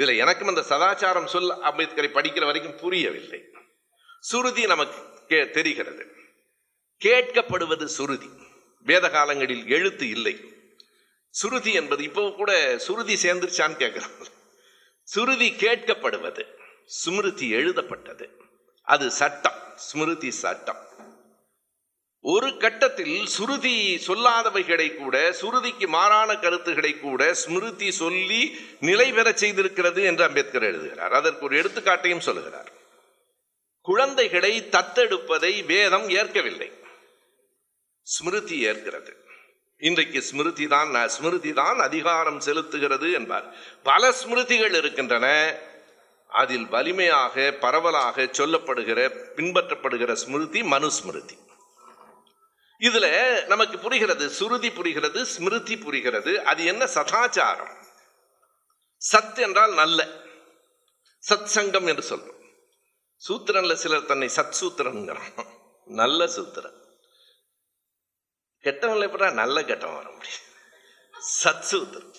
இதுல 0.00 0.16
எனக்கும் 0.16 0.48
அந்த 0.48 0.60
சதாச்சாரம் 0.60 1.26
சொல் 1.26 1.50
அம்பேத்கரை 1.50 2.08
படிக்கிற 2.08 2.44
வரைக்கும் 2.44 2.76
புரியவில்லை. 2.76 3.44
சுருதி 4.20 4.66
நமக்கு 4.66 5.20
கே- 5.28 5.50
தெரிகிறது. 5.50 6.06
கேட்கப்படுவது 7.04 7.84
சுருதி. 7.84 8.28
வேத 8.80 9.10
காலங்களில் 9.10 9.70
எழுத்து 9.70 10.08
இல்லை. 10.08 10.54
சுருதி 11.30 11.72
என்பது 11.72 12.02
இப்போ 12.02 12.30
கூட 12.30 12.78
சுருதி 12.78 13.14
சேர்ந்துருச்சான்னு 13.14 13.76
கேட்குறாங்க 13.76 14.26
சுருதி 15.02 15.50
கேட்கப்படுவது 15.50 16.46
ஸ்மிருதி 16.86 17.50
எழுதப்பட்டது. 17.50 18.40
அது 18.82 19.10
சட்டம் 19.10 19.72
ஸ்மிருதி 19.74 20.30
சட்டம். 20.30 20.88
ஒரு 22.22 22.56
கட்டத்தில் 22.56 23.26
சுருதி 23.26 24.00
சொல்லாதவைகளை 24.06 24.94
கூட 24.94 25.32
சுருதிக்கு 25.32 25.86
மாறான 25.86 26.36
கருத்துக்களை 26.36 26.98
கூட 26.98 27.34
ஸ்மிருதி 27.34 27.90
சொல்லி 27.90 28.58
நிலை 28.80 29.12
பெறச் 29.12 29.44
செய்திருக்கிறது 29.44 30.04
என்று 30.04 30.24
அம்பேத்கர் 30.24 30.62
எழுதுகிறார். 30.62 31.12
அதற்கு 31.12 31.44
ஒரு 31.44 31.60
எடுத்துக்காட்டையும் 31.60 32.18
சொல்லுகிறார். 32.18 32.72
குழந்தைகளை 33.82 34.68
தத்தெடுப்பதை 34.70 35.64
வேதம் 35.64 36.08
ஏற்கவில்லை. 36.08 36.72
ஸ்மிருதி 38.02 38.66
ஏற்கிறது. 38.66 39.12
இன்றைக்கு 39.76 40.22
ஸ்மிருதி 40.22 40.66
தான் 40.66 41.08
ஸ்மிருதி 41.08 41.52
தான் 41.52 41.78
அதிகாரம் 41.78 42.40
செலுத்துகிறது 42.40 43.12
என்பார். 43.12 43.54
பல 43.82 44.10
ஸ்மிருதிகள் 44.10 44.74
இருக்கின்றன. 44.74 45.56
அதில் 46.28 46.66
வலிமையாக 46.66 47.52
பரவலாக 47.60 48.22
சொல்லப்படுகிற 48.22 49.10
பின்பற்றப்படுகிற 49.36 50.12
ஸ்மிருதி 50.12 50.62
மனுஸ்மிருதி. 50.62 51.48
இதுல 52.80 53.46
நமக்கு 53.46 53.78
புரிகிறது 53.78 54.28
சுருதி 54.28 54.70
புரிகிறது 54.70 55.26
ஸ்மிருதி 55.26 55.78
புரிகிறது. 55.78 56.44
அது 56.44 56.64
என்ன? 56.64 56.84
சதாச்சாரம். 56.84 57.76
சத் 59.12 59.38
என்றால் 59.38 59.74
நல்ல. 59.74 60.06
சத் 61.28 61.44
சங்கம் 61.44 61.86
என்று 61.86 62.16
சொல்றோம். 62.16 62.38
சூத்திரன்ல 63.28 63.72
சிலர் 63.72 64.04
தன்னை 64.04 64.30
சத் 64.36 64.52
சூத்திரன்கிறான் 64.60 65.46
நல்ல 65.84 66.26
சூத்திரன். 66.26 66.78
கெட்டவன்ல 68.62 69.08
எப்படா 69.08 69.32
நல்ல 69.32 69.64
கெட்டவன் 69.64 69.96
வர 69.96 70.10
முடியும்? 70.10 70.48
சத் 71.44 71.58
சூத்திரன். 71.58 72.14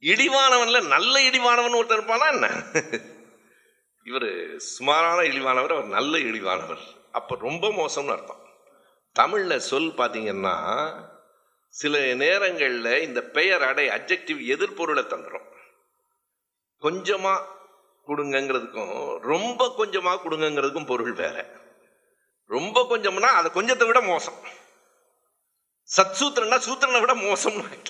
இடிவானவன்ல 0.00 0.86
நல்ல 0.86 1.20
இடிவானவன் 1.20 1.82
ஒருத்தர் 1.82 2.00
இருப்பானா 2.00 2.30
என்ன? 2.30 2.64
இவர் 4.04 4.58
சுமாரான 4.58 5.20
இழிவானவர் 5.20 5.70
அவர் 5.70 5.84
நல்ல 5.84 6.18
இழிவானவர். 6.18 6.80
அப்ப 7.12 7.36
ரொம்ப 7.40 7.68
மோசம்னு 7.68 8.12
அர்த்தம். 8.12 8.45
தமிழில் 9.18 9.66
சொல் 9.68 9.90
பார்த்தீங்கன்னா 9.98 10.56
சில 11.68 12.14
நேரங்களில் 12.14 13.02
இந்த 13.02 13.20
பெயர் 13.36 13.62
அடை 13.62 13.88
அப்ஜெக்டிவ் 13.88 14.40
எதிர்பொருளை 14.54 15.02
தந்துடும் 15.02 15.48
கொஞ்சமாக 16.78 17.46
கொடுங்கங்கிறதுக்கும் 18.06 19.18
ரொம்ப 19.18 19.72
கொஞ்சமாக 19.76 20.28
கொடுங்கங்கிறதுக்கும் 20.28 20.86
பொருள் 20.86 21.12
வேற. 21.12 21.36
ரொம்ப 22.46 22.86
கொஞ்சம்னா 22.90 23.30
அதை 23.38 23.50
கொஞ்சத்தை 23.54 23.86
விட 23.86 24.00
மோசம். 24.00 24.38
சத் 25.96 26.16
சூத்திரன்னா 26.20 26.58
சூத்திரனை 26.66 27.00
விட 27.00 27.14
மோசம்னு 27.14 27.82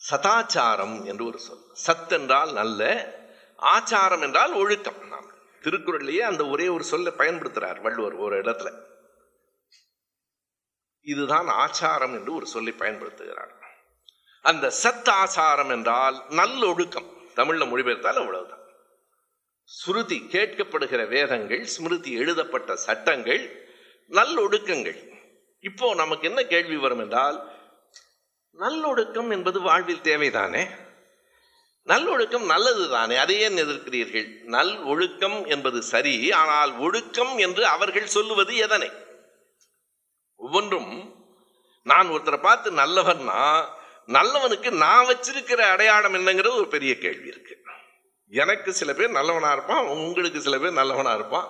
சதாச்சாரம் 0.00 1.04
என்று 1.04 1.24
ஒரு 1.26 1.38
சொல். 1.38 1.64
சத் 1.86 2.12
என்றால் 2.18 2.52
நல்ல 2.52 2.82
ஆச்சாரம் 3.62 4.20
என்றால் 4.20 4.52
ஒழுக்கம். 4.52 5.00
நாம் 5.08 5.32
திருக்குறள்லயே 5.62 6.22
அந்த 6.30 6.46
ஒரே 6.46 6.68
ஒரு 6.68 6.84
சொல்லை 6.84 7.12
பயன்படுத்துறார் 7.12 7.80
வள்ளுவர் 7.80 8.16
ஒரு 8.26 8.36
இடத்துல. 8.42 8.70
இதுதான் 11.02 11.48
ஆச்சாரம் 11.48 12.12
என்று 12.12 12.34
ஒரு 12.34 12.46
சொல்லி 12.46 12.70
பயன்படுத்துகிறார். 12.70 13.52
அந்த 14.42 14.72
சத் 14.82 15.70
என்றால் 15.70 16.24
நல்லொழுக்கம் 16.28 17.08
தமிழில் 17.34 17.72
மொழிபெயர்த்தால் 17.72 18.20
அவ்வளவுதான். 18.22 18.64
சுருதி 19.64 20.26
கேட்கப்படுகிற 20.30 21.08
வேதங்கள் 21.08 21.64
ஸ்மிருதி 21.64 22.12
எழுதப்பட்ட 22.12 22.76
சட்டங்கள் 22.76 23.68
நல்லொழுக்கங்கள் 24.08 25.08
இப்போ 25.60 25.94
நமக்கு 25.94 26.28
என்ன 26.28 26.42
கேள்வி 26.42 26.76
வரும் 26.76 26.98
என்றால் 26.98 27.58
நல்லொழுக்கம் 28.52 29.30
என்பது 29.30 29.60
வாழ்வில் 29.60 30.00
தேவைதானே? 30.00 30.70
நல்லொழுக்கம் 31.82 32.44
நல்லது 32.44 32.90
தானே 32.90 33.16
அதை 33.16 33.40
ஏன் 33.40 33.56
எதிர்க்கிறீர்கள்? 33.56 34.42
நல் 34.44 34.82
ஒழுக்கம் 34.82 35.46
என்பது 35.46 35.82
சரி 35.82 36.32
ஆனால் 36.32 36.78
ஒழுக்கம் 36.78 37.38
என்று 37.38 37.66
அவர்கள் 37.66 38.06
சொல்லுவது 38.06 38.56
எதனை? 38.56 38.90
ஒவ்வொன்றும் 40.40 41.14
நான் 41.84 42.08
ஒருத்தரை 42.08 42.40
பார்த்து 42.40 42.70
நல்லவன்னா 42.70 43.64
நல்லவனுக்கு 44.06 44.70
நான் 44.70 45.06
வச்சிருக்கிற 45.06 45.60
அடையாளம் 45.60 46.14
என்னங்கிறது 46.14 46.56
ஒரு 46.56 46.68
பெரிய 46.68 46.98
கேள்வி 46.98 47.26
இருக்கு. 47.26 47.56
எனக்கு 48.32 48.72
சில 48.72 48.92
பேர் 48.92 49.10
நல்லவனா 49.10 49.52
இருப்பான் 49.52 49.86
உங்களுக்கு 49.86 50.40
சில 50.40 50.58
பேர் 50.58 50.72
நல்லவனா 50.72 51.14
இருப்பான். 51.14 51.48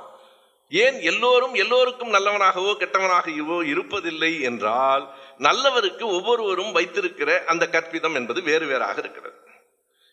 ஏன் 0.68 1.00
எல்லோரும் 1.00 1.54
எல்லோருக்கும் 1.54 2.12
நல்லவனாகவோ 2.12 2.72
கெட்டவனாகவோ 2.78 3.56
இருப்பதில்லை 3.74 4.40
என்றால் 4.40 5.14
நல்லவருக்கு 5.38 6.02
ஒவ்வொருவரும் 6.02 6.72
வைத்திருக்கிற 6.72 7.42
அந்த 7.46 7.66
கற்பிதம் 7.66 8.14
என்பது 8.14 8.42
வேறு 8.42 8.66
வேறாக 8.66 8.98
இருக்கிறது. 8.98 9.38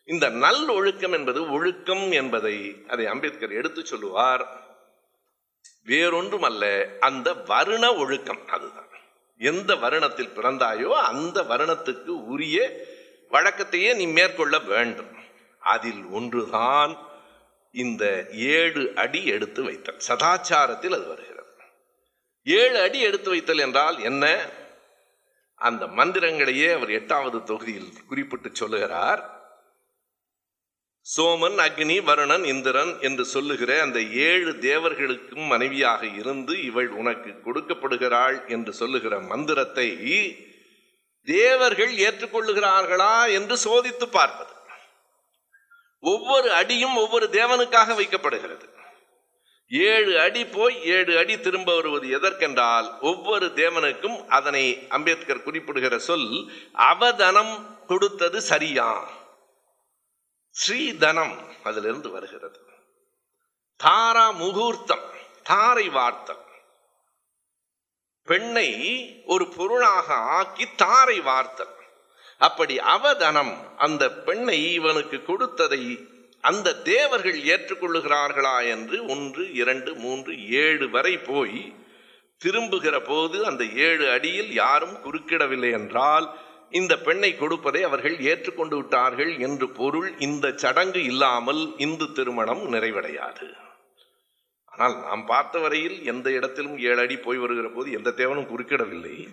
இந்த 0.05 0.29
நல் 0.29 0.67
ஒழுக்கம் 0.69 1.11
என்பது 1.11 1.51
ஒழுக்கம் 1.51 2.11
என்பதை 2.11 2.57
அதை 2.87 3.05
அம்பேத்கர் 3.05 3.51
எடுத்து 3.51 3.85
சொல்லுவார். 3.85 4.45
வேறொன்றும் 5.87 6.41
அல்ல 6.41 6.87
அந்த 6.99 7.33
வருண 7.33 7.97
ஒழுக்கம் 7.97 8.47
அதுதான். 8.47 8.85
எந்த 9.37 9.75
வருணத்தில் 9.75 10.33
பிறந்தாயோ 10.35 10.89
அந்த 10.89 11.41
வருணத்துக்கு 11.41 12.07
உரிய 12.07 12.85
வழக்கத்தையே 13.31 13.95
நீ 13.95 14.05
மேற்கொள்ள 14.07 14.59
வேண்டும். 14.59 15.15
அதில் 15.59 16.05
ஒன்றுதான் 16.05 16.97
இந்த 17.71 18.27
ஏழு 18.31 18.91
அடி 18.95 19.25
எடுத்து 19.25 19.63
வைத்தல். 19.63 20.01
சதாச்சாரத்தில் 20.07 20.93
அது 20.93 21.07
வருகிறது. 21.07 21.53
ஏழு 22.43 22.81
அடி 22.81 22.99
எடுத்து 22.99 23.29
வைத்தல் 23.29 23.57
என்றால் 23.57 24.03
என்ன? 24.03 24.49
அந்த 25.55 25.85
மந்திரங்களையே 25.85 26.73
அவர் 26.73 26.91
எட்டாவது 26.91 27.43
தொகுதியில் 27.43 27.93
குறிப்பிட்டு 28.07 28.49
சொல்லுகிறார். 28.53 29.36
சோமன் 31.07 31.57
அக்னி 31.57 31.95
வருணன் 32.03 32.43
இந்திரன் 32.43 32.99
என்று 32.99 33.25
சொல்லுகிற 33.25 33.81
அந்த 33.81 33.99
ஏழு 34.01 34.51
தேவர்களுக்கும் 34.61 35.45
மனைவியாக 35.47 36.05
இருந்து 36.05 36.53
இவள் 36.63 36.89
உனக்கு 36.89 37.31
கொடுக்கப்படுகிறாள் 37.45 38.47
என்று 38.47 38.73
சொல்லுகிற 38.73 39.19
மந்திரத்தை 39.19 39.87
தேவர்கள் 41.27 41.93
ஏற்றுக்கொள்ளுகிறார்களா 41.97 43.13
என்று 43.31 43.55
சோதித்து 43.63 44.05
பார்ப்பது. 44.09 44.53
ஒவ்வொரு 46.03 46.49
அடியும் 46.53 46.95
ஒவ்வொரு 46.95 47.27
தேவனுக்காக 47.31 47.95
வைக்கப்படுகிறது. 47.95 48.65
ஏழு 49.71 50.19
அடி 50.19 50.45
போய் 50.45 50.75
ஏழு 50.85 51.17
அடி 51.17 51.39
திரும்ப 51.39 51.75
வருவது 51.75 52.07
எதற்கென்றால் 52.09 52.87
ஒவ்வொரு 53.01 53.47
தேவனுக்கும் 53.55 54.17
அதனை 54.27 54.65
அம்பேத்கர் 54.89 55.43
குறிப்பிடுகிற 55.43 55.97
சொல் 55.99 56.29
அவதனம் 56.73 57.53
கொடுத்தது 57.87 58.41
சரியா 58.41 58.89
ஸ்ரீதனம் 60.57 61.35
அதிலிருந்து 61.63 62.09
வருகிறது. 62.09 62.59
தாரா 63.79 64.27
முகூர்த்தம் 64.31 65.05
தாரை 65.43 65.87
வார்த்தல் 65.89 66.43
பெண்ணை 68.27 68.69
ஒரு 69.25 69.45
பொருளாக 69.47 70.07
ஆக்கி 70.37 70.65
தாரை 70.75 71.17
வார்த்தல் 71.21 71.73
அப்படி 72.41 72.75
அவதனம் 72.79 73.53
அந்த 73.77 74.03
பெண்ணை 74.11 74.73
இவனுக்கு 74.73 75.17
கொடுத்ததை 75.23 75.83
அந்த 76.43 76.75
தேவர்கள் 76.83 77.39
ஏற்றுக்கொள்ளுகிறார்களா 77.43 78.57
என்று 78.67 78.97
ஒன்று 79.07 79.43
இரண்டு 79.53 79.91
மூன்று 79.95 80.33
ஏழு 80.49 80.89
வரை 80.89 81.17
போய் 81.19 81.61
திரும்புகிற 82.41 82.95
போது 83.01 83.37
அந்த 83.45 83.63
ஏழு 83.85 84.05
அடியில் 84.09 84.51
யாரும் 84.53 84.97
குறுக்கிடவில்லை 85.03 85.71
என்றால் 85.71 86.27
இந்த 86.71 86.93
பெண்ணை 86.97 87.35
கொடுப்பதை 87.35 87.83
அவர்கள் 87.83 88.15
ஏற்றுக்கொண்டு 88.19 88.75
விட்டார்கள் 88.75 89.39
என்று 89.39 89.69
பொருள் 89.69 90.09
இந்த 90.17 90.53
சடங்கு 90.55 91.03
இல்லாமல் 91.03 91.75
இந்து 91.77 92.11
திருமணம் 92.11 92.63
நிறைவடையாது. 92.73 93.47
ஆனால் 94.65 94.95
நாம் 95.01 95.25
பார்த்த 95.25 95.59
வரையில் 95.59 96.03
எந்த 96.03 96.31
இடத்திலும் 96.31 96.77
ஏழு 96.77 97.01
அடி 97.01 97.17
போய் 97.17 97.37
வருகிற 97.37 97.69
போது 97.69 97.91
எந்த 97.91 98.09
தேவனும் 98.17 98.49
குறுக்கிடவில்லை. 98.49 99.27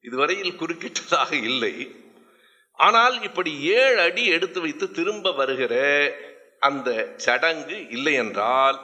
இதுவரையில் 0.00 0.58
குறுக்கிட்டதாக 0.60 1.32
இல்லை. 1.42 1.74
ஆனால் 2.72 3.22
இப்படி 3.22 3.60
ஏழு 3.60 4.00
அடி 4.00 4.26
எடுத்து 4.26 4.60
வைத்து 4.60 4.90
திரும்ப 4.90 5.32
வருகிற 5.32 5.74
அந்த 6.58 7.14
சடங்கு 7.16 7.88
இல்லை 7.88 8.14
என்றால் 8.14 8.78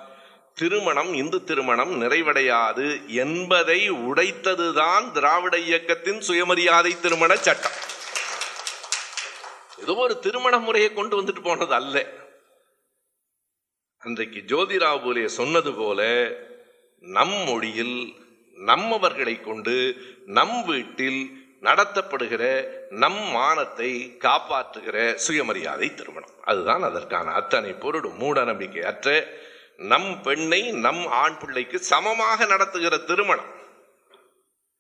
திருமணம் 0.61 1.13
இந்து 1.21 1.39
திருமணம் 1.45 1.93
நிறைவடையாது 2.03 2.87
என்பதை 3.25 3.79
உடைத்ததுதான் 4.09 5.05
திராவிட 5.13 5.55
இயக்கத்தின் 5.69 6.21
சுயமரியாதை 6.21 6.93
திருமண 7.01 7.33
சட்டம். 7.47 7.77
ஏதோ 9.83 9.95
ஒரு 10.07 10.15
திருமண 10.19 10.55
முறையை 10.59 10.91
கொண்டு 10.93 11.15
வந்துட்டு 11.21 11.43
போனது 11.43 11.75
அல்ல. 11.75 11.97
அன்றைக்கு 14.03 14.41
ஜோதிராவ் 14.53 15.03
போலே 15.05 15.27
சொன்னது 15.39 15.73
போல 15.75 16.01
நம் 17.05 17.37
மொழியில் 17.49 17.99
நம்மவர்களை 18.69 19.35
கொண்டு 19.41 19.77
நம் 20.39 20.57
வீட்டில் 20.65 21.21
நடத்தப்படுகிற 21.69 22.45
நம் 23.03 23.21
மானத்தை 23.37 23.91
காப்பாற்றுகிற 24.27 24.97
சுயமரியாதை 25.27 25.89
திருமணம். 25.95 26.35
அதுதான் 26.45 26.83
அதற்கான 26.83 27.33
அத்தனை 27.41 27.73
பொருடும் 27.85 28.19
மூட 28.23 28.45
நம்பிக்கை 28.45 28.83
அற்ற 28.83 29.09
நம் 29.81 30.23
பெண்ணை 30.23 30.71
நம் 30.71 31.07
ஆண் 31.07 31.39
பிள்ளைக்கு 31.39 31.79
சமமாக 31.79 32.45
நடத்துகிற 32.45 32.99
திருமணம். 32.99 33.55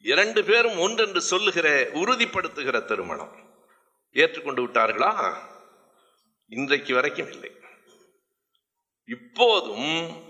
இரண்டு 0.01 0.45
பேரும் 0.45 0.79
ஒன்றென்று 0.79 1.17
சொல்லுகிற 1.17 1.91
உறுதிப்படுத்துகிற 1.93 2.85
திருமணம். 2.85 3.37
ஏற்றுக்கொண்டு 4.13 4.67
விட்டார்களா? 4.67 5.35
இன்றைக்கு 6.49 6.95
வரைக்கும் 6.95 7.31
இல்லை. 7.31 7.51
இப்போதும் 9.05 10.23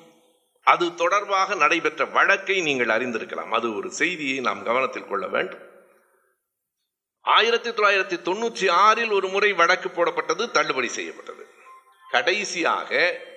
அது 0.62 0.94
தொடர்பாக 0.94 1.54
நடைபெற்ற 1.54 2.04
வழக்கை 2.04 2.60
நீங்கள் 2.60 2.86
அறிந்திருக்கலாம். 2.86 3.50
அது 3.50 3.76
ஒரு 3.76 3.92
செய்தியை 3.92 4.40
நாம் 4.40 4.64
கவனத்தில் 4.64 5.08
கொள்ள 5.08 5.26
வேண்டும். 5.26 5.62
ஆயிரத்தி 7.20 7.70
தொள்ளாயிரத்தி 7.70 8.20
தொண்ணூற்றி 8.22 8.70
ஆறில் 8.70 9.10
ஒரு 9.10 9.28
முறை 9.28 9.52
வழக்கு 9.52 9.88
போடப்பட்டது 9.88 10.50
தள்ளுபடி 10.50 10.88
செய்யப்பட்டது. 10.88 11.48
கடைசியாக 12.10 13.28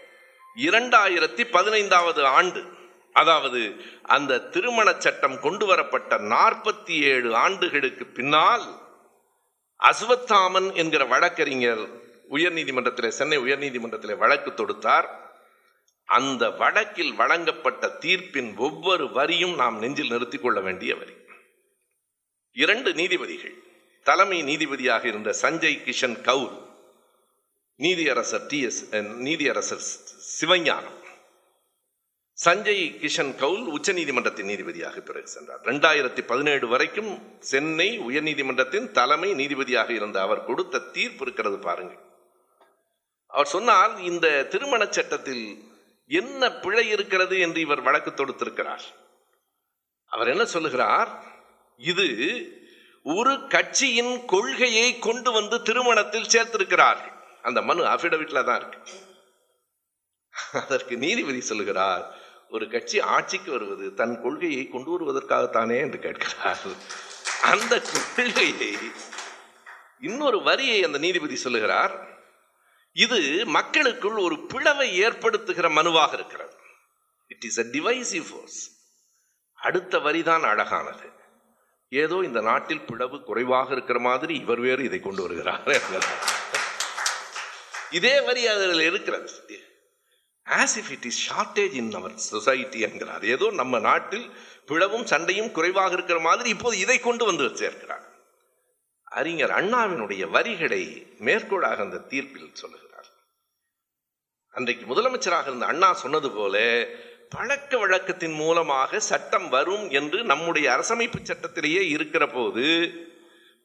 இரண்டாயிரத்தி 0.55 1.43
பதினைந்தாவது 1.51 2.25
ஆண்டு 2.25 2.61
அதாவது 3.13 3.75
அந்த 4.03 4.39
திருமண 4.39 4.95
சட்டம் 4.97 5.39
கொண்டு 5.39 5.65
வரப்பட்ட 5.65 6.17
நாற்பத்தி 6.17 6.99
ஏழு 7.01 7.35
ஆண்டுகளுக்கு 7.35 8.05
பின்னால் 8.05 8.65
அஸ்வத்தாமன் 9.79 10.73
என்கிற 10.73 11.05
வழக்கறிஞர் 11.05 11.83
உயர்நீதிமன்றத்தில் 12.29 13.07
சென்னை 13.07 13.37
உயர்நீதிமன்றத்தில் 13.37 14.17
வழக்கு 14.17 14.51
தொடுத்தார். 14.51 15.07
அந்த 16.05 16.49
வழக்கில் 16.49 17.13
வழங்கப்பட்ட 17.13 17.87
தீர்ப்பின் 17.99 18.57
ஒவ்வொரு 18.57 19.11
வரியும் 19.11 19.55
நாம் 19.55 19.79
நெஞ்சில் 19.79 20.09
நிறுத்திக் 20.09 20.41
கொள்ள 20.41 20.59
வேண்டிய 20.59 20.95
வரி. 20.95 21.13
இரண்டு 22.55 22.93
நீதிபதிகள் 22.93 23.55
தலைமை 24.03 24.43
நீதிபதியாக 24.43 25.05
இருந்த 25.05 25.35
சஞ்சய் 25.41 25.83
கிஷன் 25.85 26.21
கவுல் 26.21 26.61
நீதியரசர் 27.79 28.47
டி 28.47 28.61
எஸ் 28.61 28.81
நீதியரசர் 28.95 29.85
சிவஞானம். 30.39 30.99
சஞ்சய் 32.45 32.85
கிஷன் 33.01 33.35
கவுல் 33.35 33.65
உச்சநீதிமன்றத்தின் 33.67 34.49
நீதிபதியாக 34.51 34.99
பிறகு 34.99 35.27
சென்றார். 35.27 35.61
ரெண்டாயிரத்தி 35.61 36.21
பதினேழு 36.21 36.67
வரைக்கும் 36.67 37.39
சென்னை 37.39 37.99
உயர்நீதிமன்றத்தின் 37.99 38.91
தலைமை 38.91 39.33
நீதிபதியாக 39.33 39.89
இருந்த 39.89 40.21
அவர் 40.21 40.45
கொடுத்த 40.45 40.79
தீர்ப்பு 40.79 41.23
இருக்கிறது 41.25 41.59
பாருங்கள். 41.59 42.01
அவர் 43.27 43.47
சொன்னால் 43.47 44.03
இந்த 44.03 44.43
திருமண 44.43 44.85
சட்டத்தில் 44.85 45.71
என்ன 46.07 46.51
பிழை 46.51 46.89
இருக்கிறது 46.89 47.39
என்று 47.39 47.59
இவர் 47.59 47.81
வழக்கு 47.81 48.11
தொடுத்திருக்கிறார். 48.11 48.83
அவர் 50.05 50.27
என்ன 50.27 50.45
சொல்லுகிறார்? 50.45 51.23
இது 51.77 52.09
ஒரு 53.03 53.47
கட்சியின் 53.47 54.25
கொள்கையை 54.25 54.99
கொண்டு 54.99 55.31
வந்து 55.31 55.61
திருமணத்தில் 55.61 56.31
சேர்த்திருக்கிறார்கள். 56.33 57.15
அந்த 57.41 57.61
மனு 57.61 57.83
அபிடவிட்ல 57.83 58.43
தான் 58.43 58.59
இருக்கு. 58.59 59.11
அதற்கு 60.53 60.97
நீதிபதி 60.97 61.41
சொல்லுகிறார் 61.41 62.15
ஒரு 62.49 62.69
கட்சி 62.69 62.99
ஆட்சிக்கு 62.99 63.51
வருவது 63.51 63.93
தன் 63.93 64.21
கொள்கையை 64.21 64.67
கொண்டு 64.67 64.89
வருவதற்காகத்தானே 64.91 65.77
என்று 65.77 65.99
கேட்கிறார். 65.99 66.57
அந்த 67.41 67.81
கொள்கையை 68.15 68.77
இன்னொரு 69.99 70.41
வரியை 70.41 70.83
அந்த 70.83 70.97
நீதிபதி 70.97 71.35
சொல்லுகிறார். 71.35 72.07
இது 72.91 73.45
மக்களுக்குள் 73.45 74.15
ஒரு 74.15 74.45
பிளவை 74.45 75.03
ஏற்படுத்துகிற 75.03 75.69
மனுவாக 75.69 76.13
இருக்கிறது. 76.13 76.55
It 77.27 77.43
is 77.43 77.59
a 77.59 77.63
divisive 77.63 78.29
force 78.29 78.71
அடுத்த 79.53 79.97
வரிதான் 79.97 80.41
அழகானது. 80.41 81.11
ஏதோ 81.89 82.21
இந்த 82.23 82.41
நாட்டில் 82.41 82.85
பிளவு 82.85 83.23
குறைவாக 83.23 83.71
இருக்கிற 83.71 83.99
மாதிரி 83.99 84.39
இவர் 84.39 84.59
வேறு 84.59 84.83
இதை 84.83 84.99
கொண்டு 84.99 85.21
வருகிறார் 85.21 85.81
இதே 87.89 88.21
வரி 88.21 88.47
அதில் 88.47 88.79
இருக்கிறது. 88.79 89.31
As 90.47 90.75
if 90.79 90.91
it 90.91 91.05
is 91.05 91.31
shortage 91.31 91.73
in 91.73 91.93
our 91.93 92.17
society 92.17 92.79
என்கிறார். 92.79 93.25
ஏதோ 93.25 93.51
நம்ம 93.51 93.79
நாட்டில் 93.79 94.29
பிளவும் 94.67 95.03
சண்டையும் 95.03 95.51
குறைவாக 95.51 95.93
இருக்கிற 95.93 96.19
மாதிரி 96.19 96.49
இப்போது 96.49 96.79
இதை 96.79 96.99
கொண்டு 96.99 97.25
வந்து 97.25 97.43
சேர்க்கிறார். 97.43 98.05
அறிஞர் 99.03 99.51
அண்ணாவினுடைய 99.51 100.29
வரிகளை 100.29 101.07
மேற்கோளாக 101.19 101.81
அந்த 101.81 101.97
தீர்ப்பில் 101.97 102.53
சொல்லுகிறார். 102.53 103.09
அன்றைக்கு 104.49 104.85
முதலமைச்சராக 104.85 105.47
இருந்த 105.47 105.65
அண்ணா 105.65 105.93
சொன்னது 105.93 106.31
போல 106.31 106.87
பழக்க 107.29 107.77
வழக்கத்தின் 107.77 108.33
மூலமாக 108.33 108.99
சட்டம் 108.99 109.49
வரும் 109.49 109.89
என்று 109.89 110.23
நம்முடைய 110.23 110.65
அரசமைப்பு 110.71 111.19
சட்டத்திலேயே 111.23 111.87
இருக்கிற 111.89 112.27
போது 112.27 112.65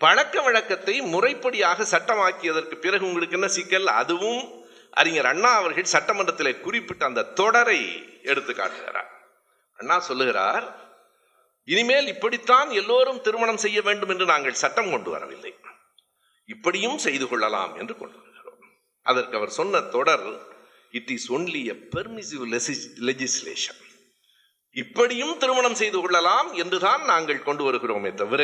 பழக்க 0.01 0.41
வழக்கத்தை 0.43 1.01
முறைப்படியாக 1.01 1.87
சட்டமாக்கியதற்கு 1.91 2.75
பிறகு 2.75 3.07
உங்களுக்கு 3.07 3.37
என்ன 3.37 3.49
சிக்கல்? 3.49 3.87
அதுவும் 3.87 4.67
அறிஞர் 4.91 5.31
அண்ணா 5.33 5.51
அவர்கள் 5.55 5.93
சட்டமன்றத்தில் 5.95 6.61
குறிப்பிட்ட 6.61 7.03
அந்த 7.05 7.29
தொடரை 7.41 7.81
எடுத்து 8.23 8.53
காட்டுகிறார். 8.55 9.11
அண்ணா 9.79 9.97
சொல்லுகிறார் 10.01 10.67
இனிமேல் 11.69 12.07
இப்படித்தான் 12.07 12.71
எல்லோரும் 12.71 13.21
திருமணம் 13.21 13.63
செய்ய 13.65 13.79
வேண்டும் 13.83 14.09
என்று 14.09 14.27
நாங்கள் 14.27 14.61
சட்டம் 14.63 14.91
கொண்டு 14.91 15.11
வரவில்லை. 15.11 15.53
இப்படியும் 16.49 16.99
செய்து 16.99 17.27
கொள்ளலாம் 17.29 17.73
என்று 17.77 17.95
கொண்டு 17.97 18.17
வருகிறோம் 18.21 18.63
அதற்கு 19.07 19.37
அவர் 19.37 19.57
சொன்ன 19.59 19.81
தொடர் 19.97 20.27
it 20.91 21.11
is 21.17 21.29
only 21.33 21.63
a 21.65 21.77
permissive 21.95 22.45
legislation. 23.09 23.81
இப்படியும் 24.77 25.35
திருமணம் 25.39 25.75
செய்து 25.75 25.99
கொள்ளலாம் 26.01 26.49
என்றுதான் 26.53 27.03
நாங்கள் 27.05 27.47
கொண்டு 27.47 27.63
வருகிறோமே 27.67 28.11
தவிர 28.15 28.43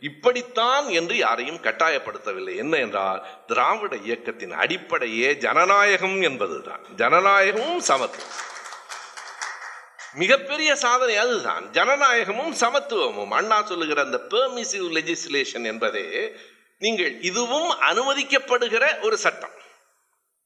இப்படித்தான் 0.00 0.88
என்று 0.88 1.16
யாரையும் 1.16 1.62
கட்டாயப்படுத்தவில்லை. 1.62 2.56
என்ன 2.56 2.76
என்றால் 2.76 3.26
திராவிட 3.46 3.96
இயக்கத்தின் 3.96 4.52
அடிப்படையே 4.52 5.36
ஜனநாயகம் 5.36 6.22
என்பதுதான். 6.22 6.84
ஜனநாயகமும் 6.96 7.78
சமத்துவம். 7.78 8.52
மிகப்பெரிய 10.14 10.76
சாதனை 10.76 11.16
அதுதான். 11.16 11.70
ஜனநாயகமும் 11.70 12.52
சமத்துவமும். 12.60 13.30
அண்ணா 13.30 13.62
சொல்லுகிற 13.62 14.02
அந்த 14.02 14.20
பெர்மிசிவ் 14.28 14.88
லெஜிஸ்லேஷன் 14.96 15.64
என்பதே 15.64 16.36
நீங்கள் 16.78 17.20
இதுவும் 17.20 17.70
அனுமதிக்கப்படுகிற 17.70 19.00
ஒரு 19.00 19.16
சட்டம். 19.16 19.50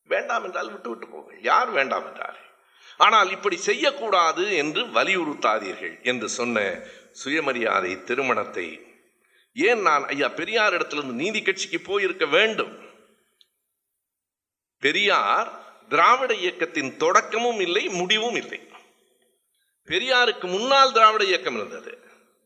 வேண்டாம் 0.05 0.45
என்றால் 0.45 0.71
விட்டு 0.71 0.89
விட்டு 0.89 1.09
போங்கள். 1.09 1.43
யார் 1.43 1.71
வேண்டாம் 1.71 2.07
என்றார் 2.07 2.47
ஆனால் 2.97 3.31
இப்படி 3.31 3.57
செய்யக்கூடாது 3.57 4.57
என்று 4.57 4.85
வலியுறுத்தாதீர்கள் 4.85 6.03
என்று 6.03 6.29
சொன்ன 6.29 6.81
சுயமரியாதை 7.13 8.05
திருமணத்தை 8.05 8.88
ஏன் 9.67 9.81
நான் 9.81 10.05
ஐயா 10.07 10.29
பெரியார் 10.29 10.73
இடத்திலிருந்து 10.73 11.21
நீதி 11.23 11.43
கட்சிக்கு 11.43 11.81
போயிருக்க 11.81 12.27
வேண்டும்? 12.27 12.73
பெரியார் 14.79 15.49
திராவிட 15.89 16.35
இயக்கத்தின் 16.35 16.97
தொடக்கமும் 16.97 17.61
இல்லை 17.61 17.89
முடிவும் 17.89 18.35
இல்லை. 18.35 18.61
பெரியாருக்கு 19.89 20.47
முன்னால் 20.47 20.93
திராவிட 20.93 21.25
இயக்கம் 21.25 21.55
இருந்தது. 21.55 21.93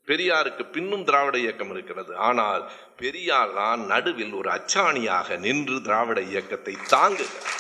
பெரியாருக்கு 0.09 0.63
பின்னும் 0.65 1.05
திராவிட 1.05 1.39
இயக்கம் 1.39 1.71
இருக்கிறது. 1.71 2.17
ஆனால் 2.17 2.63
பெரியார் 2.97 3.55
தான் 3.55 3.81
நடுவில் 3.87 4.33
ஒரு 4.33 4.51
அச்சாணியாக 4.51 5.39
நின்று 5.39 5.83
திராவிட 5.83 6.21
இயக்கத்தை 6.21 6.75
தாங்குகிறார். 6.95 7.59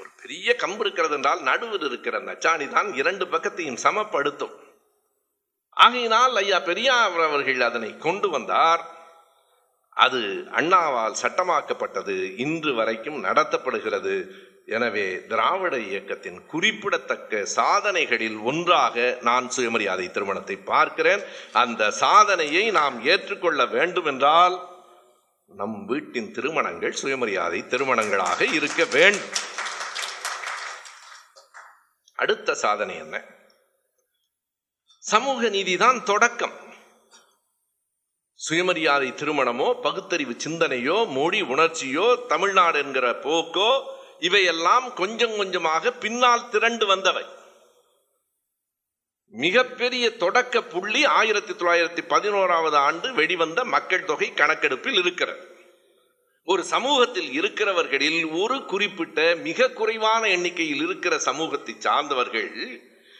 ஒரு 0.00 0.10
பெரிய 0.22 0.56
கம்பு 0.58 0.80
இருக்கிறது 0.80 1.14
என்றால் 1.14 1.42
நடுவில் 1.42 1.86
இருக்கிற 1.90 2.18
அச்சாணி 2.34 2.68
தான் 2.68 2.94
இரண்டு 2.94 3.24
பக்கத்தையும் 3.24 3.82
சமப்படுத்தும். 3.84 4.56
ஆகையினால் 5.84 6.36
ஐயா 6.36 6.58
பெரியார் 6.58 7.20
அவர்கள் 7.28 7.60
அதனை 7.60 7.96
கொண்டு 7.96 8.28
வந்தார். 8.30 8.82
அது 10.04 10.20
அண்ணாவால் 10.52 11.20
சட்டமாக்கப்பட்டது. 11.22 12.16
இன்று 12.44 12.74
வரைக்கும் 12.74 13.18
நடத்தப்படுகிறது. 13.24 14.14
எனவே 14.76 15.04
திராவிட 15.28 15.74
இயக்கத்தின் 15.78 16.38
குறிப்பிடத்தக்க 16.46 17.44
சாதனைகளில் 17.44 18.38
ஒன்றாக 18.50 19.18
நான் 19.20 19.50
சுயமரியாதை 19.50 20.10
திருமணத்தை 20.10 20.56
பார்க்கிறேன். 20.56 21.22
அந்த 21.52 21.90
சாதனையை 21.90 22.70
நாம் 22.70 22.96
ஏற்றுக்கொள்ள 23.04 23.66
வேண்டும் 23.76 24.04
என்றால் 24.04 24.56
நம் 25.60 25.78
வீட்டின் 25.84 26.32
திருமணங்கள் 26.32 26.98
சுயமரியாதை 27.02 27.60
திருமணங்களாக 27.66 28.40
இருக்க 28.58 28.84
வேண்டும். 28.96 29.30
அடுத்த 32.22 32.54
சாதனை 32.64 32.96
என்ன? 32.96 33.16
சமூக 35.10 35.48
நீதிதான் 35.48 36.02
தொடக்கம். 36.02 36.54
சுயமரியாதை 38.34 39.14
திருமணமோ 39.14 39.80
பகுத்தறிவு 39.80 40.34
சிந்தனையோ 40.44 41.08
மொழி 41.08 41.42
உணர்ச்சியோ 41.42 42.26
தமிழ்நாடு 42.26 42.78
என்கிற 42.78 43.12
போக்கோ 43.12 43.82
இவையெல்லாம் 44.18 44.94
கொஞ்சம் 44.94 45.36
கொஞ்சமாக 45.36 45.92
பின்னால் 45.92 46.48
திரண்டு 46.48 46.86
வந்தவை. 46.86 47.24
மிகப்பெரிய 49.28 50.16
தொடக்க 50.16 50.62
புள்ளி 50.62 51.04
ஆயிரத்தி 51.04 51.52
தொள்ளாயிரத்தி 51.52 52.02
பதினோராவது 52.08 52.76
ஆண்டு 52.76 53.12
வெளிவந்த 53.12 53.64
மக்கள் 53.64 54.04
தொகை 54.04 54.32
கணக்கெடுப்பில் 54.32 54.94
இருக்கிறது. 54.94 55.40
ஒரு 56.44 56.64
சமூகத்தில் 56.64 57.42
இருக்கிறவர்களில் 57.42 58.40
ஒரு 58.42 58.64
குறிப்பிட்ட 58.64 59.34
மிக 59.34 59.70
குறைவான 59.70 60.28
எண்ணிக்கையில் 60.28 60.82
இருக்கிற 60.82 61.18
சமூகத்தை 61.18 61.74
சார்ந்தவர்கள் 61.78 62.50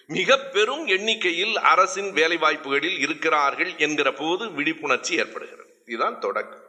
மிக 0.07 0.39
பெரும் 0.39 0.87
எண்ணிக்கையில் 0.87 1.59
அரசின் 1.59 2.13
வேலை 2.13 2.37
வாய்ப்புகளில் 2.37 2.99
இருக்கிறார்கள் 2.99 3.77
என்கிற 3.77 4.13
போது 4.13 4.51
விழிப்புணர்ச்சி 4.51 5.17
ஏற்படுகிறது. 5.17 5.83
இதுதான் 5.87 6.21
தொடக்கம். 6.21 6.65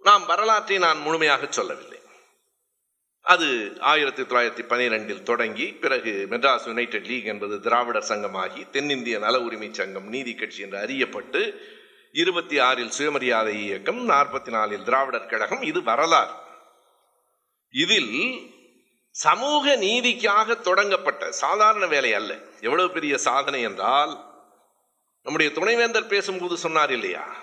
நாம் 0.00 0.26
வரலாற்றை 0.26 0.78
நான் 0.78 0.98
முழுமையாக 0.98 1.46
சொல்லவில்லை. 1.50 2.00
அது 3.20 3.76
ஆயிரத்தி 3.80 4.22
தொள்ளாயிரத்தி 4.22 4.66
பனிரெண்டில் 4.66 5.22
தொடங்கி 5.22 5.66
பிறகு 5.66 6.26
மெட்ராஸ் 6.30 6.66
யுனைடெட் 6.66 7.04
லீக் 7.04 7.24
என்பது 7.24 7.60
திராவிடர் 7.60 8.06
சங்கமாகி 8.08 8.70
தென்னிந்திய 8.70 9.18
நல 9.18 9.40
உரிமை 9.40 9.68
சங்கம் 9.72 10.08
நீதி 10.08 10.34
கட்சி 10.34 10.62
என்று 10.62 10.78
அறியப்பட்டு 10.78 11.60
இருபத்தி 12.12 12.58
ஆறில் 12.58 12.90
சுயமரியாதை 12.90 13.62
இயக்கம் 13.62 14.08
நாற்பத்தி 14.08 14.50
நாலில் 14.50 14.82
திராவிடர் 14.82 15.26
கழகம் 15.26 15.62
இது 15.62 15.82
வரலாறு. 15.82 16.32
இதில் 17.70 18.50
சமூக 19.18 19.76
நீதிக்காக 19.76 20.60
தொடங்கப்பட்ட 20.60 21.32
சாதாரண 21.32 21.86
வேலை 21.86 22.14
அல்ல. 22.14 22.34
எவ்வளவு 22.60 22.90
பெரிய 22.90 23.18
சாதனை 23.18 23.62
என்றால் 23.62 24.12
நம்முடைய 25.22 25.52
துணைவேந்தர் 25.52 26.06
பேசும்போது 26.06 26.56
சொன்னார் 26.56 26.92
இல்லையா? 26.92 27.36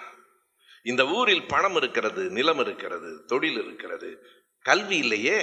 இந்த 0.83 1.05
ஊரில் 1.05 1.47
பணம் 1.47 1.75
இருக்கிறது 1.75 2.29
நிலம் 2.29 2.59
இருக்கிறது 2.59 3.25
தொழில் 3.25 3.65
இருக்கிறது. 3.65 4.25
கல்வி 4.61 4.97
இல்லையே. 4.97 5.39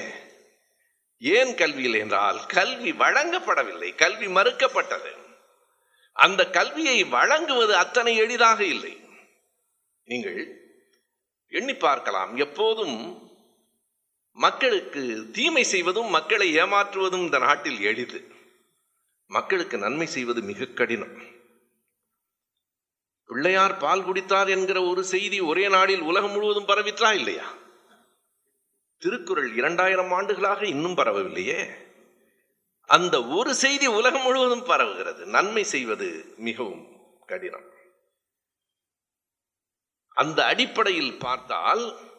ஏன் 1.18 1.54
கல்வி 1.54 1.82
இல்லை 1.82 2.00
என்றால் 2.00 2.46
கல்வி 2.46 2.92
வழங்கப்படவில்லை 2.92 3.94
கல்வி 3.94 4.26
மறுக்கப்பட்டது. 4.26 5.12
அந்த 6.12 6.50
கல்வியை 6.50 7.04
வழங்குவது 7.04 7.76
அத்தனை 7.76 8.16
எளிதாக 8.16 8.64
இல்லை. 8.64 8.94
நீங்கள் 10.04 10.40
எண்ணி 11.48 11.74
பார்க்கலாம் 11.74 12.36
எப்போதும் 12.36 12.96
மக்களுக்கு 14.32 15.28
தீமை 15.32 15.64
செய்வதும் 15.64 16.06
மக்களை 16.06 16.56
ஏமாற்றுவதும் 16.56 17.18
இந்த 17.18 17.38
நாட்டில் 17.38 17.80
எளிது. 17.80 18.32
மக்களுக்கு 19.26 19.78
நன்மை 19.78 20.06
செய்வது 20.06 20.42
மிக 20.42 20.64
கடினம். 20.64 21.20
பிள்ளையார் 23.26 23.76
பால் 23.76 24.04
குடித்தார் 24.04 24.48
என்கிற 24.48 24.82
ஒரு 24.82 25.04
செய்தி 25.04 25.40
ஒரே 25.40 25.68
நாளில் 25.68 26.00
உலகம் 26.00 26.30
முழுவதும் 26.30 26.66
பரவிற்றா 26.66 27.14
இல்லையா? 27.14 27.52
திருக்குறள் 28.98 29.54
இரண்டாயிரம் 29.54 30.12
ஆண்டுகளாக 30.12 30.66
இன்னும் 30.66 30.94
பரவவில்லையே. 30.94 31.70
அந்த 32.86 33.24
ஒரு 33.24 33.54
செய்தி 33.54 33.86
உலகம் 33.86 34.22
முழுவதும் 34.22 34.66
பரவுகிறது. 34.66 35.24
நன்மை 35.24 35.64
செய்வது 35.64 36.34
மிகவும் 36.36 36.86
கடினம். 37.26 37.70
அந்த 40.14 40.44
அடிப்படையில் 40.44 41.18
பார்த்தால் 41.18 42.10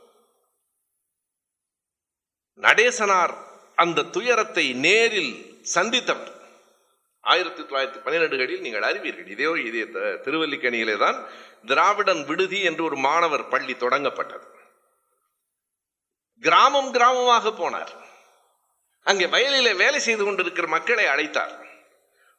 நடேசனார் 2.55 3.33
அந்த 3.75 4.03
துயரத்தை 4.03 4.73
நேரில் 4.73 5.61
சந்தித்தவர். 5.75 6.31
ஆயிரத்தி 7.21 7.61
தொள்ளாயிரத்தி 7.61 8.03
பன்னிரெண்டுகளில் 8.03 8.59
நீங்கள் 8.59 8.81
அறிவீர்கள் 8.81 9.27
இதே 9.27 9.63
இதே 9.63 9.89
த- 9.89 9.99
திருவல்லிக்கணியிலே 9.99 10.97
தான் 10.97 11.23
திராவிடன் 11.65 12.25
விடுதி 12.25 12.61
என்று 12.61 12.83
ஒரு 12.83 12.95
மாணவர் 12.95 13.47
பள்ளி 13.47 13.73
தொடங்கப்பட்டது. 13.73 14.47
கிராமம் 16.41 16.93
கிராமமாக 16.93 17.53
போனார். 17.53 18.01
அங்கே 19.03 19.25
வயலிலே 19.25 19.75
வேலை 19.75 19.99
செய்து 19.99 20.23
கொண்டிருக்கிற 20.23 20.67
மக்களை 20.67 21.05
அழைத்தார். 21.05 21.65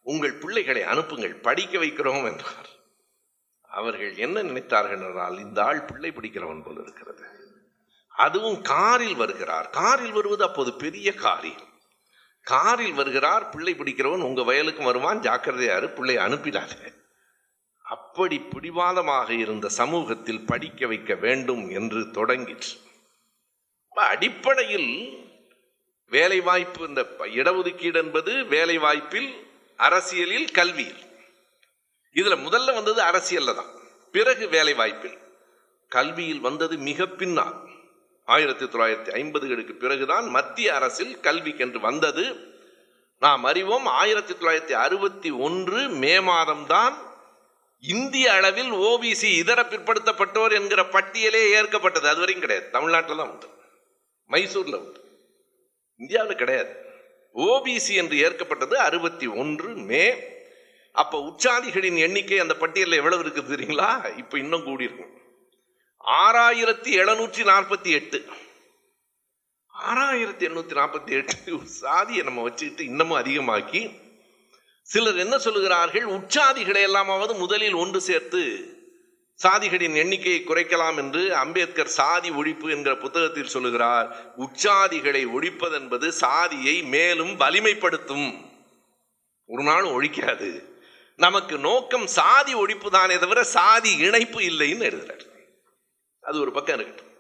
உங்கள் 0.02 0.32
பிள்ளைகளை 0.32 0.82
அனுப்புங்கள் 0.82 1.34
படிக்க 1.34 1.78
வைக்கிறோம் 1.78 2.24
என்றார். 2.24 2.68
அவர்கள் 3.68 4.16
என்ன 4.16 4.42
நினைத்தார்கள் 4.42 5.04
என்றால் 5.04 5.38
இந்த 5.38 5.64
ஆள் 5.64 5.82
பிள்ளை 5.82 6.10
பிடிக்கிறவன் 6.10 6.64
போல 6.64 6.80
இருக்கிறது. 6.82 7.13
அதுவும் 8.16 8.62
காரில் 8.62 9.14
வருகிறார். 9.14 9.70
காரில் 9.70 10.12
வருவது 10.12 10.44
அப்போது 10.44 10.72
பெரிய 10.72 11.14
காரியம் 11.14 11.72
காரில் 12.42 12.92
வருகிறார் 12.92 13.48
பிள்ளை 13.48 13.74
பிடிக்கிறவன் 13.74 14.22
உங்கள் 14.22 14.44
வயலுக்கு 14.44 14.84
வருவான் 14.84 15.20
ஜாக்கிரதையாரு 15.20 15.94
பிள்ளை 15.94 16.16
அனுப்பிடாதே. 16.16 16.94
அப்படி 17.82 18.38
பிடிவாதமாக 18.38 19.32
இருந்த 19.32 19.68
சமூகத்தில் 19.68 20.46
படிக்க 20.46 20.86
வைக்க 20.86 21.14
வேண்டும் 21.14 21.70
என்று 21.70 21.98
தொடங்கிற்று. 21.98 22.82
அடிப்படையில் 23.88 25.22
வேலை 26.08 26.40
வாய்ப்பு 26.40 26.88
இந்த 26.88 27.06
ப- 27.06 27.26
இடஒதுக்கீடு 27.26 27.94
என்பது 27.94 28.44
வேலை 28.44 28.78
வாய்ப்பில் 28.78 29.50
அரசியலில் 29.76 30.50
கல்வியில். 30.50 31.02
இதில் 32.12 32.36
முதல்ல 32.36 32.74
வந்தது 32.74 33.02
அரசியலில் 33.02 33.54
தான். 33.54 33.70
பிறகு 34.12 34.48
வேலை 34.48 34.74
வாய்ப்பில் 34.74 35.18
கல்வியில் 35.88 36.40
வந்தது 36.40 36.76
மிக 36.76 37.06
பின்னால். 37.06 37.72
ஆயிரத்தி 38.24 38.64
தொள்ளாயிரத்தி 38.64 39.12
ஐம்பதுகளுக்கு 39.14 39.72
பிறகுதான் 39.72 40.26
மத்திய 40.26 40.74
அரசில் 40.74 41.18
கல்விக்கென்று 41.18 41.80
வந்தது. 41.80 42.36
நாம் 43.20 43.44
அறிவோம் 43.44 43.86
ஆயிரத்தி 43.86 44.34
தொள்ளாயிரத்தி 44.34 44.72
அறுபத்தி 44.72 45.30
ஒன்று 45.30 45.88
மே 45.88 46.16
மாதம்தான் 46.18 46.94
இந்திய 47.80 48.32
அளவில் 48.32 48.72
ஓபிசி 48.72 49.36
இதர 49.36 49.62
பிற்படுத்தப்பட்டோர் 49.62 50.52
என்கிற 50.52 50.82
பட்டியலே 50.82 51.50
ஏற்கப்பட்டது. 51.50 52.08
அது 52.08 52.24
கிடையாது. 52.24 52.70
தமிழ்நாட்டில் 52.70 53.16
தான் 53.16 53.30
உண்டு. 53.30 53.48
மைசூரில் 54.28 54.74
உண்டு. 54.74 55.00
இந்தியாவில் 55.96 56.36
கிடையாது. 56.36 56.76
ஓபிசி 57.34 57.94
என்று 57.94 58.16
ஏற்கப்பட்டது 58.16 58.78
அறுபத்தி 58.78 59.26
ஒன்று 59.26 59.68
மே. 59.68 60.14
அப்போ 60.92 61.18
உச்சாதிகளின் 61.18 61.98
எண்ணிக்கை 61.98 62.38
அந்த 62.38 62.54
பட்டியலில் 62.54 62.96
எவ்வளவு 62.96 63.24
இருக்குது 63.24 63.52
தெரியுங்களா? 63.52 64.16
இப்போ 64.16 64.38
இன்னும் 64.38 64.64
கூடியிருக்கும். 64.64 65.23
ஆறாயிரத்தி 66.08 66.90
எழுநூற்றி 67.00 67.42
நாற்பத்தி 67.42 67.90
எட்டு. 67.90 68.28
ஆறாயிரத்தி 69.88 70.44
எண்ணூற்றி 70.48 70.74
நாற்பத்தி 70.74 71.10
எட்டு 71.10 71.66
சாதியை 71.66 72.24
நம்ம 72.24 72.42
வச்சுக்கிட்டு 72.42 72.84
இன்னமும் 72.84 73.18
அதிகமாக்கி 73.18 74.00
சிலர் 74.82 75.16
என்ன 75.16 75.36
சொல்லுகிறார்கள்? 75.36 76.02
உற்சாதிகளை 76.02 76.82
எல்லாமாவது 76.82 77.34
முதலில் 77.34 77.74
ஒன்று 77.74 78.00
சேர்த்து 78.00 78.42
சாதிகளின் 79.34 79.94
எண்ணிக்கையை 79.94 80.44
குறைக்கலாம் 80.46 80.96
என்று 80.96 81.36
அம்பேத்கர் 81.36 81.88
சாதி 81.88 82.30
ஒழிப்பு 82.30 82.70
என்கிற 82.70 82.96
புத்தகத்தில் 82.96 83.48
சொல்லுகிறார். 83.48 84.36
உற்சாதிகளை 84.36 85.26
ஒழிப்பதென்பது 85.26 86.08
சாதியை 86.08 86.82
மேலும் 86.82 87.40
வலிமைப்படுத்தும். 87.40 88.44
ஒரு 89.46 89.62
நாளும் 89.62 90.02
ஒழிக்காது. 90.02 90.64
நமக்கு 91.16 91.58
நோக்கம் 91.58 92.06
சாதி 92.06 92.54
ஒழிப்பு 92.54 92.90
தானே 92.90 93.18
தவிர 93.18 93.44
சாதி 93.44 93.96
இணைப்பு 93.96 94.40
இல்லைன்னு 94.40 94.90
எழுதுறார். 94.90 95.32
அது 96.28 96.36
ஒரு 96.44 96.52
பக்கம் 96.56 96.76
இருக்கட்டும். 96.76 97.10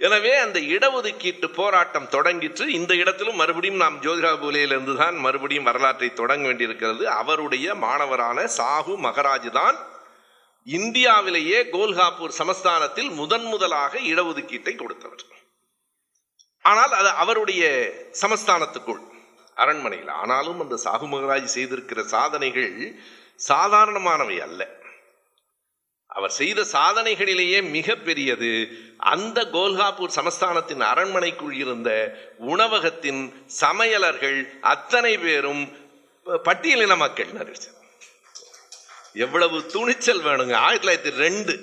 எனவே 0.00 0.32
அந்த 0.44 0.58
இடஒதுக்கீட்டு 0.74 1.48
போராட்டம் 1.58 2.08
தொடங்கிற்று. 2.14 2.64
இந்த 2.78 2.92
இடத்திலும் 3.02 3.40
மறுபடியும் 3.40 3.82
நாம் 3.82 4.00
ஜோதிரா 4.04 4.32
பூலேயிலிருந்து 4.42 4.94
தான் 5.02 5.16
மறுபடியும் 5.26 5.68
வரலாற்றை 5.68 6.08
தொடங்க 6.20 6.44
வேண்டியிருக்கிறது. 6.48 7.04
அவருடைய 7.20 7.74
மாணவரான 7.84 8.46
சாகு 8.58 8.94
மகராஜ் 9.06 9.50
தான் 9.60 9.78
இந்தியாவிலேயே 10.66 11.58
கோல்காப்பூர் 11.74 12.38
சமஸ்தானத்தில் 12.40 13.10
முதன் 13.20 13.46
முதலாக 13.52 13.98
இடஒதுக்கீட்டை 14.12 14.74
கொடுத்தவர். 14.76 15.24
ஆனால் 16.64 16.92
அது 17.00 17.10
அவருடைய 17.22 17.64
சமஸ்தானத்துக்குள் 18.22 19.02
அரண்மனையில். 19.56 20.12
ஆனாலும் 20.20 20.60
அந்த 20.60 20.76
சாகு 20.84 21.06
மகராஜ் 21.14 21.54
செய்திருக்கிற 21.56 22.00
சாதனைகள் 22.14 22.72
சாதாரணமானவை 23.48 24.38
அல்ல. 24.46 24.62
அவர் 26.16 26.30
செய்த 26.30 26.60
சாதனைகளிலேயே 26.72 27.60
மிக 27.76 27.94
பெரியது 27.94 28.50
அந்த 28.98 29.38
கோல்காப்பூர் 29.52 30.16
சமஸ்தானத்தின் 30.18 30.80
அரண்மனைக்குள் 30.80 31.54
இருந்த 31.54 31.90
உணவகத்தின் 32.38 33.22
சமையலர்கள் 33.60 34.60
அத்தனை 34.60 35.18
பேரும் 35.18 35.62
பட்டியலின 36.48 36.96
மக்கள். 36.96 37.26
அறிவிச்சார் 37.26 37.80
எவ்வளவு 39.12 39.66
துணிச்சல் 39.66 40.22
வேணுங்க. 40.22 40.54
ஆயிரத்தி 40.54 40.86
தொள்ளாயிரத்தி 40.86 41.14
ரெண்டு. 41.14 41.54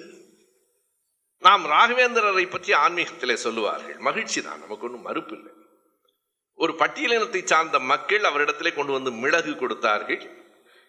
நாம் 1.39 1.63
ராகவேந்திரரை 1.65 2.49
பற்றி 2.49 2.73
ஆன்மீகத்திலே 2.73 3.33
சொல்லுவார்கள். 3.33 3.97
மகிழ்ச்சி 3.97 4.41
தான். 4.41 4.59
நமக்கு 4.59 4.85
ஒன்றும் 4.85 5.01
மறுப்பு 5.01 5.35
இல்லை. 5.37 5.53
ஒரு 6.55 6.73
பட்டியலினத்தை 6.79 7.41
சார்ந்த 7.43 7.79
மக்கள் 7.79 8.21
அவரிடத்திலே 8.21 8.73
கொண்டு 8.73 8.91
வந்து 8.91 9.11
மிளகு 9.11 9.55
கொடுத்தார்கள். 9.55 10.21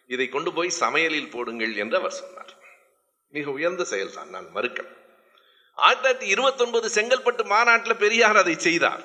இதை 0.06 0.28
கொண்டு 0.28 0.52
போய் 0.52 0.78
சமையலில் 0.80 1.30
போடுங்கள் 1.30 1.74
என்று 1.76 1.96
அவர் 1.96 2.18
சொன்னார். 2.20 2.52
மிக 3.32 3.50
உயர்ந்த 3.50 3.84
செயல் 3.84 4.14
தான் 4.14 4.28
நான் 4.28 4.48
மறுக்கல. 4.54 4.88
ஆயிரத்தி 5.74 6.26
தொள்ளாயிரத்தி 6.26 6.28
இருபத்தொன்பது 6.28 6.88
செங்கல்பட்டு 6.88 7.44
மாநாட்டில் 7.44 7.96
பெரியார் 7.96 8.36
அதை 8.36 8.54
செய்தார். 8.58 9.04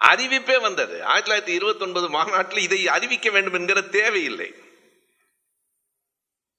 அறிவிப்பே 0.00 0.60
வந்தது. 0.60 1.04
ஆயிரத்தி 1.04 1.52
தொள்ளாயிரத்தி 1.52 1.56
இருபத்தொன்பது 1.56 2.08
மாநாட்டில் 2.08 2.62
இதை 2.62 2.88
அறிவிக்க 2.88 3.30
வேண்டும் 3.30 3.52
என்கிற 3.52 3.80
தேவையில்லை. 3.80 4.54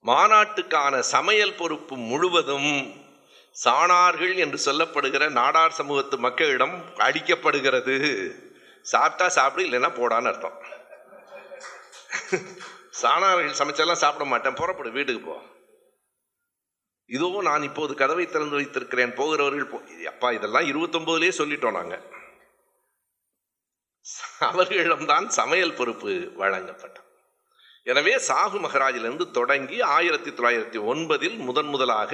மாநாட்டுக்கான 0.05 0.99
சமையல் 0.99 1.55
பொறுப்பு 1.55 1.95
முழுவதும் 1.97 2.71
சாணார்கள் 3.65 4.35
என்று 4.35 4.59
சொல்லப்படுகிற 4.65 5.29
நாடார் 5.29 5.77
சமூகத்து 5.79 6.17
மக்களிடம் 6.17 6.75
அடிக்கப்படுகிறது 6.95 7.95
சாப்பிட்டா 8.81 9.29
சாப்பிடு 9.29 9.69
இல்லைன்னா 9.69 9.91
போடான்னு 9.91 10.29
அர்த்தம். 10.31 10.57
சாணார்கள் 13.01 13.59
சமைச்செல்லாம் 13.61 14.03
சாப்பிட 14.03 14.25
மாட்டேன். 14.25 14.53
புறப்படு 14.53 14.91
வீட்டுக்கு 14.91 15.21
போ. 15.21 15.41
இதோ 17.15 17.27
நான் 17.49 17.67
இப்போது 17.67 17.93
கதவை 18.01 18.25
திறந்து 18.25 18.57
வைத்திருக்கிறேன். 18.59 19.13
போகிறவர்கள் 19.19 19.69
போ 19.71 19.77
அப்பா 20.11 20.29
இதெல்லாம் 20.37 20.69
இருபத்தொம்போதுலேயே 20.71 21.33
சொல்லிட்டோம் 21.39 21.77
நாங்கள் 21.79 22.05
அவர்களிடம்தான் 24.49 25.25
சமையல் 25.37 25.77
பொறுப்பு 25.79 26.11
வழங்கப்பட்டது. 26.41 27.07
எனவே 27.91 28.13
சாகு 28.27 28.57
மகராஜிலிருந்து 28.65 29.25
தொடங்கி 29.37 29.77
ஆயிரத்தி 29.95 30.31
தொள்ளாயிரத்தி 30.31 30.79
ஒன்பதில் 30.91 31.37
முதன் 31.47 31.69
முதலாக 31.73 32.11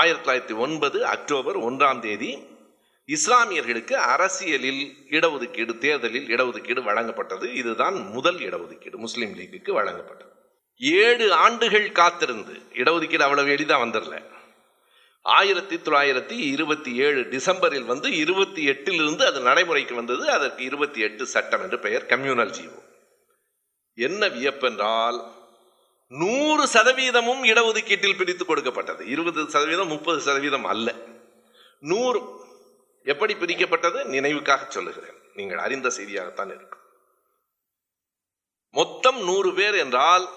ஆயிரத்தி 0.00 0.24
தொள்ளாயிரத்தி 0.24 0.56
ஒன்பது 0.64 0.98
அக்டோபர் 1.14 1.58
ஒன்றாம் 1.68 2.02
தேதி 2.06 2.30
இஸ்லாமியர்களுக்கு 3.08 3.94
அரசியலில் 4.12 4.82
இடஒதுக்கீடு 5.16 5.72
தேர்தலில் 5.78 6.28
இடஒதுக்கீடு 6.34 6.80
வழங்கப்பட்டது. 6.90 7.46
இதுதான் 7.62 7.96
முதல் 8.16 8.38
இடஒதுக்கீடு 8.48 8.96
முஸ்லீம் 9.06 9.34
லீக்குக்கு 9.38 9.72
வழங்கப்பட்டது. 9.80 10.33
ஏழு 10.76 11.32
ஆண்டுகள் 11.32 11.92
காத்திருந்து 11.92 12.52
இடஒதுக்கீடு 12.52 13.20
அவ்வளவு 13.20 13.50
எளிதாக 13.50 13.84
வந்துடல 13.84 14.32
ஆயிரத்தி 15.20 15.76
தொள்ளாயிரத்தி 15.76 16.38
இருபத்தி 16.38 16.96
ஏழு 16.96 17.20
டிசம்பரில் 17.20 17.84
வந்து 17.84 18.16
இருபத்தி 18.16 18.68
எட்டிலிருந்து 18.68 19.26
அது 19.26 19.40
நடைமுறைக்கு 19.40 19.94
வந்தது. 19.94 20.30
அதற்கு 20.30 20.64
இருபத்தி 20.64 21.00
எட்டு 21.00 21.26
சட்டம் 21.26 21.62
என்று 21.62 21.78
பெயர் 21.78 22.06
கம்யூனல் 22.06 22.54
ஜீவோ 22.60 22.82
என்ன 23.94 24.28
வியப்பென்றால் 24.28 25.32
நூறு 26.08 26.64
சதவீதமும் 26.66 27.42
இடஒதுக்கீட்டில் 27.44 28.16
பிரித்து 28.16 28.44
கொடுக்கப்பட்டது. 28.44 29.06
இருபது 29.06 29.50
சதவீதம் 29.50 29.88
முப்பது 29.88 30.20
சதவீதம் 30.20 30.64
அல்ல. 30.64 30.94
நூறு 31.78 32.22
எப்படி 33.02 33.34
பிரிக்கப்பட்டது? 33.34 33.98
நினைவுக்காக 34.04 34.68
சொல்லுகிறேன். 34.68 35.18
நீங்கள் 35.34 35.58
அறிந்த 35.58 35.88
செய்தியாகத்தான் 35.88 36.46
இருக்கும். 36.46 36.82
மொத்தம் 38.70 39.24
நூறு 39.24 39.54
பேர் 39.54 39.74
என்றால் 39.74 40.28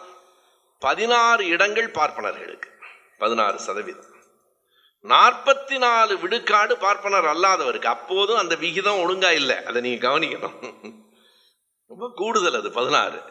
பதினாறு 0.79 1.47
இடங்கள் 1.47 1.91
பார்ப்பனர்களுக்கு. 1.91 2.69
பதினாறு 3.17 3.59
சதவீதம். 3.59 4.15
நாற்பத்தி 5.03 5.77
நாலு 5.77 6.17
விடுக்காடு 6.17 6.77
பார்ப்பனர் 6.77 7.25
அல்லாதவருக்கு. 7.25 7.85
அப்போதும் 7.85 8.37
அந்த 8.37 8.55
விகிதம் 8.55 8.97
ஒழுங்கா 8.97 9.31
இல்லை. 9.31 9.63
அதை 9.63 9.81
நீங்க 9.81 10.07
கவனிக்கணும். 10.07 10.57
ரொம்ப 11.85 12.11
கூடுதல் 12.15 12.55
அது 12.55 12.71
பதினாறு. 12.71 13.21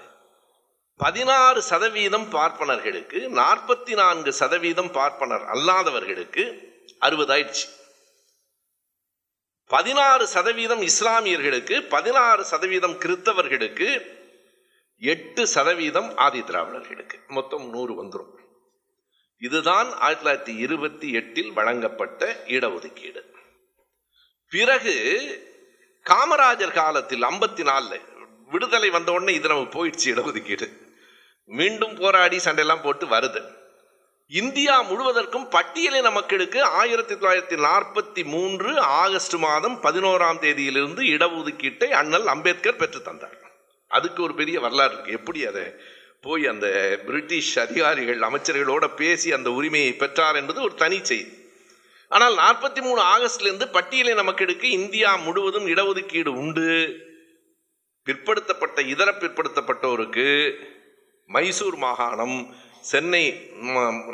பதினாறு 0.96 1.62
சதவீதம் 1.62 2.32
பார்ப்பனர்களுக்கு 2.32 3.18
நாற்பத்தி 3.40 3.94
நான்கு 3.94 4.32
சதவீதம் 4.32 4.92
பார்ப்பனர் 4.92 5.44
அல்லாதவர்களுக்கு 5.44 6.44
அறுபதாயிடுச்சு 7.00 7.66
பதினாறு 9.66 10.26
சதவீதம் 10.26 10.80
இஸ்லாமியர்களுக்கு 10.80 11.88
பதினாறு 11.88 12.44
சதவீதம் 12.44 12.94
கிறித்தவர்களுக்கு 13.00 13.88
எட்டு 14.98 15.46
சதவீதம் 15.46 16.16
ஆதி 16.16 16.40
திராவிடர்களுக்கு. 16.40 17.26
மொத்தம் 17.26 17.70
நூறு 17.70 18.04
வந்துடும் 18.04 18.34
இதுதான் 19.38 19.92
ஆயிரத்தி 19.92 20.52
தொள்ளாயிரத்தி 20.52 20.56
இருபத்தி 20.56 21.12
எட்டில் 21.12 21.52
வழங்கப்பட்ட 21.52 22.44
இடஒதுக்கீடு. 22.46 23.22
பிறகு 24.48 24.94
காமராஜர் 26.04 26.72
காலத்தில் 26.72 27.22
ஐம்பத்தி 27.22 27.62
நாலுல 27.70 28.00
விடுதலை 28.46 28.90
வந்த 28.90 29.12
உடனே 29.12 29.34
இது 29.34 29.48
நம்ம 29.48 29.62
போயிடுச்சு 29.62 30.04
இடஒதுக்கீடு. 30.04 30.72
மீண்டும் 31.44 31.94
போராடி 31.94 32.36
சண்டையெல்லாம் 32.36 32.82
போட்டு 32.82 33.06
வருது. 33.06 33.54
இந்தியா 34.28 34.82
முழுவதற்கும் 34.82 35.50
பட்டியலின 35.50 36.12
மக்களுக்கு 36.12 36.62
ஆயிரத்தி 36.62 37.14
தொள்ளாயிரத்தி 37.14 37.60
நாற்பத்தி 37.60 38.24
மூன்று 38.24 38.80
ஆகஸ்ட் 38.80 39.34
மாதம் 39.34 39.82
பதினோராம் 39.82 40.40
தேதியிலிருந்து 40.40 41.02
இடஒதுக்கீட்டை 41.14 41.88
அண்ணல் 41.88 42.26
அம்பேத்கர் 42.26 42.76
பெற்று 42.76 43.02
தந்தார். 43.02 43.45
அதுக்கு 43.86 44.20
ஒரு 44.22 44.34
பெரிய 44.34 44.56
வரலாறு 44.60 44.92
இருக்கு. 44.92 45.12
எப்படி 45.12 45.40
அதை 45.46 45.64
போய் 46.20 46.46
அந்த 46.46 46.66
பிரிட்டிஷ் 47.06 47.58
அதிகாரிகள் 47.58 48.20
அமைச்சர்களோட 48.28 48.84
பேசி 49.00 49.28
அந்த 49.32 49.48
உரிமையை 49.58 49.92
பெற்றார் 50.02 50.38
என்பது 50.40 50.58
ஒரு 50.62 50.74
தனி 50.74 50.98
செய்தி 51.04 51.34
ஆனால் 52.08 52.34
நாற்பத்தி 52.36 52.80
மூணு 52.86 53.00
ஆகஸ்ட்லேருந்து 53.02 53.66
பட்டியலின 53.76 54.22
மக்களுக்கு 54.24 54.66
இந்தியா 54.70 55.10
முழுவதும் 55.16 55.66
இடஒதுக்கீடு 55.66 56.32
உண்டு. 56.42 56.68
பிற்படுத்தப்பட்ட 58.06 58.78
இதர 58.92 59.08
பிற்படுத்தப்பட்டோருக்கு 59.12 60.26
மைசூர் 61.30 61.76
மாகாணம் 61.76 62.36
சென்னை 62.90 63.24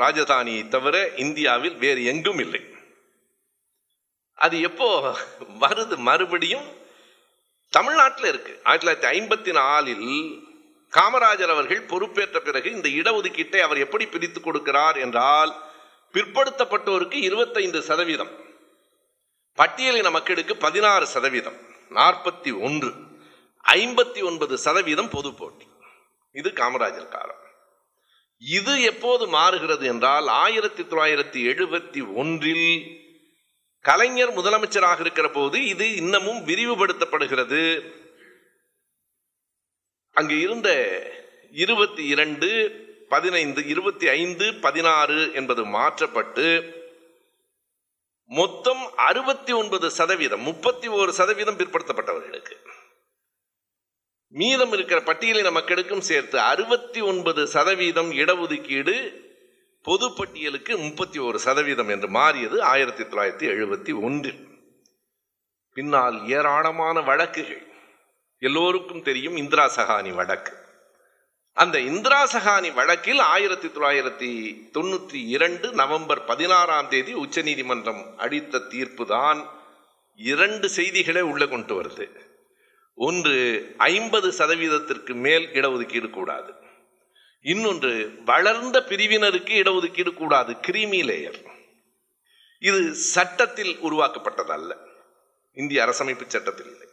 ராஜதானியை 0.02 0.62
தவிர 0.74 0.96
இந்தியாவில் 1.24 1.76
வேறு 1.82 2.04
எங்கும் 2.12 2.38
இல்லை. 2.38 2.62
அது 4.38 4.56
எப்போ 4.68 4.88
வருது? 5.64 5.96
மறுபடியும் 6.08 6.68
தமிழ்நாட்டில் 7.74 8.28
இருக்கு. 8.28 8.60
ஆயிரத்தி 8.64 8.86
தொள்ளாயிரத்தி 8.86 9.10
ஐம்பத்தி 9.10 9.52
நாலில் 9.52 10.08
காமராஜர் 10.92 11.52
அவர்கள் 11.54 11.88
பொறுப்பேற்ற 11.92 12.40
பிறகு 12.40 12.68
இந்த 12.70 12.88
இடஒதுக்கீட்டை 12.88 13.60
அவர் 13.66 13.78
எப்படி 13.78 14.06
பிரித்து 14.06 14.40
கொடுக்கிறார் 14.40 14.96
என்றால் 15.00 15.52
பிற்படுத்தப்பட்டோருக்கு 16.12 17.18
இருபத்தைந்து 17.28 17.82
சதவீதம் 17.82 18.32
பட்டியலின 19.56 20.10
மக்களுக்கு 20.10 20.56
பதினாறு 20.56 21.06
சதவீதம் 21.06 21.58
நாற்பத்தி 21.90 22.60
ஒன்று 22.60 22.90
ஐம்பத்தி 23.64 24.20
ஒன்பது 24.24 24.58
சதவீதம் 24.58 25.08
பொது 25.08 25.34
போட்டி. 25.34 25.66
இது 26.32 26.50
காமராஜர் 26.50 27.08
காலம். 27.08 27.40
இது 28.38 28.82
எப்போது 28.82 29.26
மாறுகிறது 29.26 29.86
என்றால் 29.86 30.28
ஆயிரத்தி 30.44 30.82
தொள்ளாயிரத்தி 30.82 31.40
எழுபத்தி 31.52 32.14
ஒன்றில் 32.14 32.68
கலைஞர் 33.82 34.36
முதலமைச்சராக 34.38 35.00
இருக்கிற 35.00 35.30
போது 35.30 35.64
இது 35.66 35.94
இன்னமும் 35.94 36.46
விரிவுபடுத்தப்படுகிறது. 36.46 37.62
அங்கு 40.16 40.40
இருந்த 40.40 40.68
இருபத்தி 41.50 42.06
இரண்டு 42.06 42.48
பதினைந்து 43.08 43.66
இருபத்தி 43.66 44.08
ஐந்து 44.08 44.54
பதினாறு 44.54 45.32
என்பது 45.34 45.64
மாற்றப்பட்டு 45.64 46.46
மொத்தம் 48.30 48.94
அறுபத்தி 48.96 49.52
ஒன்பது 49.52 49.90
சதவீதம் 49.90 50.40
முப்பத்தி 50.40 50.88
ஒரு 50.88 51.12
சதவீதம் 51.12 51.58
பிற்படுத்தப்பட்டவர்களுக்கு. 51.58 52.56
மீதம் 54.28 54.72
இருக்கிற 54.72 55.00
பட்டியலின 55.00 55.52
மக்களுக்கும் 55.52 56.00
சேர்த்து 56.00 56.40
அறுபத்தி 56.40 57.00
ஒன்பது 57.00 57.46
சதவீதம் 57.46 58.10
இடஒதுக்கீடு 58.12 58.96
பொது 59.82 60.12
பட்டியலுக்கு 60.12 60.78
முப்பத்தி 60.78 61.18
ஒரு 61.18 61.38
சதவீதம் 61.38 61.88
என்று 61.88 62.08
மாறியது 62.08 62.62
ஆயிரத்தி 62.62 63.02
தொள்ளாயிரத்தி 63.02 63.50
எழுபத்தி 63.52 64.02
ஒன்றில். 64.02 64.48
பின்னால் 65.74 66.28
ஏராளமான 66.28 67.00
வழக்குகள். 67.00 67.66
எல்லோருக்கும் 68.38 69.02
தெரியும் 69.02 69.36
இந்திரா 69.36 69.68
சகானி 69.68 70.10
வழக்கு. 70.10 70.52
அந்த 71.52 71.80
இந்திரா 71.80 72.26
சகானி 72.26 72.70
வழக்கில் 72.70 73.18
ஆயிரத்தி 73.18 73.68
தொள்ளாயிரத்தி 73.68 74.30
தொண்ணூற்றி 74.78 75.26
இரண்டு 75.28 75.72
நவம்பர் 75.72 76.24
பதினாறாம் 76.24 76.88
தேதி 76.88 77.12
உச்சநீதிமன்றம் 77.12 78.18
அளித்த 78.18 78.58
தீர்ப்பு 78.58 79.06
தான் 79.06 79.48
இரண்டு 80.16 80.68
செய்திகளை 80.68 81.22
உள்ள 81.22 81.46
கொண்டு 81.46 81.82
வருது. 81.82 82.08
ஒன்று 82.94 83.36
ஐம்பது 83.78 84.30
சதவீதத்திற்கு 84.30 85.14
மேல் 85.14 85.48
இடஒதுக்கீடு 85.48 86.10
கூடாது. 86.10 86.61
இன்னொன்று 87.42 88.10
வளர்ந்த 88.24 88.84
பிரிவினருக்கு 88.88 89.54
இடஒதுக்கீடு 89.62 90.14
கூடாது. 90.14 90.60
கிரீமி 90.60 91.02
லேயர் 91.02 91.40
இது 92.58 92.94
சட்டத்தில் 92.94 93.78
உருவாக்கப்பட்டதல்ல. 93.78 94.76
இந்திய 95.52 95.84
அரசமைப்பு 95.84 96.24
சட்டத்தில் 96.26 96.70
இல்லை. 96.70 96.88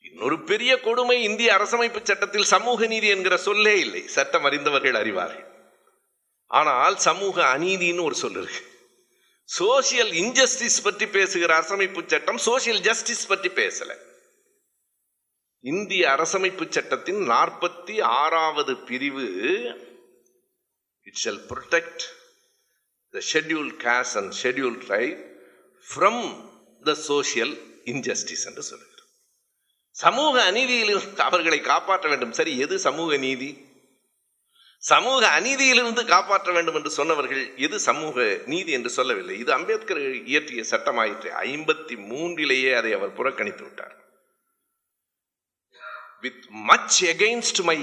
இன்னொரு 0.00 0.44
பெரிய 0.44 0.80
கொடுமை 0.80 1.22
இந்திய 1.22 1.54
அரசமைப்பு 1.54 2.00
சட்டத்தில் 2.02 2.44
சமூக 2.44 2.86
நீதி 2.86 3.08
என்கிற 3.08 3.36
சொல்லே 3.36 3.78
இல்லை. 3.78 4.08
சட்டம் 4.08 4.44
அறிந்தவர்கள் 4.44 4.94
அறிவார்கள். 4.94 5.46
ஆனால் 6.46 6.98
சமூக 6.98 7.58
அநீதின்னு 7.58 8.02
ஒரு 8.02 8.14
சொல் 8.14 8.30
இருக்கு. 8.30 8.70
சோசியல் 9.58 10.12
இன்ஜஸ்டிஸ் 10.22 10.82
பற்றி 10.82 11.06
பேசுகிற 11.06 11.60
அரசமைப்பு 11.60 12.02
சட்டம் 12.06 12.40
சோசியல் 12.46 12.80
ஜஸ்டிஸ் 12.80 13.26
பற்றி 13.26 13.48
பேசலை. 13.48 13.96
இந்திய 15.64 16.08
அரசமைப்பு 16.08 16.68
சட்டத்தின் 16.68 17.28
நாற்பத்தி 17.28 18.02
ஆறாவது 18.02 18.76
பிரிவு 18.76 19.26
it 21.02 21.20
shall 21.24 21.42
protect 21.50 22.04
the 23.10 23.22
schedule 23.32 23.76
caste 23.76 24.16
and 24.16 24.32
schedule 24.42 24.78
tribe 24.88 25.36
from 25.88 26.50
the 26.82 26.96
social 27.08 27.54
injustice 27.84 28.44
என்று 28.44 28.62
சொல்லுகிறது. 28.62 29.02
சமூக 29.90 30.52
அநீதியிலிருந்து 30.52 31.18
அவர்களை 31.18 31.60
காப்பாற்ற 31.60 32.08
வேண்டும். 32.08 32.32
சரி 32.32 32.58
எது 32.58 32.78
சமூக 32.78 33.16
நீதி? 33.16 33.66
சமூக 34.78 35.40
அநீதியிலிருந்து 35.40 36.06
காப்பாற்ற 36.06 36.52
வேண்டும் 36.52 36.74
என்று 36.74 36.90
சொன்னவர்கள் 36.90 37.56
எது 37.56 37.78
சமூக 37.78 38.40
நீதி 38.46 38.72
என்று 38.72 38.90
சொல்லவில்லை. 38.90 39.38
இது 39.38 39.52
அம்பேத்கர் 39.52 40.24
இயற்றிய 40.24 40.64
சட்டமாயிற்று. 40.70 41.30
ஐம்பத்தி 41.30 41.96
மூன்றிலேயே 42.12 42.76
அதை 42.76 42.92
அவர் 42.92 43.12
புறக்கணித்து 43.12 43.62
விட்டார். 43.62 44.11
With 46.22 46.42
much 46.70 46.96
against 47.12 47.60
my 47.68 47.78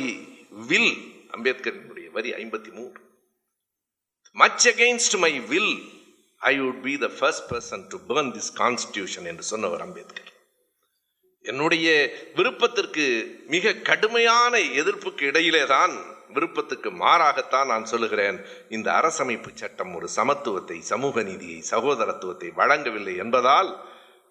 will 0.70 0.92
அம்பேத்கரினுடைய 1.36 2.08
வரி 2.18 2.32
ஐம்பத்தி 2.42 2.72
மூன்று 2.78 3.02
much 4.36 4.66
against 4.72 5.18
my 5.24 5.32
will 5.52 5.74
I 6.42 6.54
would 6.62 6.82
be 6.82 6.94
the 6.98 7.08
first 7.18 7.48
person 7.52 7.84
to 7.88 7.98
burn 8.10 8.32
this 8.36 8.52
constitution 8.62 9.28
என்று 9.32 9.44
சொன்னவர் 9.44 9.82
அம்பேத்கர். 9.82 10.30
என்னுடைய 11.46 11.88
விருப்பத்திற்கு 12.36 13.06
மிக 13.48 13.74
கடுமையான 13.90 14.58
எதிர்ப்புக்கு 14.82 15.24
இடையிலே 15.24 15.64
தான் 15.66 15.94
விருப்பத்துக்கு 16.34 16.90
மாறாகத்தான் 17.04 17.68
நான் 17.68 17.86
சொல்லுகிறேன் 17.86 18.38
இந்த 18.70 18.88
அரசமைப்பு 18.92 19.52
சட்டம் 19.54 19.94
ஒரு 19.96 20.08
சமத்துவத்தை 20.16 20.78
சமூக 20.92 21.24
நீதியை 21.24 21.60
சகோதரத்துவத்தை 21.72 22.50
வழங்கவில்லை 22.54 23.16
என்பதால் 23.16 23.70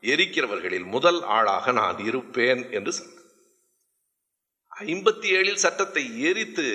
எரிக்கிறவர்களில் 0.02 0.88
முதல் 0.96 1.20
ஆளாக 1.36 1.72
நான் 1.72 1.98
இருப்பேன் 1.98 2.62
என்று 2.70 2.92
சொன்னார். 2.92 3.17
ஐம்பத்தி 4.86 5.28
ஏழில் 5.36 5.62
சட்டத்தை 5.62 6.02
எரித்து 6.20 6.66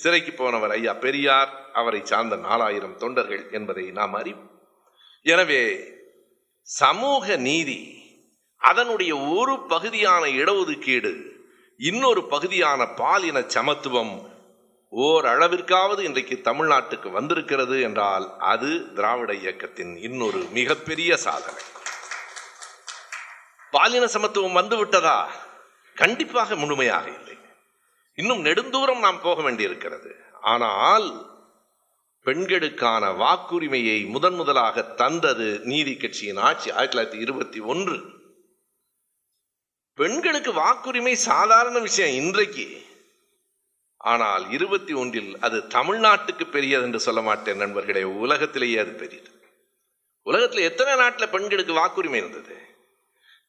சிறைக்கு 0.00 0.32
போனவர் 0.32 0.70
ஐயா 0.70 0.92
பெரியார். 0.92 1.50
அவரை 1.72 2.00
சார்ந்த 2.04 2.36
நாலாயிரம் 2.36 2.96
தொண்டர்கள் 2.96 3.44
என்பதை 3.50 3.84
நாம் 3.98 4.14
அறிவோம். 4.14 4.48
எனவே 5.22 5.62
சமூக 6.62 7.36
நீதி 7.36 7.80
அதனுடைய 8.58 9.12
ஒரு 9.16 9.54
பகுதியான 9.72 10.24
இடஒதுக்கீடு 10.40 11.12
இன்னொரு 11.80 12.22
பகுதியான 12.24 12.86
பாலின 12.86 13.44
சமத்துவம் 13.56 14.14
ஓரளவிற்காவது 14.92 16.00
இன்றைக்கு 16.00 16.36
தமிழ்நாட்டுக்கு 16.50 17.10
வந்திருக்கிறது 17.10 17.80
என்றால் 17.80 18.26
அது 18.38 18.70
திராவிட 18.94 19.32
இயக்கத்தின் 19.34 19.96
இன்னொரு 19.96 20.42
மிகப்பெரிய 20.58 21.16
சாதனை. 21.16 21.62
பாலின 23.70 24.06
சமத்துவம் 24.06 24.58
வந்து 24.60 24.76
விட்டதா 24.76 25.18
கண்டிப்பாக 25.96 26.56
முழுமையாக 26.56 27.06
இல்லை. 27.18 27.36
இன்னும் 28.14 28.44
நெடுந்தூரம் 28.44 28.98
நாம் 28.98 29.20
போக 29.20 29.42
வேண்டியிருக்கிறது. 29.42 30.16
ஆனால் 30.40 31.32
பெண்களுக்கான 32.22 33.12
வாக்குரிமையை 33.12 34.06
முதன் 34.06 34.34
முதலாக 34.34 34.82
தந்தது 34.82 35.60
நீதி 35.62 35.96
கட்சியின் 35.96 36.36
ஆட்சி 36.36 36.70
ஆயிரத்தி 36.70 37.18
தொள்ளாயிரத்தி 37.18 37.20
இருபத்தி 37.20 37.60
ஒன்று. 37.60 38.02
பெண்களுக்கு 39.94 40.52
வாக்குரிமை 40.52 41.12
சாதாரண 41.12 41.78
விஷயம் 41.78 42.24
இன்றைக்கு. 42.24 42.82
ஆனால் 43.96 44.50
இருபத்தி 44.50 44.92
ஒன்றில் 44.92 45.38
அது 45.40 45.58
தமிழ்நாட்டுக்கு 45.58 46.50
பெரியது 46.50 46.82
என்று 46.82 47.00
சொல்ல 47.00 47.20
மாட்டேன் 47.20 47.56
நண்பர்களே 47.56 48.02
உலகத்திலேயே 48.02 48.78
அது 48.78 48.90
பெரியது. 48.90 49.30
உலகத்தில் 50.22 50.60
எத்தனை 50.60 50.96
நாட்டில் 50.96 51.28
பெண்களுக்கு 51.28 51.72
வாக்குரிமை 51.72 52.14
இருந்தது? 52.14 52.56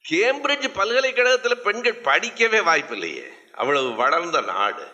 கேம்பிரிட்ஜ் 0.09 0.73
பல்கலைக்கழகத்தில் 0.73 1.61
பெண்கள் 1.61 2.01
படிக்கவே 2.01 2.63
வாய்ப்பில்லையே. 2.63 3.43
அவ்வளவு 3.55 3.89
வளர்ந்த 3.95 4.41
நாடு. 4.41 4.85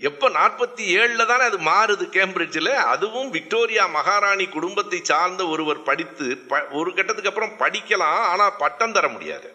எப்போ 0.00 0.28
நாற்பத்தி 0.28 0.84
ஏழில் 0.98 1.26
தானே 1.26 1.44
அது 1.44 1.58
மாறுது 1.58 2.04
கேம்பிரிட்ஜில்? 2.16 2.72
அதுவும் 2.74 3.30
விக்டோரியா 3.30 3.86
மகாராணி 3.86 4.46
குடும்பத்தை 4.46 4.98
சார்ந்த 5.02 5.46
ஒருவர் 5.46 5.82
படித்து 5.82 6.26
ப 6.36 6.62
ஒரு 6.70 6.94
கட்டத்துக்கு 6.94 7.30
அப்புறம் 7.30 7.56
படிக்கலாம் 7.58 8.18
ஆனால் 8.32 8.56
பட்டம் 8.58 8.92
தர 8.92 9.08
முடியாது. 9.08 9.48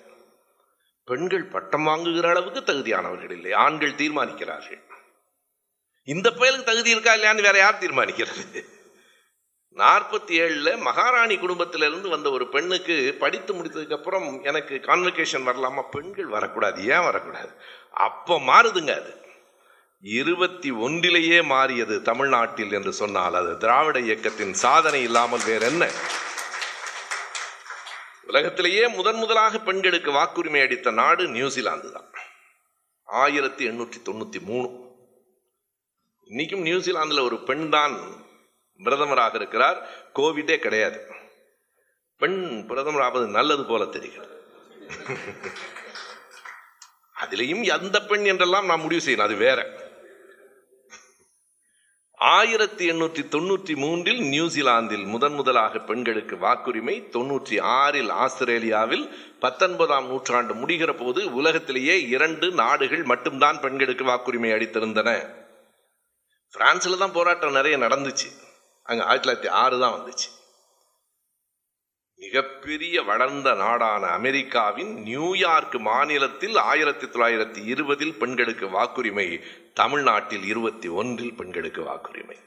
பெண்கள் 1.03 1.45
பட்டம் 1.45 1.84
வாங்குகிற 1.84 2.30
அளவுக்கு 2.30 2.61
தகுதியானவர்கள் 2.61 3.32
இல்லை. 3.32 3.53
ஆண்கள் 3.53 3.99
தீர்மானிக்கிறார்கள். 4.01 4.82
இந்த 6.07 6.27
பயலுக்கு 6.30 6.63
தகுதி 6.63 6.89
இருக்கா 6.89 7.13
இல்லையான்னு 7.15 7.47
வேற 7.47 7.57
யார் 7.57 7.82
தீர்மானிக்கிறது? 7.84 8.45
நாற்பத்தி 9.78 10.36
ஏழுல 10.43 10.78
மகாராணி 10.78 11.38
குடும்பத்திலிருந்து 11.38 12.09
வந்த 12.09 12.30
ஒரு 12.30 12.47
பெண்ணுக்கு 12.47 13.15
படித்து 13.20 13.53
முடித்ததுக்கப்புறம் 13.53 14.43
எனக்கு 14.43 14.76
கான்வெகேஷன் 14.76 15.47
வரலாமா? 15.49 15.82
பெண்கள் 15.91 16.26
வரக்கூடாது. 16.26 16.86
ஏன் 16.88 17.03
வரக்கூடாது? 17.03 17.51
அப்போ 17.91 18.39
மாறுதுங்க 18.39 18.91
அது. 19.01 19.13
இருபத்தி 20.01 20.72
ஒன்றிலேயே 20.72 21.41
மாறியது 21.41 22.01
தமிழ்நாட்டில் 22.01 22.72
என்று 22.72 22.93
சொன்னால் 22.93 23.34
அது 23.34 23.57
திராவிட 23.57 23.99
இயக்கத்தின் 23.99 24.53
சாதனை 24.53 25.03
இல்லாமல் 25.03 25.45
வேற 25.45 25.65
என்ன 25.65 25.89
உலகத்திலேயே 28.24 28.88
முதன் 28.88 29.15
முதலாக 29.15 29.59
பெண்களுக்கு 29.59 30.11
வாக்குரிமை 30.11 30.61
அளித்த 30.61 30.91
நாடு 30.91 31.28
நியூசிலாந்து 31.28 31.91
தான். 31.91 32.09
ஆயிரத்தி 33.03 33.70
எண்ணூற்றி 33.70 33.99
தொண்ணூத்தி 34.05 34.39
மூணு. 34.41 34.67
இன்னைக்கும் 36.28 36.61
நியூசிலாந்தில் 36.61 37.24
ஒரு 37.24 37.43
பெண் 37.43 37.70
தான் 37.70 38.28
பிரதமராக 38.84 39.36
இருக்கிறார். 39.36 39.89
கோவிடே 40.15 40.57
கிடையாது. 40.57 41.05
பெண் 42.17 42.65
பிரதமர் 42.65 43.01
ஆவது 43.01 43.27
நல்லது 43.27 43.65
போல 43.65 43.86
தெரிகிறது. 43.86 44.43
அதிலையும் 47.21 47.82
எந்த 47.82 48.01
பெண் 48.01 48.23
என்றெல்லாம் 48.23 48.65
நாம் 48.65 48.82
முடிவு 48.82 49.05
செய்யணும். 49.05 49.21
அது 49.21 49.36
வேற. 49.36 49.88
ஆயிரத்தி 52.13 52.91
எண்ணூற்றி 52.91 53.27
தொண்ணூற்றி 53.30 53.75
மூன்றில் 53.75 54.19
நியூசிலாந்தில் 54.19 55.05
முதன் 55.05 55.34
முதலாக 55.34 55.80
பெண்களுக்கு 55.80 56.36
வாக்குரிமை 56.36 57.09
தொண்ணூற்றி 57.09 57.61
ஆறில் 57.61 58.09
ஆஸ்திரேலியாவில் 58.09 59.36
பத்தொன்பதாம் 59.39 60.07
நூற்றாண்டு 60.07 60.53
முடிகிற 60.53 61.05
போது 61.05 61.34
உலகத்திலேயே 61.34 62.07
இரண்டு 62.07 62.51
நாடுகள் 62.51 63.03
மட்டும்தான் 63.03 63.59
பெண்களுக்கு 63.59 64.05
வாக்குரிமை 64.05 64.53
அளித்திருந்தன. 64.53 65.34
பிரான்ஸ்ல 66.57 66.97
தான் 66.97 67.11
போராட்டம் 67.11 67.51
நிறைய 67.51 67.77
நடந்துச்சு. 67.77 68.47
அங்கே 68.89 69.03
ஆயிரத்தி 69.03 69.25
தொள்ளாயிரத்தி 69.25 69.51
ஆறு 69.51 69.79
தான் 69.79 69.95
வந்துச்சு. 69.95 70.27
மிகப்பெரிய 72.15 73.01
வளர்ந்த 73.09 73.49
நாடான 73.53 74.07
அமெரிக்காவின் 74.07 74.91
நியூயார்க் 75.01 75.77
மாநிலத்தில் 75.87 76.57
ஆயிரத்தி 76.71 77.05
தொள்ளாயிரத்தி 77.05 77.61
இருபதில் 77.65 78.15
பெண்களுக்கு 78.21 78.67
வாக்குரிமை 78.67 79.27
தமிழ்நாட்டில் 79.73 80.43
இருபத்தி 80.43 80.87
ஒன்றில் 80.87 81.33
பெண்களுக்கு 81.33 81.81
வாக்குரிமை. 81.81 82.37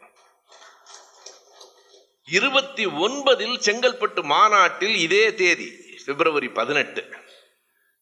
இருபத்தி 2.29 2.87
ஒன்பதில் 2.87 3.57
செங்கல்பட்டு 3.67 4.23
மாநாட்டில் 4.23 4.97
இதே 4.97 5.25
தேதி 5.35 5.71
பிப்ரவரி 6.07 6.49
பதினெட்டு 6.49 7.05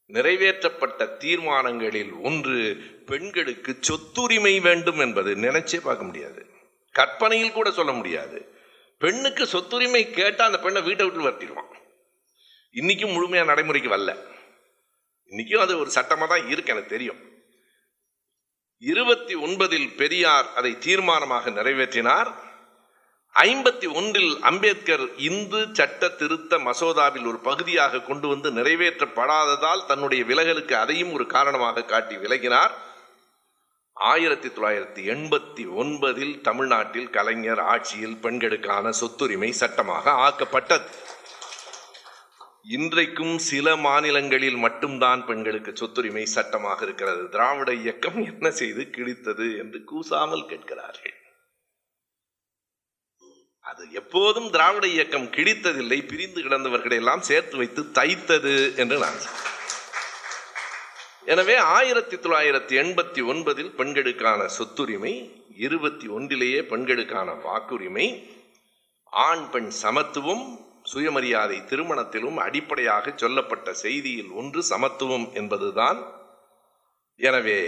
நிறைவேற்றப்பட்ட 0.09 1.16
தீர்மானங்களில் 1.16 2.12
ஒன்று 2.22 2.57
பெண்களுக்கு 3.07 3.72
சொத்துரிமை 3.80 4.55
வேண்டும் 4.61 4.99
என்பது. 4.99 5.30
நினைச்சே 5.47 5.80
பார்க்க 5.82 6.05
முடியாது. 6.05 6.41
கற்பனையில் 6.93 7.57
கூட 7.59 7.70
சொல்ல 7.70 7.93
முடியாது. 7.93 8.38
பெண்ணுக்கு 8.99 9.47
சொத்துரிமை 9.47 10.11
கேட்டால் 10.11 10.47
அந்த 10.47 10.59
பெண்ணை 10.59 10.82
வீட்டை 10.82 11.07
விட்டு 11.07 11.28
வரட்டிடுவான் 11.28 11.70
இன்னைக்கும் 12.72 13.12
முழுமையாக 13.12 13.51
நடைமுறைக்கு 13.51 13.91
வரல. 13.91 14.12
இன்னைக்கும் 15.30 15.64
அது 15.64 15.78
ஒரு 15.78 15.91
சட்டமா 15.95 16.26
தான் 16.26 16.49
இருக்கு 16.49 16.72
எனக்கு 16.72 16.91
தெரியும். 16.91 17.20
இருபத்தி 18.78 19.34
ஒன்பதில் 19.34 19.97
பெரியார் 19.97 20.55
அதை 20.55 20.72
தீர்மானமாக 20.72 21.51
நிறைவேற்றினார். 21.51 22.30
ஐம்பத்தி 23.34 23.95
ஒன்றில் 23.95 24.38
அம்பேத்கர் 24.41 25.05
இந்து 25.16 25.68
சட்ட 25.72 26.09
திருத்த 26.09 26.59
மசோதாவில் 26.59 27.26
ஒரு 27.26 27.38
பகுதியாக 27.38 28.01
கொண்டு 28.01 28.28
வந்து 28.28 28.51
நிறைவேற்றப்படாததால் 28.51 29.86
தன்னுடைய 29.86 30.24
விலகலுக்கு 30.24 30.72
அதையும் 30.72 31.12
ஒரு 31.12 31.26
காரணமாக 31.26 31.84
காட்டி 31.84 32.16
விலகினார். 32.16 32.72
ஆயிரத்தி 34.09 34.48
தொள்ளாயிரத்தி 34.48 35.03
எண்பத்தி 35.14 35.64
ஒன்பதில் 35.80 36.40
தமிழ்நாட்டில் 36.40 37.11
கலைஞர் 37.11 37.61
ஆட்சியில் 37.72 38.16
பெண்களுக்கான 38.16 38.90
சொத்துரிமை 39.01 39.51
சட்டமாக 39.51 40.12
ஆக்கப்பட்டது. 40.26 40.86
இன்றைக்கும் 42.62 43.38
சில 43.38 43.76
மாநிலங்களில் 43.76 44.57
மட்டும்தான் 44.57 45.26
பெண்களுக்கு 45.26 45.72
சொத்துரிமை 45.76 46.22
சட்டமாக 46.22 46.84
இருக்கிறது. 46.84 47.28
திராவிட 47.28 47.72
இயக்கம் 47.72 48.18
என்ன 48.24 48.51
செய்து 48.51 48.84
கிழித்தது 48.96 49.59
என்று 49.59 49.84
கூசாமல் 49.84 50.46
கேட்கிறார்கள். 50.46 51.16
அது 53.61 53.92
எப்போதும் 53.92 54.51
திராவிட 54.51 54.86
இயக்கம் 54.86 55.28
கிழித்ததில்லை 55.36 56.07
பிரிந்து 56.07 56.42
கிடந்தவர்களை 56.42 56.94
எல்லாம் 56.94 57.20
சேர்த்து 57.20 57.57
வைத்து 57.57 57.82
தைத்தது 57.82 58.76
என்று 58.76 58.98
நான் 58.98 59.22
சொல்றேன். 59.26 59.49
எனவே 61.23 61.57
ஆயிரத்தி 61.57 62.16
தொள்ளாயிரத்தி 62.16 62.75
எண்பத்தி 62.77 63.21
ஒன்பதில் 63.23 63.71
பெண்களுக்கான 63.71 64.47
சொத்துரிமை 64.47 65.12
இருபத்தி 65.57 66.09
ஒன்றிலேயே 66.09 66.61
பெண்களுக்கான 66.62 67.31
வாக்குரிமை 67.45 68.07
ஆண் 69.05 69.51
பெண் 69.51 69.71
சமத்துவம் 69.83 70.45
சுயமரியாதை 70.83 71.59
திருமணத்திலும் 71.64 72.37
அடிப்படையாக 72.37 73.12
சொல்லப்பட்ட 73.16 73.73
செய்தியில் 73.83 74.31
ஒன்று 74.31 74.62
சமத்துவம் 74.62 75.33
என்பதுதான். 75.33 76.01
எனவே 77.21 77.61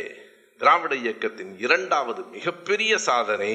திராவிட 0.59 0.95
இயக்கத்தின் 0.95 1.59
இரண்டாவது 1.59 2.25
மிகப்பெரிய 2.25 2.99
சாதனை 2.99 3.55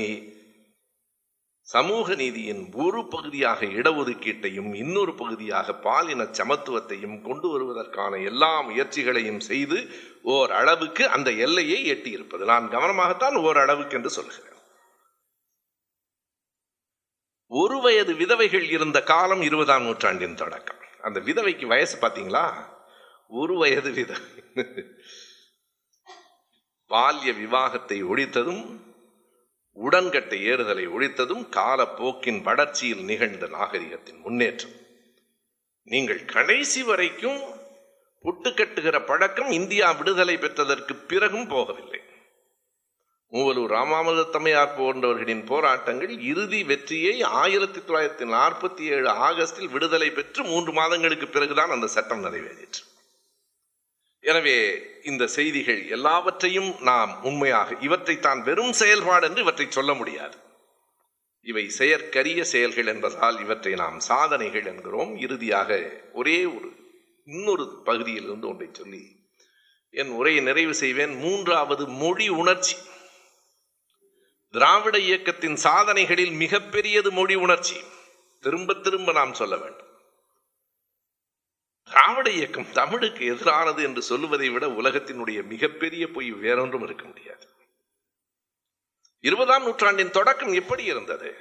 சமூக 1.73 2.15
நீதியின் 2.15 2.73
ஒரு 2.73 3.07
பகுதியாக 3.07 3.65
இடஒதுக்கீட்டையும் 3.65 4.75
இன்னொரு 4.75 5.13
பகுதியாக 5.13 5.73
பாலின 5.73 6.23
சமத்துவத்தையும் 6.23 7.21
கொண்டு 7.21 7.47
வருவதற்கான 7.49 8.23
எல்லா 8.23 8.61
முயற்சிகளையும் 8.61 9.39
செய்து 9.39 9.87
ஓர் 10.23 10.51
அளவுக்கு 10.51 11.09
அந்த 11.09 11.31
எல்லையை 11.31 11.79
எட்டியிருப்பது. 11.91 12.43
நான் 12.43 12.69
கவனமாகத்தான் 12.69 13.35
ஓர் 13.41 13.57
அளவுக்கு 13.57 13.97
என்று 13.97 14.09
சொல்கிறேன். 14.09 14.55
ஒரு 17.47 17.81
வயது 17.81 18.13
விதவைகள் 18.13 18.69
இருந்த 18.69 19.03
காலம் 19.03 19.41
இருபதாம் 19.41 19.83
நூற்றாண்டின் 19.83 20.35
தொடக்கம். 20.35 20.81
அந்த 21.01 21.19
விதவைக்கு 21.19 21.65
வயசு 21.65 22.07
பார்த்தீங்களா? 22.07 22.65
ஒரு 23.27 23.57
வயது 23.57 23.91
விதவை. 23.91 24.29
பால்ய 26.89 27.31
விவாகத்தை 27.33 28.03
ஒழித்ததும் 28.03 28.85
உடன்கட்டை 29.77 30.43
ஏறுதலை 30.43 30.87
ஒழித்ததும் 30.87 31.49
காலப்போக்கின் 31.49 32.41
வளர்ச்சியில் 32.41 33.03
நிகழ்ந்த 33.03 33.47
நாகரிகத்தின் 33.47 34.21
முன்னேற்றம். 34.23 34.75
நீங்கள் 35.83 36.25
கடைசி 36.25 36.83
வரைக்கும் 36.83 37.39
புட்டு 38.23 38.49
கட்டுகிற 38.49 39.05
பழக்கம் 39.05 39.49
இந்தியா 39.49 39.91
விடுதலை 39.91 40.37
பெற்றதற்கு 40.37 40.95
பிறகும் 40.95 41.49
போகவில்லை. 41.49 42.01
மூவலூர் 43.31 43.71
ராமாமிர்த 43.71 44.29
தமையார் 44.29 44.75
போன்றவர்களின் 44.79 45.45
போராட்டங்கள் 45.45 46.19
இறுதி 46.21 46.63
வெற்றியை 46.63 47.21
ஆயிரத்தி 47.21 47.79
தொள்ளாயிரத்தி 47.79 48.27
நாற்பத்தி 48.35 48.79
ஏழு 48.79 49.09
ஆகஸ்டில் 49.09 49.71
விடுதலை 49.71 50.09
பெற்று 50.09 50.43
மூன்று 50.43 50.71
மாதங்களுக்கு 50.71 51.27
பிறகுதான் 51.27 51.69
அந்த 51.69 51.87
சட்டம் 51.87 52.23
நிறைவேறிற்று. 52.23 52.83
எனவே 54.31 54.57
இந்த 55.03 55.23
செய்திகள் 55.27 55.81
எல்லாவற்றையும் 55.89 56.71
நாம் 56.79 57.11
உண்மையாக 57.23 57.77
இவற்றை 57.79 58.15
தான் 58.19 58.41
வெறும் 58.43 58.73
செயல்பாடு 58.73 59.25
என்று 59.27 59.41
இவற்றை 59.41 59.67
சொல்ல 59.69 59.93
முடியாது. 59.93 60.37
இவை 61.45 61.63
செயற்கரிய 61.69 62.43
செயல்கள் 62.43 62.85
என்பதால் 62.85 63.37
இவற்றை 63.39 63.73
நாம் 63.73 63.99
சாதனைகள் 63.99 64.65
என்கிறோம். 64.65 65.11
இறுதியாக 65.17 65.69
ஒரே 66.13 66.45
ஒரு 66.45 66.69
இன்னொரு 67.27 67.65
பகுதியிலிருந்து 67.85 68.47
ஒன்றை 68.47 68.69
சொல்லி 68.71 69.03
என் 69.91 70.09
உரையை 70.09 70.43
நிறைவு 70.43 70.73
செய்வேன். 70.73 71.13
மூன்றாவது 71.15 71.83
மொழி 71.87 72.29
உணர்ச்சி. 72.29 72.77
திராவிட 74.53 74.97
இயக்கத்தின் 74.99 75.55
சாதனைகளில் 75.55 76.33
மிகப்பெரியது 76.43 77.09
மொழி 77.11 77.35
உணர்ச்சி. 77.35 77.77
திரும்ப 78.43 78.73
திரும்ப 78.73 79.11
நாம் 79.11 79.33
சொல்ல 79.33 79.55
வேண்டும். 79.57 79.86
திராவிட 81.89 82.29
இயக்கம் 82.29 82.71
தமிழுக்கு 82.71 83.35
எதிரானது 83.35 83.81
என்று 83.83 84.01
சொல்லுவதை 84.01 84.49
விட 84.49 84.67
உலகத்தினுடைய 84.67 85.43
மிகப்பெரிய 85.43 86.07
பொய் 86.07 86.31
வேறொன்றும் 86.31 86.83
இருக்க 86.83 87.05
முடியாது. 87.05 87.45
இருபதாம் 89.19 89.63
நூற்றாண்டின் 89.63 90.09
தொடக்கம் 90.09 90.53
எப்படி 90.53 90.83
இருந்தது? 90.83 91.35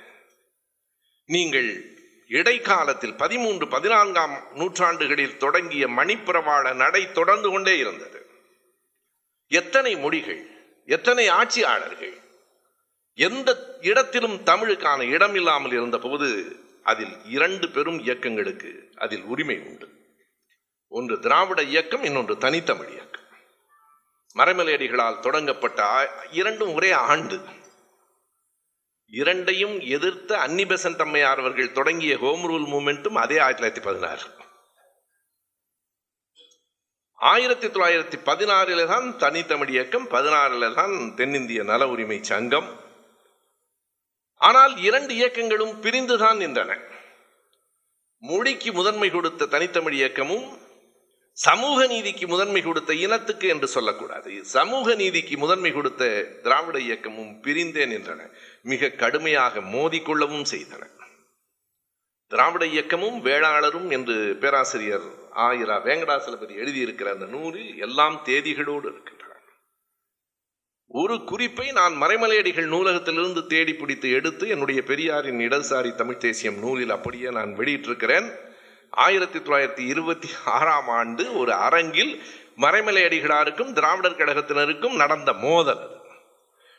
நீங்கள் 1.27 1.95
இடைக்காலத்தில் 2.29 3.15
பதிமூன்று 3.15 3.69
பதினான்காம் 3.69 4.43
நூற்றாண்டுகளில் 4.55 5.37
தொடங்கிய 5.37 5.89
மணிப்பிரவாள 5.89 6.75
நடை 6.75 7.13
தொடர்ந்து 7.13 7.51
கொண்டே 7.51 7.79
இருந்தது. 7.79 8.27
எத்தனை 9.49 9.97
மொழிகள் 9.97 10.51
எத்தனை 10.87 11.29
ஆட்சியாளர்கள் 11.29 12.21
எந்த 13.15 13.77
இடத்திலும் 13.81 14.39
தமிழுக்கான 14.45 15.01
இடம் 15.11 15.35
இல்லாமல் 15.35 15.71
இருந்த 15.71 15.99
போது 15.99 16.29
அதில் 16.83 17.15
இரண்டு 17.25 17.69
பெரும் 17.69 17.99
இயக்கங்களுக்கு 17.99 18.93
அதில் 18.97 19.23
உரிமை 19.23 19.59
உண்டு. 19.59 19.89
ஒன்று 20.89 21.21
திராவிட 21.21 21.63
இயக்கம் 21.63 22.03
இன்னொன்று 22.03 22.39
தனித்தமிழ் 22.39 22.89
இயக்கம். 22.89 23.25
மறைமலையடிகளால் 24.35 25.21
தொடங்கப்பட்ட 25.21 26.11
இரண்டும் 26.31 26.75
ஒரே 26.75 26.93
ஆண்டு. 26.93 27.41
இரண்டையும் 29.07 29.81
எதிர்த்த 29.81 30.39
அன்னி 30.39 30.67
தம்மையார் 30.67 31.39
அவர்கள் 31.39 31.73
தொடங்கிய 31.73 32.19
ஹோம் 32.19 32.51
ரூல் 32.51 32.69
மூமெண்ட்டும் 32.73 33.15
அதே 33.15 33.39
ஆயிரத்தி 33.39 33.81
தொள்ளாயிரத்தி 33.81 33.85
பதினாறு. 33.85 34.23
ஆயிரத்தி 37.15 37.67
தொள்ளாயிரத்தி 37.67 38.19
பதினாறில் 38.25 38.87
தான் 38.87 39.17
தனித்தமிழ் 39.17 39.69
இயக்கம் 39.69 40.09
பதினாறில் 40.09 40.75
தான் 40.75 41.15
தென்னிந்திய 41.15 41.63
நல 41.63 41.89
உரிமை 41.89 42.23
சங்கம். 42.23 42.81
ஆனால் 44.37 44.77
இரண்டு 44.77 45.15
இயக்கங்களும் 45.15 45.81
பிரிந்துதான் 45.81 46.39
நின்றன. 46.39 46.81
மொழிக்கு 48.19 48.73
முதன்மை 48.73 49.11
கொடுத்த 49.11 49.47
தனித்தமிழ் 49.47 49.93
இயக்கமும் 49.93 50.65
சமூக 51.37 51.87
நீதிக்கு 51.87 52.27
முதன்மை 52.27 52.63
கொடுத்த 52.63 52.95
இனத்துக்கு 52.95 53.49
என்று 53.49 53.69
சொல்லக்கூடாது. 53.69 54.45
சமூக 54.45 54.95
நீதிக்கு 54.95 55.37
முதன்மை 55.37 55.73
கொடுத்த 55.73 56.23
திராவிட 56.43 56.79
இயக்கமும் 56.79 57.33
பிரிந்தே 57.43 57.85
நின்றன. 57.87 58.31
மிக 58.63 58.89
கடுமையாக 58.89 59.61
மோதிக்கொள்ளவும் 59.61 60.47
செய்தன. 60.51 60.87
திராவிட 62.29 62.67
இயக்கமும் 62.67 63.25
வேளாளரும் 63.25 63.91
என்று 63.91 64.37
பேராசிரியர் 64.41 65.07
ஆயிரா 65.35 65.77
வேங்கடாசலபதி 65.89 66.55
எழுதியிருக்கிற 66.63 67.13
அந்த 67.13 67.27
நூலில் 67.27 67.79
எல்லாம் 67.79 68.23
தேதிகளோடு 68.25 68.87
இருக்கின்றன. 68.93 69.35
ஒரு 70.87 71.25
குறிப்பை 71.25 71.73
நான் 71.73 72.03
மறைமலையடிகள் 72.03 72.67
நூலகத்திலிருந்து 72.67 73.47
தேடி 73.47 73.75
பிடித்து 73.75 74.11
எடுத்து 74.11 74.49
என்னுடைய 74.49 74.83
பெரியாரின் 74.83 75.39
இடதுசாரி 75.39 75.95
தமிழ் 75.95 76.17
தேசியம் 76.17 76.59
நூலில் 76.59 76.91
அப்படியே 76.91 77.31
நான் 77.31 77.57
வெளியிட்டிருக்கிறேன். 77.59 78.46
ஆயிரத்தி 78.91 79.39
தொள்ளாயிரத்தி 79.39 79.87
இருபத்தி 79.87 80.29
ஆறாம் 80.45 80.89
ஆண்டு 80.89 81.39
ஒரு 81.39 81.53
அரங்கில் 81.53 82.23
மறைமலை 82.57 83.03
அடிகளாருக்கும் 83.05 83.73
திராவிடர் 83.73 84.17
கழகத்தினருக்கும் 84.17 84.97
நடந்த 84.97 85.33
மோதல். 85.33 86.05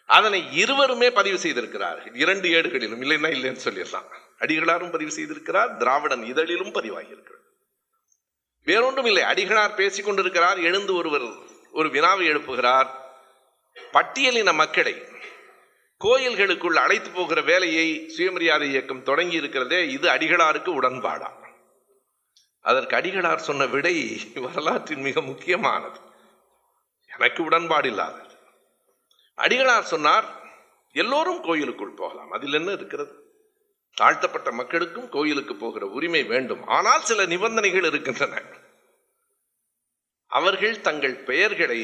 அதனை 0.05 0.57
இருவருமே 0.57 1.11
பதிவு 1.11 1.37
செய்திருக்கிறார்கள் 1.37 2.15
இரண்டு 2.15 2.49
ஏடுகளிலும் 2.49 3.01
இல்லைன்னா 3.01 3.29
இல்லைன்னு 3.31 3.59
சொல்லிடலாம். 3.63 4.07
அடிகளாரும் 4.39 4.91
பதிவு 4.91 5.11
செய்திருக்கிறார் 5.11 5.77
திராவிடன் 5.77 6.23
இதழிலும் 6.23 6.73
பதிவாகியிருக்கிறார் 6.73 7.45
வேறொன்றும் 8.63 9.05
இல்லை 9.05 9.23
அடிகளார் 9.23 9.75
பேசிக் 9.75 10.05
கொண்டிருக்கிறார் 10.05 10.57
எழுந்து 10.57 10.95
ஒருவர் 10.95 11.27
ஒரு 11.71 11.89
வினாவை 11.89 12.29
எழுப்புகிறார். 12.29 12.87
பட்டியலின 13.93 14.53
மக்களை 14.53 15.01
கோயில்களுக்குள் 15.97 16.75
அழைத்து 16.75 17.09
போகிற 17.09 17.41
வேலையை 17.41 18.09
சுயமரியாதை 18.09 18.69
இயக்கம் 18.69 19.03
தொடங்கி 19.03 19.35
இருக்கிறதே 19.35 19.89
இது 19.89 20.09
அடிகளாருக்கு 20.09 20.81
உடன்பாடா? 20.81 21.45
அதற்கு 22.69 22.95
அடிகளார் 22.95 23.45
சொன்ன 23.47 23.65
விடை 23.65 23.97
வரலாற்றின் 24.35 25.05
மிக 25.07 25.21
முக்கியமானது. 25.21 25.99
எனக்கு 27.13 27.41
உடன்பாடு 27.43 27.87
இல்லாதது 27.89 28.33
அடிகளார் 29.37 29.91
சொன்னார் 29.93 30.27
எல்லோரும் 30.91 31.41
கோயிலுக்குள் 31.41 31.97
போகலாம். 31.99 32.31
அதில் 32.31 32.53
என்ன 32.53 32.71
இருக்கிறது? 32.71 33.13
தாழ்த்தப்பட்ட 33.93 34.49
மக்களுக்கும் 34.51 35.09
கோயிலுக்கு 35.09 35.55
போகிற 35.55 35.85
உரிமை 35.87 36.23
வேண்டும். 36.23 36.63
ஆனால் 36.67 37.03
சில 37.09 37.25
நிபந்தனைகள் 37.25 37.83
இருக்கின்றன. 37.83 38.41
அவர்கள் 40.31 40.81
தங்கள் 40.81 41.15
பெயர்களை 41.29 41.81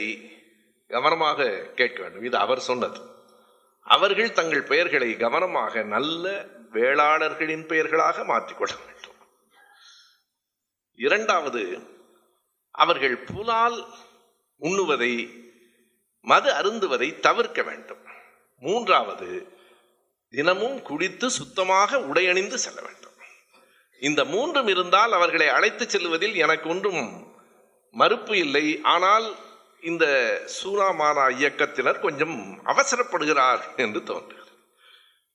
கவனமாக 0.88 1.50
கேட்க 1.76 2.02
வேண்டும். 2.02 2.24
இது 2.24 2.38
அவர் 2.38 2.68
சொன்னது. 2.70 3.02
அவர்கள் 3.84 4.38
தங்கள் 4.40 4.70
பெயர்களை 4.72 5.10
கவனமாக 5.18 5.84
நல்ல 5.96 6.46
வேளாளர்களின் 6.74 7.66
பெயர்களாக 7.68 8.24
மாற்றிக்கொள்ள 8.24 8.76
வேண்டும். 8.86 9.13
இரண்டாவது 10.96 11.92
அவர்கள் 12.72 13.18
புலால் 13.18 13.86
உண்ணுவதை 14.62 15.42
மது 16.22 16.52
அருந்துவதை 16.52 17.20
தவிர்க்க 17.20 17.62
வேண்டும். 17.62 18.02
மூன்றாவது 18.60 19.48
தினமும் 20.30 20.82
குடித்து 20.82 21.30
சுத்தமாக 21.30 21.98
உடையணிந்து 22.00 22.54
செல்ல 22.54 22.82
வேண்டும். 22.82 23.12
இந்த 24.00 24.26
மூன்றும் 24.26 24.68
இருந்தால் 24.68 25.12
அவர்களை 25.12 25.48
அழைத்து 25.48 25.90
செல்வதில் 25.90 26.36
எனக்கு 26.36 26.70
ஒன்றும் 26.70 27.36
மறுப்பு 27.92 28.38
இல்லை. 28.38 28.82
ஆனால் 28.82 29.36
இந்த 29.82 30.06
சூனாமானா 30.64 31.26
இயக்கத்தினர் 31.30 32.00
கொஞ்சம் 32.00 32.66
அவசரப்படுகிறார் 32.66 33.76
என்று 33.78 34.04
தோன்றுகிறது. 34.04 34.52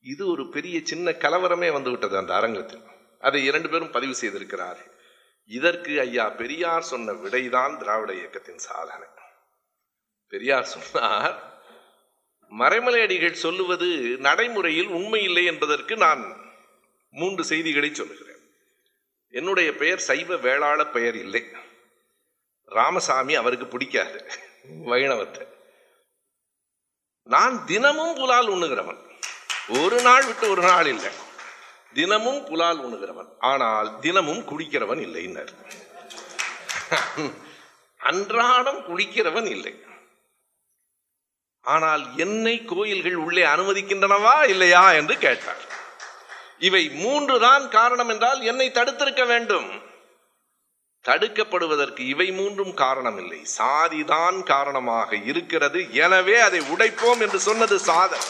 இது 0.01 0.31
ஒரு 0.31 0.49
பெரிய 0.49 0.81
சின்ன 0.85 1.11
கலவரமே 1.11 1.73
வந்துவிட்டது 1.73 2.17
அந்த 2.17 2.35
அரங்கத்தில். 2.35 2.83
அதை 3.21 3.45
இரண்டு 3.45 3.69
பேரும் 3.69 3.91
பதிவு 3.91 4.15
செய்திருக்கிறார்கள். 4.15 4.97
இதற்கு 5.49 6.01
ஐயா 6.01 6.29
பெரியார் 6.29 6.83
சொன்ன 6.83 7.13
விடைதான் 7.13 7.79
திராவிட 7.79 8.15
இயக்கத்தின் 8.15 8.59
சாதனை. 8.59 9.09
பெரியார் 10.29 10.65
சொன்னார் 10.65 11.37
மறைமலையடிகள் 12.59 13.43
சொல்லுவது 13.45 13.87
நடைமுறையில் 14.19 14.87
உண்மை 14.87 15.23
இல்லை 15.23 15.45
என்பதற்கு 15.45 15.97
நான் 15.97 16.23
மூன்று 17.11 17.45
செய்திகளை 17.45 17.95
சொல்லுகிறேன். 17.95 18.43
என்னுடைய 19.31 19.73
பெயர் 19.73 19.99
சைவ 19.99 20.37
வேளாள 20.37 20.87
பெயர் 20.87 21.17
இல்லை. 21.17 21.45
ராமசாமி 22.65 23.35
அவருக்கு 23.35 23.67
பிடிக்காது 23.67 24.31
வைணவத்தை. 24.85 25.47
நான் 27.23 27.67
தினமும் 27.67 28.15
புலால் 28.15 28.49
உண்ணுகிறவன். 28.49 29.01
ஒரு 29.69 30.03
நாள் 30.03 30.25
விட்டு 30.25 30.51
ஒரு 30.51 30.63
நாள் 30.63 30.87
இல்லை. 30.87 31.27
தினமும் 31.97 32.41
புலால் 32.49 32.81
உண்ணுகிறவன். 32.85 33.31
ஆனால் 33.51 33.89
தினமும் 34.05 34.43
குடிக்கிறவன் 34.51 35.01
இல்லைன்னர் 35.07 35.53
அன்றாடம் 38.01 38.81
குடிக்கிறவன் 38.89 39.49
இல்லை. 39.55 39.75
ஆனால் 41.65 42.03
என்னை 42.25 42.55
கோயில்கள் 42.73 43.19
உள்ளே 43.25 43.43
அனுமதிக்கின்றனவா 43.55 44.37
இல்லையா 44.53 44.85
என்று 45.01 45.15
கேட்டார். 45.25 45.65
இவை 46.69 46.83
மூன்று 47.03 47.35
தான் 47.47 47.65
காரணம் 47.77 48.11
என்றால் 48.15 48.41
என்னை 48.51 48.69
தடுத்திருக்க 48.79 49.25
வேண்டும். 49.33 49.69
தடுக்கப்படுவதற்கு 51.05 52.03
இவை 52.13 52.29
மூன்றும் 52.39 52.73
காரணம் 52.83 53.19
இல்லை 53.23 53.41
சாதிதான் 53.59 54.39
காரணமாக 54.53 55.11
இருக்கிறது. 55.31 55.81
எனவே 56.07 56.37
அதை 56.47 56.61
உடைப்போம் 56.73 57.23
என்று 57.27 57.41
சொன்னது 57.49 57.77
சாதம் 57.91 58.27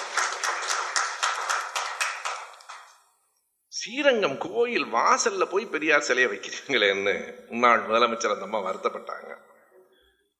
ஸ்ரீரங்கம் 3.78 4.38
கோயில் 4.38 4.84
வாசல்ல 4.84 5.44
போய் 5.44 5.66
பெரியார் 5.66 6.00
சிலையை 6.00 6.32
வைக்கிறீங்களேன்னு 6.32 7.34
முன்னாள் 7.48 7.82
முதலமைச்சர் 7.86 8.34
அந்த 8.34 8.42
அம்மா 8.42 8.60
வருத்தப்பட்டாங்க. 8.60 9.36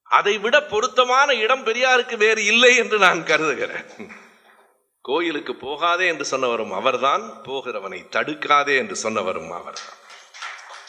அதை 0.02 0.38
விட 0.38 0.62
பொருத்தமான 0.62 1.34
இடம் 1.34 1.64
பெரியாருக்கு 1.64 2.16
வேறு 2.16 2.44
இல்லை 2.44 2.76
என்று 2.76 2.98
நான் 2.98 3.24
கருதுகிறேன். 3.24 3.84
கோயிலுக்கு 5.00 5.54
போகாதே 5.54 6.06
என்று 6.06 6.26
சொன்னவரும் 6.30 6.70
அவர்தான் 6.70 7.22
போகிறவனை 7.44 8.00
தடுக்காதே 8.16 8.76
என்று 8.76 9.10
சொன்னவரும் 9.10 9.50
அவர்தான். 9.50 9.96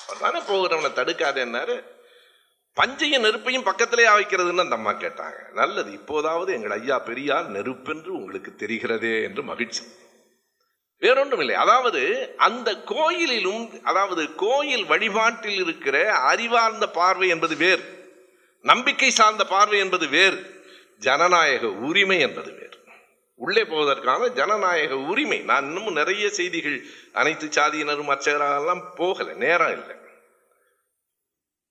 அவர்தானே 0.08 0.40
போகிறவனை 0.40 0.92
தடுக்காதேன்னாரு. 1.00 1.84
பஞ்சையும் 2.82 3.26
நெருப்பையும் 3.26 3.64
பக்கத்திலே 3.64 4.08
வைக்கிறதுன்னு 4.08 4.66
அந்த 4.66 4.76
அம்மா 4.76 4.92
கேட்டாங்க. 4.92 5.52
நல்லது 5.52 5.92
இப்போதாவது 5.92 6.54
எங்கள் 6.54 6.80
ஐயா 6.80 7.00
பெரியார் 7.00 7.50
நெருப்பென்று 7.50 8.12
உங்களுக்கு 8.12 8.54
தெரிகிறதே 8.58 9.24
என்று 9.24 9.44
மகிழ்ச்சி. 9.44 9.84
வேறொன்றும் 11.00 11.40
இல்லை 11.40 11.56
அதாவது 11.56 12.34
அந்த 12.38 12.74
கோயிலிலும் 12.74 13.82
அதாவது 13.82 14.36
கோயில் 14.36 14.86
வழிபாட்டில் 14.86 15.60
இருக்கிற 15.60 16.14
அறிவார்ந்த 16.14 16.90
பார்வை 16.90 17.28
என்பது 17.28 17.56
வேறு. 17.56 17.84
நம்பிக்கை 18.62 19.10
சார்ந்த 19.10 19.46
பார்வை 19.46 19.80
என்பது 19.80 20.08
வேறு. 20.08 20.62
ஜனநாயக 20.98 21.68
உரிமை 21.68 22.20
என்பது 22.20 22.52
வேறு. 22.52 22.78
உள்ளே 23.36 23.64
போவதற்கான 23.64 24.28
ஜனநாயக 24.28 24.98
உரிமை. 24.98 25.40
நான் 25.40 25.66
இன்னமும் 25.66 25.94
நிறைய 25.94 26.30
செய்திகள் 26.30 26.86
அனைத்து 27.14 27.48
சாதியினரும் 27.48 28.12
அர்ச்சகரெல்லாம் 28.12 28.84
போகலை. 28.98 29.34
நேரம் 29.34 29.72
இல்லை. 29.72 29.96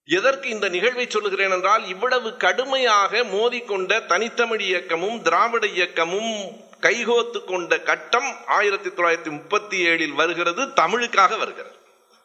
எதற்கு 0.04 0.48
இந்த 0.48 0.68
நிகழ்வை 0.68 1.06
சொல்லுகிறேன் 1.08 1.50
என்றால் 1.50 1.88
இவ்வளவு 1.88 2.36
கடுமையாக 2.36 3.22
மோதிக்கொண்ட 3.22 4.06
தனித்தமிழ் 4.06 4.60
இயக்கமும் 4.60 5.22
திராவிட 5.22 5.66
இயக்கமும் 5.66 6.66
கைகோத்து 6.80 7.44
கொண்ட 7.44 7.80
கட்டம் 7.80 8.36
ஆயிரத்தி 8.46 8.90
தொள்ளாயிரத்தி 8.90 9.30
முப்பத்தி 9.30 9.86
ஏழில் 9.86 10.14
வருகிறது 10.14 10.66
தமிழுக்காக 10.66 11.38
வருகிறது. 11.38 11.76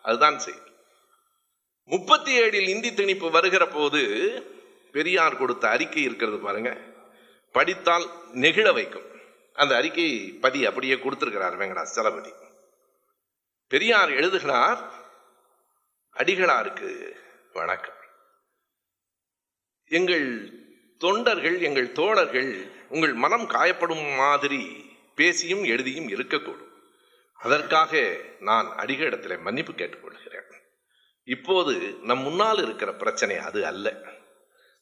அதுதான் 0.02 0.40
செய்தி. 0.40 0.72
முப்பத்தி 1.84 2.40
ஏழில் 2.40 2.68
இந்தி 2.68 2.92
திணிப்பு 2.92 3.32
வருகிற 3.32 3.68
போது 3.68 4.02
பெரியார் 4.92 5.38
கொடுத்த 5.38 5.70
அறிக்கை 5.70 6.04
இருக்கிறது 6.04 6.38
பாருங்க. 6.38 6.78
படித்தால் 7.52 8.06
நெகிழ 8.34 8.74
வைக்கும். 8.74 9.12
அந்த 9.54 9.76
அறிக்கை 9.76 10.38
பதி 10.42 10.66
அப்படியே 10.66 11.00
கொடுத்திருக்கிறார் 11.00 11.58
வெங்கடாச்சலபதி 11.58 12.32
பெரியார் 13.68 14.12
எழுதுகிறார் 14.12 14.92
அடிகளாருக்கு 16.18 17.12
வணக்கம். 17.54 18.02
எங்கள் 19.88 20.54
தொண்டர்கள் 20.98 21.62
எங்கள் 21.62 21.92
தோழர்கள் 21.92 22.72
உங்கள் 22.94 23.14
மனம் 23.14 23.50
காயப்படும் 23.50 24.16
மாதிரி 24.16 24.62
பேசியும் 25.16 25.64
எழுதியும் 25.64 26.10
இருக்கக்கூடும். 26.10 26.72
அதற்காக 27.34 28.18
நான் 28.40 28.68
அடிக 28.76 29.04
இடத்துல 29.04 29.40
மன்னிப்பு 29.40 29.74
கேட்டுக்கொள்கிறேன். 29.74 30.50
இப்போது 31.24 31.74
நம் 32.02 32.20
முன்னால் 32.20 32.62
இருக்கிற 32.64 32.94
பிரச்சனை 32.94 33.38
அது 33.38 33.66
அல்ல. 33.66 33.88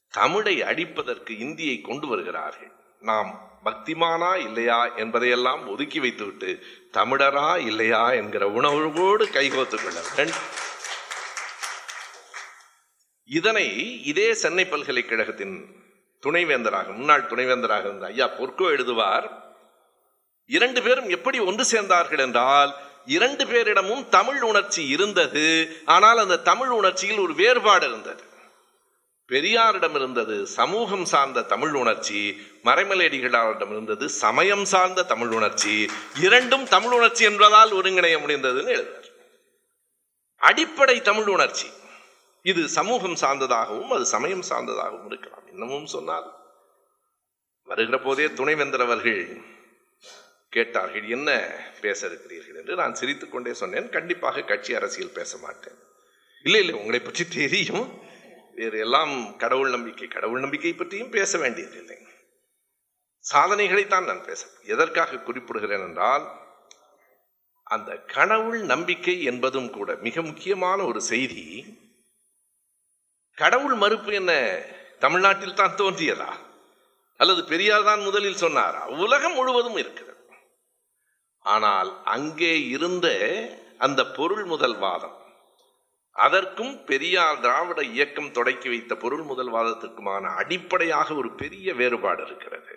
தமிழை 0.10 0.62
அடிப்பதற்கு 0.62 1.38
இந்தியை 1.38 1.82
கொண்டு 1.82 2.08
வருகிறார்கள். 2.08 2.72
நாம் 3.00 3.30
பக்திமானா 3.66 4.36
இல்லையா 4.36 4.80
என்பதையெல்லாம் 4.96 5.68
ஒதுக்கி 5.68 6.00
வைத்துவிட்டு 6.00 6.50
தமிழரா 6.94 7.58
இல்லையா 7.58 8.12
என்கிற 8.12 8.48
உணர்வோடு 8.48 9.26
கைகோத்துக் 9.26 9.84
கொள்ள 9.84 10.02
வேண்டும் 10.16 10.44
இதனை 13.26 13.68
இதே 14.04 14.34
சென்னை 14.34 14.66
பல்கலைக்கழகத்தின் 14.66 15.56
துணைவேந்தராக 16.26 16.88
முன்னாள் 16.96 17.30
துணைவேந்தராக 17.30 17.80
இருந்த 17.80 18.06
ஐயா 18.06 18.28
பொற்கோ 18.28 18.66
எழுதுவார் 18.76 19.28
இரண்டு 20.50 20.82
பேரும் 20.84 21.10
எப்படி 21.10 21.40
ஒன்று 21.40 21.64
சேர்ந்தார்கள் 21.72 22.20
என்றால் 22.20 22.72
இரண்டு 23.06 23.46
பேரிடமும் 23.46 24.10
தமிழ் 24.10 24.42
உணர்ச்சி 24.42 24.88
இருந்தது 24.88 25.46
ஆனால் 25.86 26.18
அந்த 26.18 26.38
தமிழ் 26.50 26.70
உணர்ச்சியில் 26.70 27.20
ஒரு 27.20 27.34
வேறுபாடு 27.34 27.88
இருந்தது. 27.88 28.24
பெரியாரிடம் 29.30 29.96
இருந்தது 29.96 30.48
சமூகம் 30.48 31.06
சார்ந்த 31.06 31.42
தமிழ் 31.42 31.74
உணர்ச்சி 31.74 32.20
மறைமலையடிகளாரிடம் 32.64 33.72
இருந்தது 33.72 34.10
சமயம் 34.10 34.66
சார்ந்த 34.66 35.04
தமிழ் 35.04 35.32
உணர்ச்சி 35.32 35.76
இரண்டும் 36.20 36.66
தமிழ் 36.68 36.92
உணர்ச்சி 36.92 37.24
என்பதால் 37.24 37.72
ஒருங்கிணைய 37.72 38.20
முடிந்ததுன்னு 38.20 38.74
எழுதுறார் 38.76 39.10
அடிப்படை 40.38 41.02
தமிழ் 41.02 41.28
உணர்ச்சி 41.28 41.70
இது 42.42 42.68
சமூகம் 42.68 43.16
சார்ந்ததாகவும் 43.16 43.92
அது 43.92 44.06
சமயம் 44.06 44.44
சார்ந்ததாகவும் 44.50 45.08
இருக்கலாம். 45.08 45.41
இன்னமும் 45.52 45.86
சொன்னால் 45.86 46.28
வருகிற 47.64 48.00
போதே 48.00 48.34
துணைவேந்தர் 48.34 48.82
அவர்கள் 48.82 49.50
கேட்டார்கள் 50.50 51.10
என்ன 51.10 51.30
பேச 51.82 52.08
இருக்கிறீர்கள்? 52.08 52.56
என்று 52.56 52.76
நான் 52.76 52.96
சிரித்துக்கொண்டே 52.96 53.54
சொன்னேன். 53.54 53.90
கண்டிப்பாக 53.90 54.42
கட்சி 54.42 54.76
அரசியல் 54.76 55.18
பேச 55.20 55.38
மாட்டேன். 55.38 55.78
இல்லை 56.44 56.60
இல்லை 56.60 56.76
உங்களை 56.76 57.00
பற்றி 57.00 57.28
தெரியும். 57.28 58.00
வேறு 58.54 58.80
எல்லாம் 58.80 59.38
கடவுள் 59.38 59.70
நம்பிக்கை 59.70 60.08
கடவுள் 60.08 60.40
நம்பிக்கை 60.40 60.74
பற்றியும் 60.74 61.10
பேச 61.10 61.38
வேண்டியதில்லை. 61.38 61.98
சாதனைகளைத்தான் 63.34 64.06
நான் 64.06 64.26
பேச 64.26 64.48
எதற்காக 64.66 65.16
குறிப்பிடுகிறேன் 65.16 65.88
என்றால் 65.88 66.26
அந்த 67.64 67.96
கடவுள் 67.96 68.60
நம்பிக்கை 68.60 69.24
என்பதும் 69.24 69.70
கூட 69.70 69.96
மிக 69.96 70.22
முக்கியமான 70.22 70.86
ஒரு 70.86 71.02
செய்தி. 71.02 71.46
கடவுள் 73.34 73.74
மறுப்பு 73.74 74.14
என்ன? 74.14 74.34
தமிழ்நாட்டில் 75.04 75.60
தான் 75.60 75.78
தோன்றியதா? 75.78 76.32
அல்லது 77.20 77.42
பெரியார் 77.44 77.84
தான் 77.84 78.02
முதலில் 78.02 78.42
சொன்னாரா? 78.44 78.84
உலகம் 79.04 79.34
முழுவதும் 79.34 79.78
இருக்கிறது. 79.78 80.20
ஆனால் 81.46 81.90
அங்கே 82.16 82.54
இருந்த 82.76 83.08
அந்த 83.78 84.02
பொருள் 84.18 84.46
முதல் 84.46 84.78
வாதம் 84.78 85.18
அதற்கும் 86.16 86.74
பெரியார் 86.86 87.40
திராவிட 87.40 87.82
இயக்கம் 87.84 88.32
தொடக்கி 88.32 88.68
வைத்த 88.70 88.94
பொருள் 88.96 89.24
முதல் 89.24 89.52
வாதத்திற்குமான 89.54 90.24
அடிப்படையாக 90.36 91.14
ஒரு 91.14 91.30
பெரிய 91.42 91.74
வேறுபாடு 91.74 92.22
இருக்கிறது. 92.26 92.74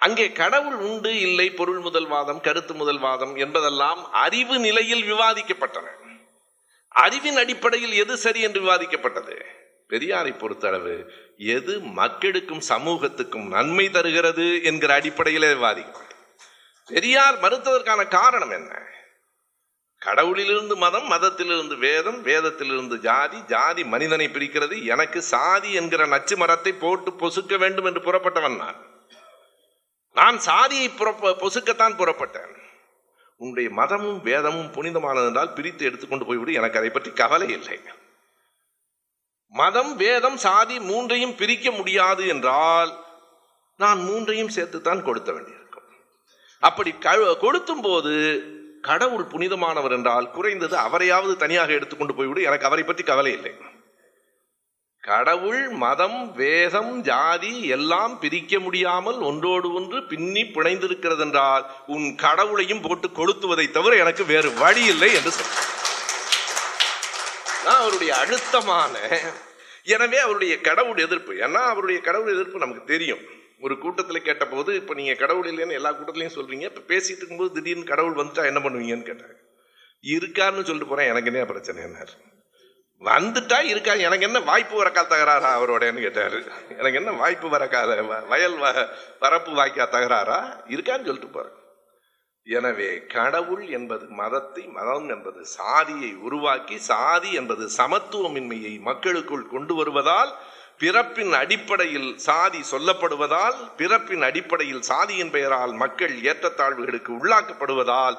அங்கே 0.00 0.26
கடவுள் 0.32 0.78
உண்டு 0.88 1.12
இல்லை 1.20 1.46
பொருள் 1.50 1.78
முதல் 1.78 2.06
வாதம் 2.06 2.40
கருத்து 2.40 2.74
முதல் 2.74 2.98
வாதம் 2.98 3.34
என்பதெல்லாம் 3.36 4.02
அறிவு 4.24 4.56
நிலையில் 4.58 5.04
விவாதிக்கப்பட்டன. 5.12 5.88
அறிவின் 6.94 7.36
அடிப்படையில் 7.36 7.96
எது 8.02 8.16
சரி 8.16 8.40
என்று 8.40 8.60
விவாதிக்கப்பட்டது? 8.60 9.36
பெரியாரை 9.90 10.32
பொறுத்தளவு 10.38 10.94
எது 11.36 11.80
மக்களுக்கும் 11.80 12.62
சமூகத்துக்கும் 12.68 13.48
நன்மை 13.48 13.90
தருகிறது 13.90 14.62
என்கிற 14.62 14.94
அடிப்படையிலே 14.94 15.48
விவாதிக்கப்பட்டது. 15.52 16.18
பெரியார் 16.86 17.40
மறுத்ததற்கான 17.40 18.08
காரணம் 18.08 18.50
என்ன? 18.50 18.72
கடவுளிலிருந்து 20.02 20.74
மதம் 20.76 21.08
மதத்திலிருந்து 21.10 21.78
வேதம் 21.78 22.24
வேதத்திலிருந்து 22.24 22.96
ஜாதி 22.98 23.44
ஜாதி 23.46 23.84
மனிதனை 23.84 24.28
பிரிக்கிறது 24.28 24.84
எனக்கு 24.84 25.22
சாதி 25.22 25.72
என்கிற 25.72 26.06
நச்சு 26.06 26.36
மரத்தை 26.36 26.72
போட்டு 26.72 27.10
பொசுக்க 27.10 27.58
வேண்டும் 27.58 27.84
என்று 27.84 28.00
புறப்பட்டவன் 28.00 28.56
நான். 28.56 28.78
நான் 30.14 30.38
சாதியை 30.38 30.88
புறப்ப 30.88 31.34
பொசுக்கத்தான் 31.40 31.98
புறப்பட்டேன். 31.98 32.54
உன்னுடைய 33.36 33.70
மதமும் 33.70 34.22
வேதமும் 34.22 34.70
புனிதமானது 34.70 35.26
என்றால் 35.26 35.52
பிரித்து 35.52 35.84
எடுத்துக்கொண்டு 35.84 36.24
போய்விடு 36.24 36.52
எனக்கு 36.52 36.78
அதை 36.78 36.90
பற்றி 36.90 37.10
கவலை 37.12 37.48
இல்லை. 37.48 37.80
மதம் 39.54 39.92
வேதம் 39.96 40.36
சாதி 40.36 40.76
மூன்றையும் 40.80 41.36
பிரிக்க 41.36 41.70
முடியாது 41.70 42.24
என்றால் 42.28 42.90
நான் 43.80 44.00
மூன்றையும் 44.00 44.52
சேர்த்துத்தான் 44.56 45.02
கொடுத்த 45.02 45.30
வேண்டியிருக்கும். 45.32 45.88
அப்படி 46.62 46.90
கொடுத்தும் 47.44 47.80
போது 47.80 48.12
கடவுள் 48.82 49.30
புனிதமானவர் 49.32 49.94
என்றால் 49.96 50.30
குறைந்தது 50.30 50.76
அவரையாவது 50.76 51.34
தனியாக 51.36 51.72
எடுத்துக்கொண்டு 51.72 52.14
போய்விடு. 52.14 52.42
எனக்கு 52.42 52.68
அவரை 52.68 52.84
பற்றி 52.84 53.04
கவலை 53.04 53.32
இல்லை. 53.32 53.52
கடவுள் 55.04 55.62
மதம் 55.82 56.18
வேதம் 56.34 56.92
ஜாதி 57.02 57.52
எல்லாம் 57.76 58.14
பிரிக்க 58.22 58.58
முடியாமல் 58.58 59.18
ஒன்றோடு 59.28 59.68
ஒன்று 59.72 59.98
பின்னி 60.10 60.42
பிணைந்திருக்கிறது 60.56 61.22
என்றால் 61.26 61.64
உன் 61.86 62.06
கடவுளையும் 62.24 62.82
போட்டு 62.86 63.08
கொளுத்துவதை 63.08 63.66
தவிர 63.70 63.96
எனக்கு 63.96 64.24
வேறு 64.32 64.50
வழி 64.54 64.84
இல்லை 64.84 65.10
என்று 65.14 65.32
நான் 67.64 67.76
அவருடைய 67.76 68.16
அழுத்தமான 68.16 68.94
எனவே 69.84 70.18
அவருடைய 70.18 70.60
கடவுள் 70.60 70.96
எதிர்ப்பு. 70.96 71.32
ஏன்னா 71.34 71.60
அவருடைய 71.64 72.00
கடவுள் 72.00 72.32
எதிர்ப்பு 72.32 72.58
நமக்கு 72.58 72.84
தெரியும். 72.84 73.22
ஒரு 73.60 73.78
கூட்டத்தில் 73.78 74.22
கேட்டபோது 74.22 74.74
இப்போ 74.74 74.94
நீங்கள் 74.94 75.16
கடவுள் 75.16 75.52
இல்லைன்னு 75.52 75.72
எல்லா 75.72 75.92
கூட்டத்திலையும் 75.92 76.34
சொல்கிறீங்க 76.34 76.62
இப்போ 76.62 76.82
பேசிட்டு 76.88 77.16
இருக்கும்போது 77.16 77.52
திடீர்னு 77.52 77.84
கடவுள் 77.84 78.14
வந்துட்டா 78.14 78.44
என்ன 78.46 78.60
பண்ணுவீங்கன்னு 78.60 79.08
கேட்டாங்க 79.10 79.36
இருக்காருன்னு 80.04 80.64
சொல்லிட்டு 80.64 80.86
போகிறேன் 80.86 81.08
எனக்கு 81.08 81.30
என்ன 81.32 81.46
பிரச்சனை 81.46 81.82
என்ன? 81.82 82.04
வந்துட்டா 83.02 83.60
இருக்கா? 83.60 83.92
எனக்கு 83.94 84.24
என்ன 84.24 84.40
வாய்ப்பு 84.40 84.84
வரக்கா 84.84 85.02
தகராறா 85.06 85.50
அவரோடன்னு 85.58 86.00
கேட்டார். 86.00 86.38
எனக்கு 86.78 86.96
என்ன 86.96 87.12
வாய்ப்பு 87.12 87.48
வரக்காத 87.48 88.02
வயல் 88.28 88.58
வ- 88.58 88.88
வரப்பு 89.20 89.52
வாய்க்கா 89.54 89.86
தகராறா? 89.90 90.38
இருக்கான்னு 90.68 91.04
சொல்லிட்டு 91.04 91.28
போகிறேன் 91.28 91.56
எனவே 92.46 93.06
கடவுள் 93.06 93.68
என்பது 93.68 94.06
மதத்தை 94.12 94.66
மதம் 94.68 95.08
என்பது 95.08 95.44
சாதியை 95.56 96.14
உருவாக்கி 96.18 96.78
சாதி 96.82 97.32
என்பது 97.32 97.64
சமத்துவமின்மையை 97.76 98.80
மக்களுக்குள் 98.80 99.46
கொண்டு 99.46 99.74
வருவதால் 99.74 100.32
பிறப்பின் 100.78 101.32
அடிப்படையில் 101.32 102.18
சாதி 102.18 102.60
சொல்லப்படுவதால் 102.70 103.56
பிறப்பின் 103.76 104.22
அடிப்படையில் 104.22 104.82
சாதியின் 104.82 105.30
பெயரால் 105.30 105.72
மக்கள் 105.74 106.14
ஏற்றத்தாழ்வுகளுக்கு 106.22 107.12
உள்ளாக்கப்படுவதால் 107.18 108.16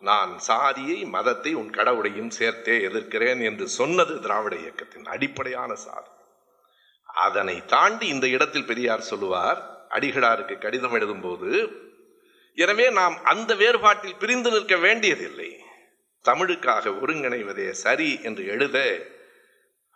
நான் 0.00 0.38
சாதியை 0.38 1.04
மதத்தை 1.06 1.54
உன் 1.54 1.70
கடவுளையும் 1.70 2.30
சேர்த்தே 2.30 2.76
எதிர்க்கிறேன் 2.88 3.42
என்று 3.42 3.68
சொன்னது 3.68 4.20
திராவிட 4.20 4.54
இயக்கத்தின் 4.56 5.06
அடிப்படையான 5.06 5.74
சாதி. 5.74 6.10
அதனை 7.08 7.66
தாண்டி 7.66 8.06
இந்த 8.06 8.26
இடத்தில் 8.28 8.66
பெரியார் 8.66 9.00
சொல்லுவார் 9.02 9.60
அடிகளாருக்கு 9.90 10.58
கடிதம் 10.58 10.94
எழுதும்போது 10.94 11.50
எனவே 12.58 12.90
நாம் 12.90 13.16
அந்த 13.24 13.54
வேறுபாட்டில் 13.54 14.18
பிரிந்து 14.18 14.50
நிற்க 14.50 14.76
வேண்டியதில்லை. 14.76 15.50
தமிழுக்காக 16.24 16.90
ஒருங்கிணைவதே 17.00 17.68
சரி 17.84 18.10
என்று 18.22 18.42
எழுத 18.46 18.78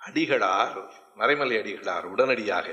அடிகளார் 0.01 0.79
மறைமலை 1.17 1.57
அடிகளார் 1.61 2.07
உடனடியாக 2.15 2.67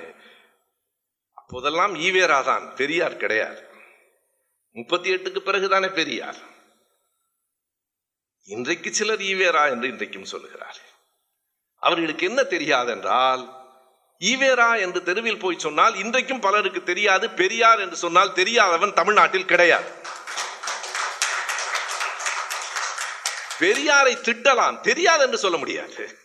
அப்போதெல்லாம் 1.39 1.93
ஈவேரா 1.95 2.43
தான் 2.43 2.65
பெரியார் 2.75 3.21
கிடையாது. 3.23 3.61
முப்பத்தி 4.75 5.09
எட்டுக்கு 5.15 5.41
பிறகுதானே 5.41 5.89
பெரியார். 5.99 6.39
இன்றைக்கு 8.49 8.89
சிலர் 8.93 9.23
ஈவேரா 9.31 9.63
என்று 9.73 9.87
இன்றைக்கும் 9.87 10.31
சொல்லுகிறார் 10.33 10.79
அவர்களுக்கு 11.83 12.23
என்ன 12.29 12.41
தெரியாதென்றால் 12.43 13.43
ஈவேரா 14.19 14.79
என்று 14.79 15.03
தெருவில் 15.03 15.39
போய் 15.39 15.59
சொன்னால் 15.59 15.95
இன்றைக்கும் 15.95 16.39
பலருக்கு 16.39 16.83
தெரியாது 16.83 17.29
பெரியார் 17.29 17.79
என்று 17.79 17.95
சொன்னால் 17.95 18.33
தெரியாதவன் 18.33 18.93
தமிழ்நாட்டில் 18.93 19.45
கிடையாது. 19.45 19.91
பெரியாரை 23.59 24.13
திட்டலாம் 24.21 24.81
தெரியாது 24.81 25.23
என்று 25.23 25.37
சொல்ல 25.37 25.57
முடியாது. 25.57 26.17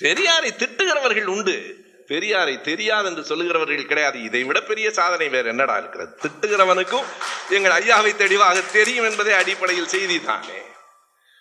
பெரியாரை 0.00 0.50
திட்டுகிறவர்கள் 0.56 1.24
உண்டு. 1.24 1.88
பெரியாரை 2.06 2.60
தெரியாது 2.60 3.06
என்று 3.06 3.22
சொல்லுகிறவர்கள் 3.22 3.86
கிடையாது. 3.86 4.22
இதை 4.22 4.44
விட 4.44 4.60
பெரிய 4.60 4.90
சாதனை 4.90 5.28
வேற 5.28 5.48
என்னடா 5.48 5.78
இருக்கிறது? 5.78 6.18
திட்டுகிறவனுக்கும் 6.22 7.04
எங்கள் 7.50 7.82
ஐயாவை 7.82 8.16
தெளிவாக 8.16 8.60
தெரியும் 8.60 9.10
என்பதே 9.10 9.32
அடிப்படையில் 9.32 9.88
செய்தி 9.88 10.20
தானே 10.20 10.60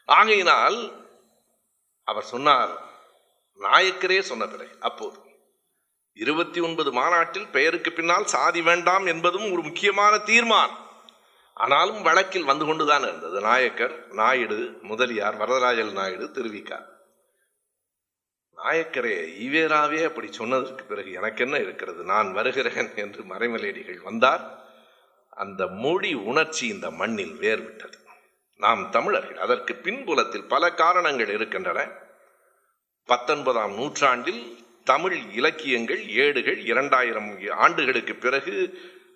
ஆகையினால் 0.05 1.07
அவர் 2.03 2.23
சொன்னார் 2.23 2.87
நாயக்கரே 3.59 4.21
சொன்ன 4.21 4.47
பிறகு 4.47 4.77
அப்போது. 4.79 5.27
இருபத்தி 6.19 6.59
ஒன்பது 6.59 6.91
மாநாட்டில் 6.91 7.47
பெயருக்கு 7.47 7.91
பின்னால் 7.91 8.25
சாதி 8.25 8.61
வேண்டாம் 8.61 9.05
என்பதும் 9.05 9.51
ஒரு 9.51 9.61
முக்கியமான 9.61 10.17
தீர்மானம். 10.17 10.77
ஆனாலும் 11.53 12.01
வழக்கில் 12.01 12.43
வந்து 12.43 12.65
கொண்டுதான் 12.65 13.01
இருந்தது. 13.01 13.41
நாயக்கர் 13.41 14.13
நாயுடு 14.13 14.79
முதலியார் 14.81 15.37
வரதராஜல் 15.37 15.91
நாயுடு 15.91 16.29
திருவிக்கார். 16.33 16.85
நாயக்கரே 18.57 19.15
ஈவேராவே 19.39 20.05
அப்படி 20.05 20.31
சொன்னதற்கு 20.31 20.83
பிறகு 20.85 21.11
எனக்கு 21.11 21.43
என்ன 21.43 21.57
இருக்கிறது? 21.57 22.03
நான் 22.03 22.33
வருகிறேன் 22.33 22.95
என்று 22.95 23.23
மறைமலேடிகள் 23.23 24.03
வந்தார். 24.03 24.63
அந்த 25.29 25.67
மொழி 25.67 26.13
உணர்ச்சி 26.13 26.67
இந்த 26.67 26.91
மண்ணில் 26.91 27.37
வேர்விட்டது. 27.39 27.99
நாம் 28.57 28.89
தமிழர்கள் 28.89 29.37
அதற்கு 29.37 29.75
பின்புலத்தில் 29.75 30.47
பல 30.47 30.73
காரணங்கள் 30.73 31.29
இருக்கின்றன. 31.29 31.89
பத்தொன்பதாம் 33.05 33.73
நூற்றாண்டில் 33.73 34.67
தமிழ் 34.91 35.17
இலக்கியங்கள் 35.31 36.09
ஏடுகள் 36.09 36.59
இரண்டாயிரம் 36.65 37.29
ஆண்டுகளுக்கு 37.51 38.15
பிறகு 38.15 38.53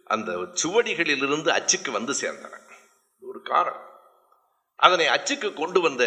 அந்த 0.05 0.31
சுவடிகளிலிருந்து 0.63 1.49
அச்சுக்கு 1.49 1.91
வந்து 1.91 2.13
சேர்ந்தன. 2.21 2.55
ஒரு 3.19 3.41
காரணம். 3.41 3.89
அதனை 4.75 5.05
அச்சுக்கு 5.07 5.53
கொண்டு 5.53 5.81
வந்த 5.81 6.03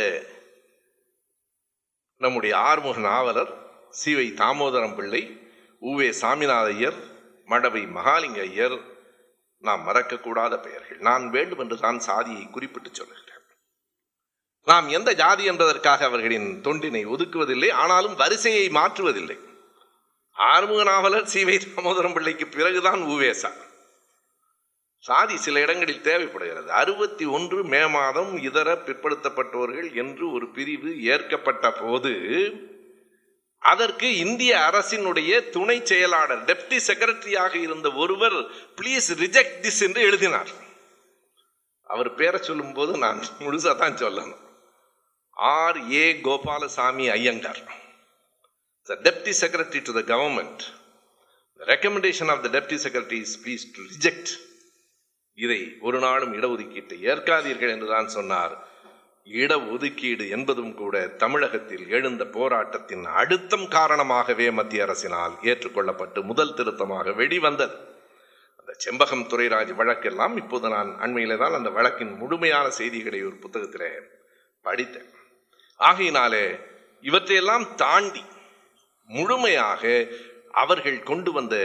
நம்முடைய 2.18 2.58
ஆறுமுக 2.58 3.00
நாவலர் 3.00 3.52
சிவை 3.90 4.32
தாமோதரம் 4.32 4.94
பிள்ளை 4.94 5.22
உவே 5.80 6.08
சாமிநாத 6.20 6.66
ஐயர் 6.66 6.98
மடவை 7.44 7.82
மகாலிங்க 7.82 8.40
ஐயர் 8.40 8.78
நாம் 9.58 9.88
மறக்கக்கூடாத 9.88 10.62
பெயர்கள். 10.62 10.98
நான் 10.98 11.30
வேண்டும் 11.30 11.58
என்று 11.58 11.78
தான் 11.78 11.98
சாதியை 11.98 12.48
குறிப்பிட்டு 12.50 12.90
சொல்லுகிறேன். 12.92 13.42
நாம் 14.64 14.88
எந்த 14.88 15.12
ஜாதி 15.12 15.44
என்பதற்காக 15.44 16.04
அவர்களின் 16.04 16.60
தொண்டினை 16.62 17.02
ஒதுக்குவதில்லை 17.06 17.72
ஆனாலும் 17.72 18.14
வரிசையை 18.14 18.68
மாற்றுவதில்லை. 18.68 19.45
ஆறுமுக 20.36 20.82
நாவலர் 20.82 21.26
சிவை 21.26 21.58
தாமோதரம் 21.58 22.12
பிள்ளைக்கு 22.12 22.46
பிறகுதான் 22.46 23.00
உவேசா. 23.00 23.50
சாதி 24.98 25.36
சில 25.36 25.60
இடங்களில் 25.60 26.00
தேவைப்படுகிறது. 26.00 26.72
அறுபத்தி 26.72 27.24
ஒன்று 27.24 27.64
மே 27.64 27.86
மாதம் 27.86 28.38
இதர 28.38 28.74
பிற்படுத்தப்பட்டவர்கள் 28.74 29.94
என்று 29.94 30.32
ஒரு 30.32 30.48
பிரிவு 30.48 31.02
ஏற்கப்பட்ட 31.02 31.72
போது 31.72 32.12
அதற்கு 33.58 34.16
இந்திய 34.16 34.56
அரசினுடைய 34.56 35.48
துணை 35.48 35.84
செயலாளர் 35.84 36.44
டெப்டி 36.44 36.78
செக்ரட்டரியாக 36.86 37.54
இருந்த 37.54 37.92
ஒருவர் 37.92 38.36
ப்ளீஸ் 38.76 39.08
ரிஜெக்ட் 39.08 39.58
திஸ் 39.60 39.80
என்று 39.80 40.02
எழுதினார். 40.02 40.48
அவர் 41.82 42.14
பேரை 42.14 42.42
சொல்லும்போது 42.42 42.98
நான் 42.98 43.22
முழுசாக 43.38 43.76
தான் 43.76 43.96
சொல்லணும். 43.96 44.36
R 45.30 45.90
A 45.90 46.20
Gopalaswami 46.20 47.10
Ayyangar. 47.10 47.84
The 48.88 48.96
deputy 48.96 49.32
secretary 49.32 49.82
to 49.82 49.92
the 49.92 50.02
government. 50.02 50.58
The 51.60 51.66
recommendation 51.72 52.28
of 52.34 52.42
the 52.44 52.50
deputy 52.56 52.78
secretary 52.78 53.20
is 53.26 53.32
please 53.44 53.64
to 53.76 53.82
reject. 53.92 54.28
இதை 55.44 55.76
ஒரு 55.80 55.98
நாளும் 55.98 56.32
இடஒதுக்கீட்டை 56.32 56.96
ஏற்காதீர்கள் 57.10 57.72
என்றுதான் 57.74 58.08
சொன்னார். 58.08 58.54
இடஒதுக்கீடு 59.24 60.28
என்பதும் 60.28 60.74
கூட 60.74 61.08
தமிழகத்தில் 61.22 61.88
எழுந்த 61.88 62.24
போராட்டத்தின் 62.36 63.04
அழுத்தம் 63.04 63.66
காரணமாகவே 63.68 64.46
மத்திய 64.50 64.84
அரசினால் 64.86 65.34
ஏற்றுக்கொள்ளப்பட்டு 65.42 66.22
முதல் 66.22 66.54
திருத்தமாக 66.54 67.12
வெளிவந்தது. 67.12 67.76
அந்த 68.58 68.72
செம்பகம் 68.84 69.26
துரைராஜ் 69.32 69.74
வழக்கெல்லாம் 69.80 70.36
இப்போது 70.36 70.68
நான் 70.68 70.92
அண்மையிலே 71.00 71.36
தான் 71.36 71.58
அந்த 71.58 71.70
வழக்கின் 71.70 72.14
முழுமையான 72.22 72.70
செய்திகளை 72.70 73.20
ஒரு 73.24 73.36
புத்தகத்திலே 73.44 73.90
படித்தேன். 74.60 75.10
ஆகையினாலே 75.90 76.46
இவற்றையெல்லாம் 77.00 77.74
தாண்டி 77.74 78.24
முழுமையாக 79.10 79.82
அவர்கள் 80.52 80.98
கொண்டு 81.02 81.30
வந்த 81.32 81.56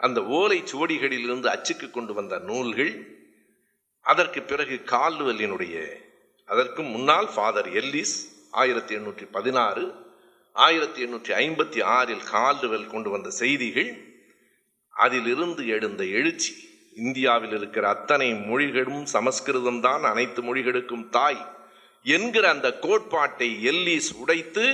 அந்த 0.00 0.20
ஓலை 0.34 0.58
சுவடிகளிலிருந்து 0.62 1.48
அச்சுக்கு 1.48 1.86
கொண்டு 1.90 2.12
வந்த 2.14 2.34
நூல்கள் 2.44 2.92
அதற்கு 4.06 4.40
பிறகு 4.42 4.76
கால்டுவெல்லினுடைய 4.86 5.76
அதற்கு 6.48 6.82
முன்னால் 6.84 7.28
ஃபாதர் 7.34 7.68
எல்லிஸ் 7.72 8.16
ஆயிரத்தி 8.54 8.92
எண்ணூற்றி 8.94 9.26
பதினாறு 9.32 9.84
ஆயிரத்தி 10.56 11.00
எண்ணூற்றி 11.02 11.32
ஐம்பத்தி 11.36 11.80
ஆறில் 11.94 12.26
கால்டுவெல் 12.30 12.90
கொண்டு 12.90 13.10
வந்த 13.10 13.28
செய்திகள் 13.38 13.90
அதிலிருந்து 14.96 15.62
எழுந்த 15.66 16.02
எழுச்சி 16.14 16.52
இந்தியாவில் 16.96 17.54
இருக்கிற 17.54 17.84
அத்தனை 17.88 18.28
மொழிகளும் 18.44 19.06
சமஸ்கிருதம் 19.06 19.80
தான் 19.80 20.04
அனைத்து 20.04 20.40
மொழிகளுக்கும் 20.42 21.06
தாய் 21.10 21.42
என்கிற 22.06 22.44
அந்த 22.48 22.68
கோட்பாட்டை 22.76 23.48
எல்லீஸ் 23.64 24.10
உடைத்து 24.16 24.66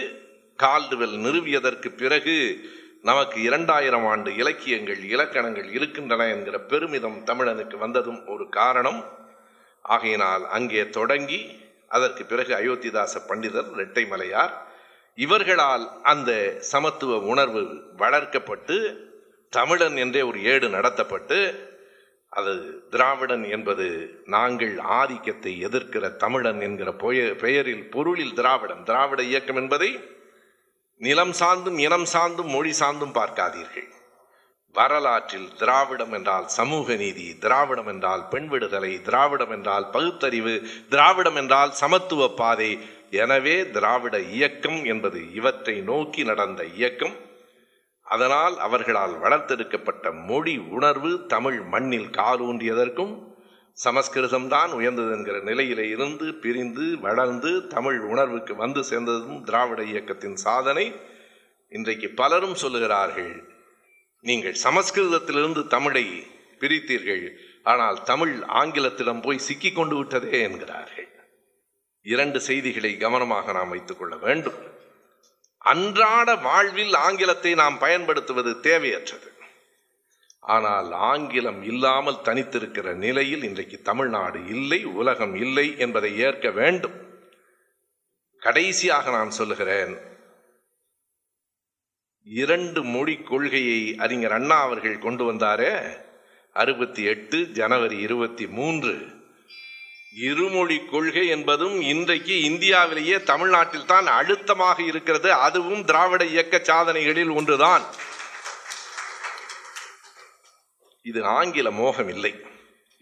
கால்டுவெல் 0.62 1.16
நிறுவியதற்கு 1.24 1.88
பிறகு 1.96 2.36
நமக்கு 3.02 3.42
இரண்டாயிரம் 3.42 4.06
ஆண்டு 4.06 4.30
இலக்கியங்கள் 4.34 5.02
இலக்கணங்கள் 5.04 5.68
இருக்கின்றன 5.72 6.26
என்கிற 6.26 6.56
பெருமிதம் 6.60 7.18
தமிழனுக்கு 7.26 7.76
வந்ததும் 7.78 8.20
ஒரு 8.26 8.48
காரணம். 8.48 9.00
ஆகையினால் 9.84 10.44
அங்கே 10.48 10.82
தொடங்கி 10.88 11.40
அதற்கு 11.88 12.24
பிறகு 12.24 12.52
அயோத்திதாச 12.54 13.14
பண்டிதர் 13.28 13.70
இரட்டைமலையார் 13.76 14.52
இவர்களால் 15.18 15.84
அந்த 16.02 16.30
சமத்துவ 16.72 17.18
உணர்வு 17.32 17.62
வளர்க்கப்பட்டு 17.96 18.76
தமிழன் 19.52 19.96
என்றே 19.96 20.22
ஒரு 20.22 20.38
ஏடு 20.42 20.66
நடத்தப்பட்டு 20.68 21.38
அது 22.32 22.52
திராவிடன் 22.90 23.44
என்பது 23.50 23.86
நாங்கள் 24.26 24.74
ஆதிக்கத்தை 24.98 25.52
எதிர்க்கிற 25.66 26.16
தமிழன் 26.16 26.60
என்கிற 26.60 26.90
பெயரில் 27.38 27.84
பொருளில் 27.90 28.34
திராவிடன் 28.34 28.82
திராவிட 28.82 29.22
இயக்கம் 29.22 29.56
என்பதை 29.56 29.90
நிலம் 31.00 31.32
சார்ந்தும் 31.38 31.78
இனம் 31.78 32.06
சார்ந்தும் 32.12 32.50
மொழி 32.54 32.72
சார்ந்தும் 32.78 33.14
பார்க்காதீர்கள். 33.14 33.86
வரலாற்றில் 34.74 35.46
திராவிடம் 35.56 36.12
என்றால் 36.12 36.48
சமூக 36.48 36.94
நீதி 36.94 37.38
திராவிடம் 37.38 37.86
என்றால் 37.86 38.28
பெண் 38.28 38.48
விடுதலை 38.48 39.02
திராவிடம் 39.02 39.50
என்றால் 39.50 39.86
பகுத்தறிவு 39.90 40.54
திராவிடம் 40.88 41.34
என்றால் 41.34 41.72
சமத்துவ 41.72 42.28
பாதை. 42.34 42.78
எனவே 43.10 43.70
திராவிட 43.70 44.18
இயக்கம் 44.20 44.84
என்பது 44.84 45.32
இவற்றை 45.32 45.80
நோக்கி 45.80 46.24
நடந்த 46.24 46.64
இயக்கம். 46.64 47.16
அதனால் 48.06 48.58
அவர்களால் 48.58 49.16
வளர்த்தெடுக்கப்பட்ட 49.20 50.12
மொழி 50.26 50.56
உணர்வு 50.58 51.26
தமிழ் 51.26 51.60
மண்ணில் 51.60 52.10
காலூன்றியதற்கும் 52.10 53.12
சமஸ்கிருதம்தான் 53.84 54.72
உயர்ந்தது 54.72 55.12
என்கிற 55.12 55.38
நிலையில 55.38 55.78
இருந்து 55.78 56.34
பிரிந்து 56.34 56.98
வளர்ந்து 56.98 57.66
தமிழ் 57.66 58.00
உணர்வுக்கு 58.00 58.54
வந்து 58.54 58.84
சேர்ந்ததும் 58.84 59.44
திராவிட 59.44 59.82
இயக்கத்தின் 59.82 60.36
சாதனை. 60.36 60.96
இன்றைக்கு 61.68 62.08
பலரும் 62.08 62.56
சொல்லுகிறார்கள் 62.62 63.44
நீங்கள் 64.20 64.56
சமஸ்கிருதத்திலிருந்து 64.64 65.66
தமிழை 65.66 66.04
பிரித்தீர்கள் 66.58 67.24
ஆனால் 67.62 68.02
தமிழ் 68.02 68.34
ஆங்கிலத்திடம் 68.48 69.22
போய் 69.22 69.38
சிக்கிக் 69.38 69.74
கொண்டு 69.74 69.96
விட்டதே 69.96 70.40
என்கிறார்கள். 70.40 71.08
இரண்டு 72.02 72.40
செய்திகளை 72.40 72.96
கவனமாக 72.96 73.52
நாம் 73.52 73.68
வைத்துக் 73.68 73.98
கொள்ள 73.98 74.16
வேண்டும். 74.16 74.58
அன்றாட 75.58 76.36
வாழ்வில் 76.36 76.94
ஆங்கிலத்தை 76.94 77.54
நாம் 77.54 77.78
பயன்படுத்துவது 77.78 78.52
தேவையற்றது. 78.62 79.29
ஆனால் 80.54 80.90
ஆங்கிலம் 81.10 81.60
இல்லாமல் 81.70 82.24
தனித்திருக்கிற 82.28 82.94
நிலையில் 83.04 83.44
இன்றைக்கு 83.48 83.78
தமிழ்நாடு 83.88 84.40
இல்லை 84.54 84.80
உலகம் 85.00 85.34
இல்லை 85.44 85.66
என்பதை 85.84 86.10
ஏற்க 86.26 86.48
வேண்டும். 86.60 86.96
கடைசியாக 88.42 89.10
நான் 89.16 89.36
சொல்லுகிறேன் 89.38 89.94
இரண்டு 92.26 92.80
மொழி 92.94 93.16
கொள்கையை 93.30 93.80
அறிஞர் 94.04 94.36
அண்ணா 94.38 94.58
அவர்கள் 94.66 95.04
கொண்டு 95.06 95.24
வந்தாரே 95.28 95.72
அறுபத்தி 96.56 97.02
எட்டு 97.12 97.38
ஜனவரி 97.58 97.98
இருபத்தி 98.06 98.46
மூன்று. 98.58 98.94
இருமொழி 100.28 100.76
கொள்கை 100.92 101.24
என்பதும் 101.34 101.76
இன்றைக்கு 101.92 102.36
இந்தியாவிலேயே 102.50 103.16
தமிழ்நாட்டில் 103.30 103.90
தான் 103.92 104.08
அழுத்தமாக 104.18 104.78
இருக்கிறது 104.90 105.28
அதுவும் 105.46 105.84
திராவிட 105.90 106.22
இயக்க 106.34 106.58
சாதனைகளில் 106.70 107.34
ஒன்றுதான். 107.40 107.84
இது 111.10 111.20
ஆங்கில 111.38 111.68
மோகம் 111.80 112.10
இல்லை 112.14 112.32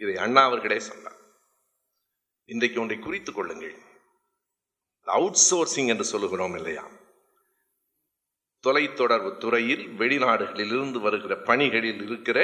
இதை 0.01 0.15
அண்ணா 0.25 0.43
அவர்களே 0.45 0.79
சொன்னார். 0.89 1.17
இன்றைக்கு 2.49 2.81
ஒன்றை 2.81 2.99
குறித்து 2.99 3.33
கொள்ளுங்கள். 3.33 3.75
அவுட் 5.07 5.41
சோர்சிங் 5.51 5.91
என்று 5.93 6.05
சொல்லுகிறோம் 6.05 6.57
இல்லையா? 6.57 6.85
தொலைத்தொடர்பு 8.65 9.31
துறையில் 9.39 9.85
வெளிநாடுகளிலிருந்து 9.99 10.99
வருகிற 11.01 11.35
பணிகளில் 11.49 12.01
இருக்கிற 12.07 12.39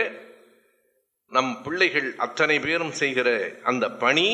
நம் 1.32 1.52
பிள்ளைகள் 1.62 2.08
அத்தனை 2.16 2.56
பேரும் 2.60 2.94
செய்கிற 3.00 3.28
அந்த 3.62 3.84
பணி 4.02 4.26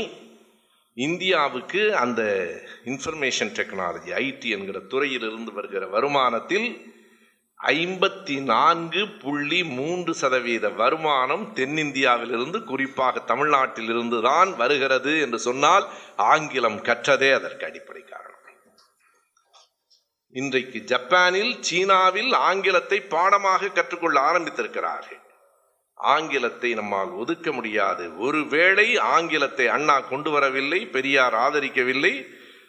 இந்தியாவுக்கு 0.96 1.82
அந்த 1.96 2.22
இன்ஃபர்மேஷன் 2.84 3.52
டெக்னாலஜி 3.58 4.10
ஐடி 4.24 4.48
என்கிற 4.56 4.78
துறையிலிருந்து 4.92 5.52
வருகிற 5.52 5.84
வருமானத்தில் 5.86 6.68
ஐம்பத்தி 7.60 8.42
நான்கு 8.42 9.08
புள்ளி 9.08 9.64
மூன்று 9.64 10.14
சதவீத 10.14 10.68
வருமானம் 10.68 11.44
தென்னிந்தியாவிலிருந்து 11.54 12.64
குறிப்பாக 12.64 13.20
தமிழ்நாட்டிலிருந்து 13.20 14.22
தான் 14.22 14.56
வருகிறது 14.56 15.20
என்று 15.20 15.38
சொன்னால் 15.38 15.86
ஆங்கிலம் 16.16 16.78
கற்றதே 16.82 17.30
அதற்கு 17.34 17.66
அடிப்படை 17.66 18.02
காரணம். 18.04 18.26
இன்றைக்கு 20.34 20.80
ஜப்பானில் 20.84 21.52
சீனாவில் 21.60 22.32
ஆங்கிலத்தை 22.32 23.00
பாடமாக 23.00 23.68
கற்றுக்கொள்ள 23.68 24.20
ஆரம்பித்திருக்கிறார்கள். 24.20 25.22
ஆங்கிலத்தை 25.94 26.74
நம்மால் 26.74 27.10
ஒதுக்க 27.12 27.52
முடியாது. 27.52 28.16
ஒருவேளை 28.16 28.98
ஆங்கிலத்தை 28.98 29.66
அண்ணா 29.68 30.00
கொண்டு 30.00 30.30
வரவில்லை 30.30 30.86
பெரியார் 30.86 31.34
ஆதரிக்கவில்லை 31.34 32.14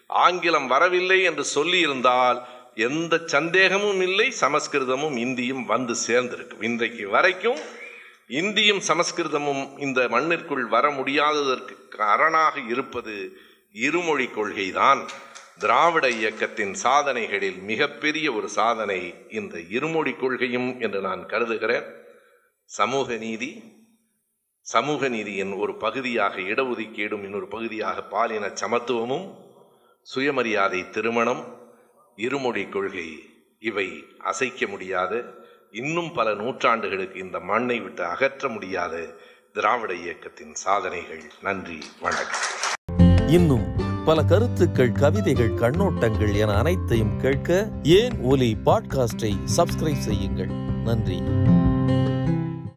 ஆங்கிலம் 0.10 0.68
வரவில்லை 0.68 1.24
என்று 1.24 1.46
சொல்லியிருந்தால் 1.56 2.40
எந்த 2.76 3.22
சந்தேகமும் 3.26 4.02
இல்லை 4.02 4.34
சமஸ்கிருதமும் 4.40 5.18
இந்தியும் 5.18 5.66
வந்து 5.66 5.96
சேர்ந்திருக்கும் 6.08 6.62
இன்றைக்கு 6.62 7.10
வரைக்கும் 7.10 7.60
இந்தியும் 8.28 8.82
சமஸ்கிருதமும் 8.88 9.80
இந்த 9.80 10.08
மண்ணிற்குள் 10.08 10.66
வர 10.66 10.90
முடியாததற்கு 10.90 11.98
அரணாக 11.98 12.60
இருப்பது 12.60 13.38
இருமொழி 13.72 14.26
கொள்கைதான். 14.26 15.10
திராவிட 15.60 16.10
இயக்கத்தின் 16.10 16.74
சாதனைகளில் 16.74 17.58
மிகப்பெரிய 17.62 18.34
ஒரு 18.34 18.50
சாதனை 18.50 19.14
இந்த 19.30 19.60
இருமொழி 19.60 20.14
கொள்கையும் 20.14 20.80
என்று 20.80 21.02
நான் 21.02 21.26
கருதுகிறேன். 21.26 21.86
சமூக 22.66 23.16
நீதி 23.16 23.80
சமூக 24.62 25.08
நீதியின் 25.10 25.54
ஒரு 25.54 25.76
பகுதியாக 25.76 26.40
இடஒதுக்கீடும் 26.42 27.24
இன்னொரு 27.24 27.48
பகுதியாக 27.48 28.04
பாலின 28.04 28.48
சமத்துவமும் 28.48 29.36
சுயமரியாதை 30.02 30.90
திருமணம் 30.90 31.61
இருமொழி 32.16 32.68
கொள்கை 32.68 33.30
இவை 33.60 34.06
அசைக்க 34.20 34.68
முடியாத. 34.68 35.24
இன்னும் 35.72 36.14
பல 36.14 36.32
நூற்றாண்டுகளுக்கு 36.32 37.16
இந்த 37.16 37.40
மண்ணை 37.40 37.80
விட்டு 37.80 38.04
அகற்ற 38.04 38.48
முடியாத. 38.48 39.16
திராவிட 39.54 39.94
இயக்கத்தின் 39.94 40.54
சாதனைகள். 40.54 41.24
நன்றி. 41.42 41.78
வணக்கம். 42.02 42.40
இன்னும் 43.28 43.80
பல 44.06 44.24
கருத்துக்கள் 44.24 44.92
கவிதைகள் 44.92 45.50
கண்ணோட்டங்கள் 45.50 46.36
என 46.36 46.58
அனைத்தையும் 46.58 47.20
கேட்க 47.20 47.72
ஏன் 47.84 48.20
ஒலி 48.22 48.58
பாட்காஸ்டை 48.66 49.36
சப்ஸ்கிரைப் 49.58 50.00
செய்யுங்கள். 50.00 50.50
நன்றி. 50.84 51.22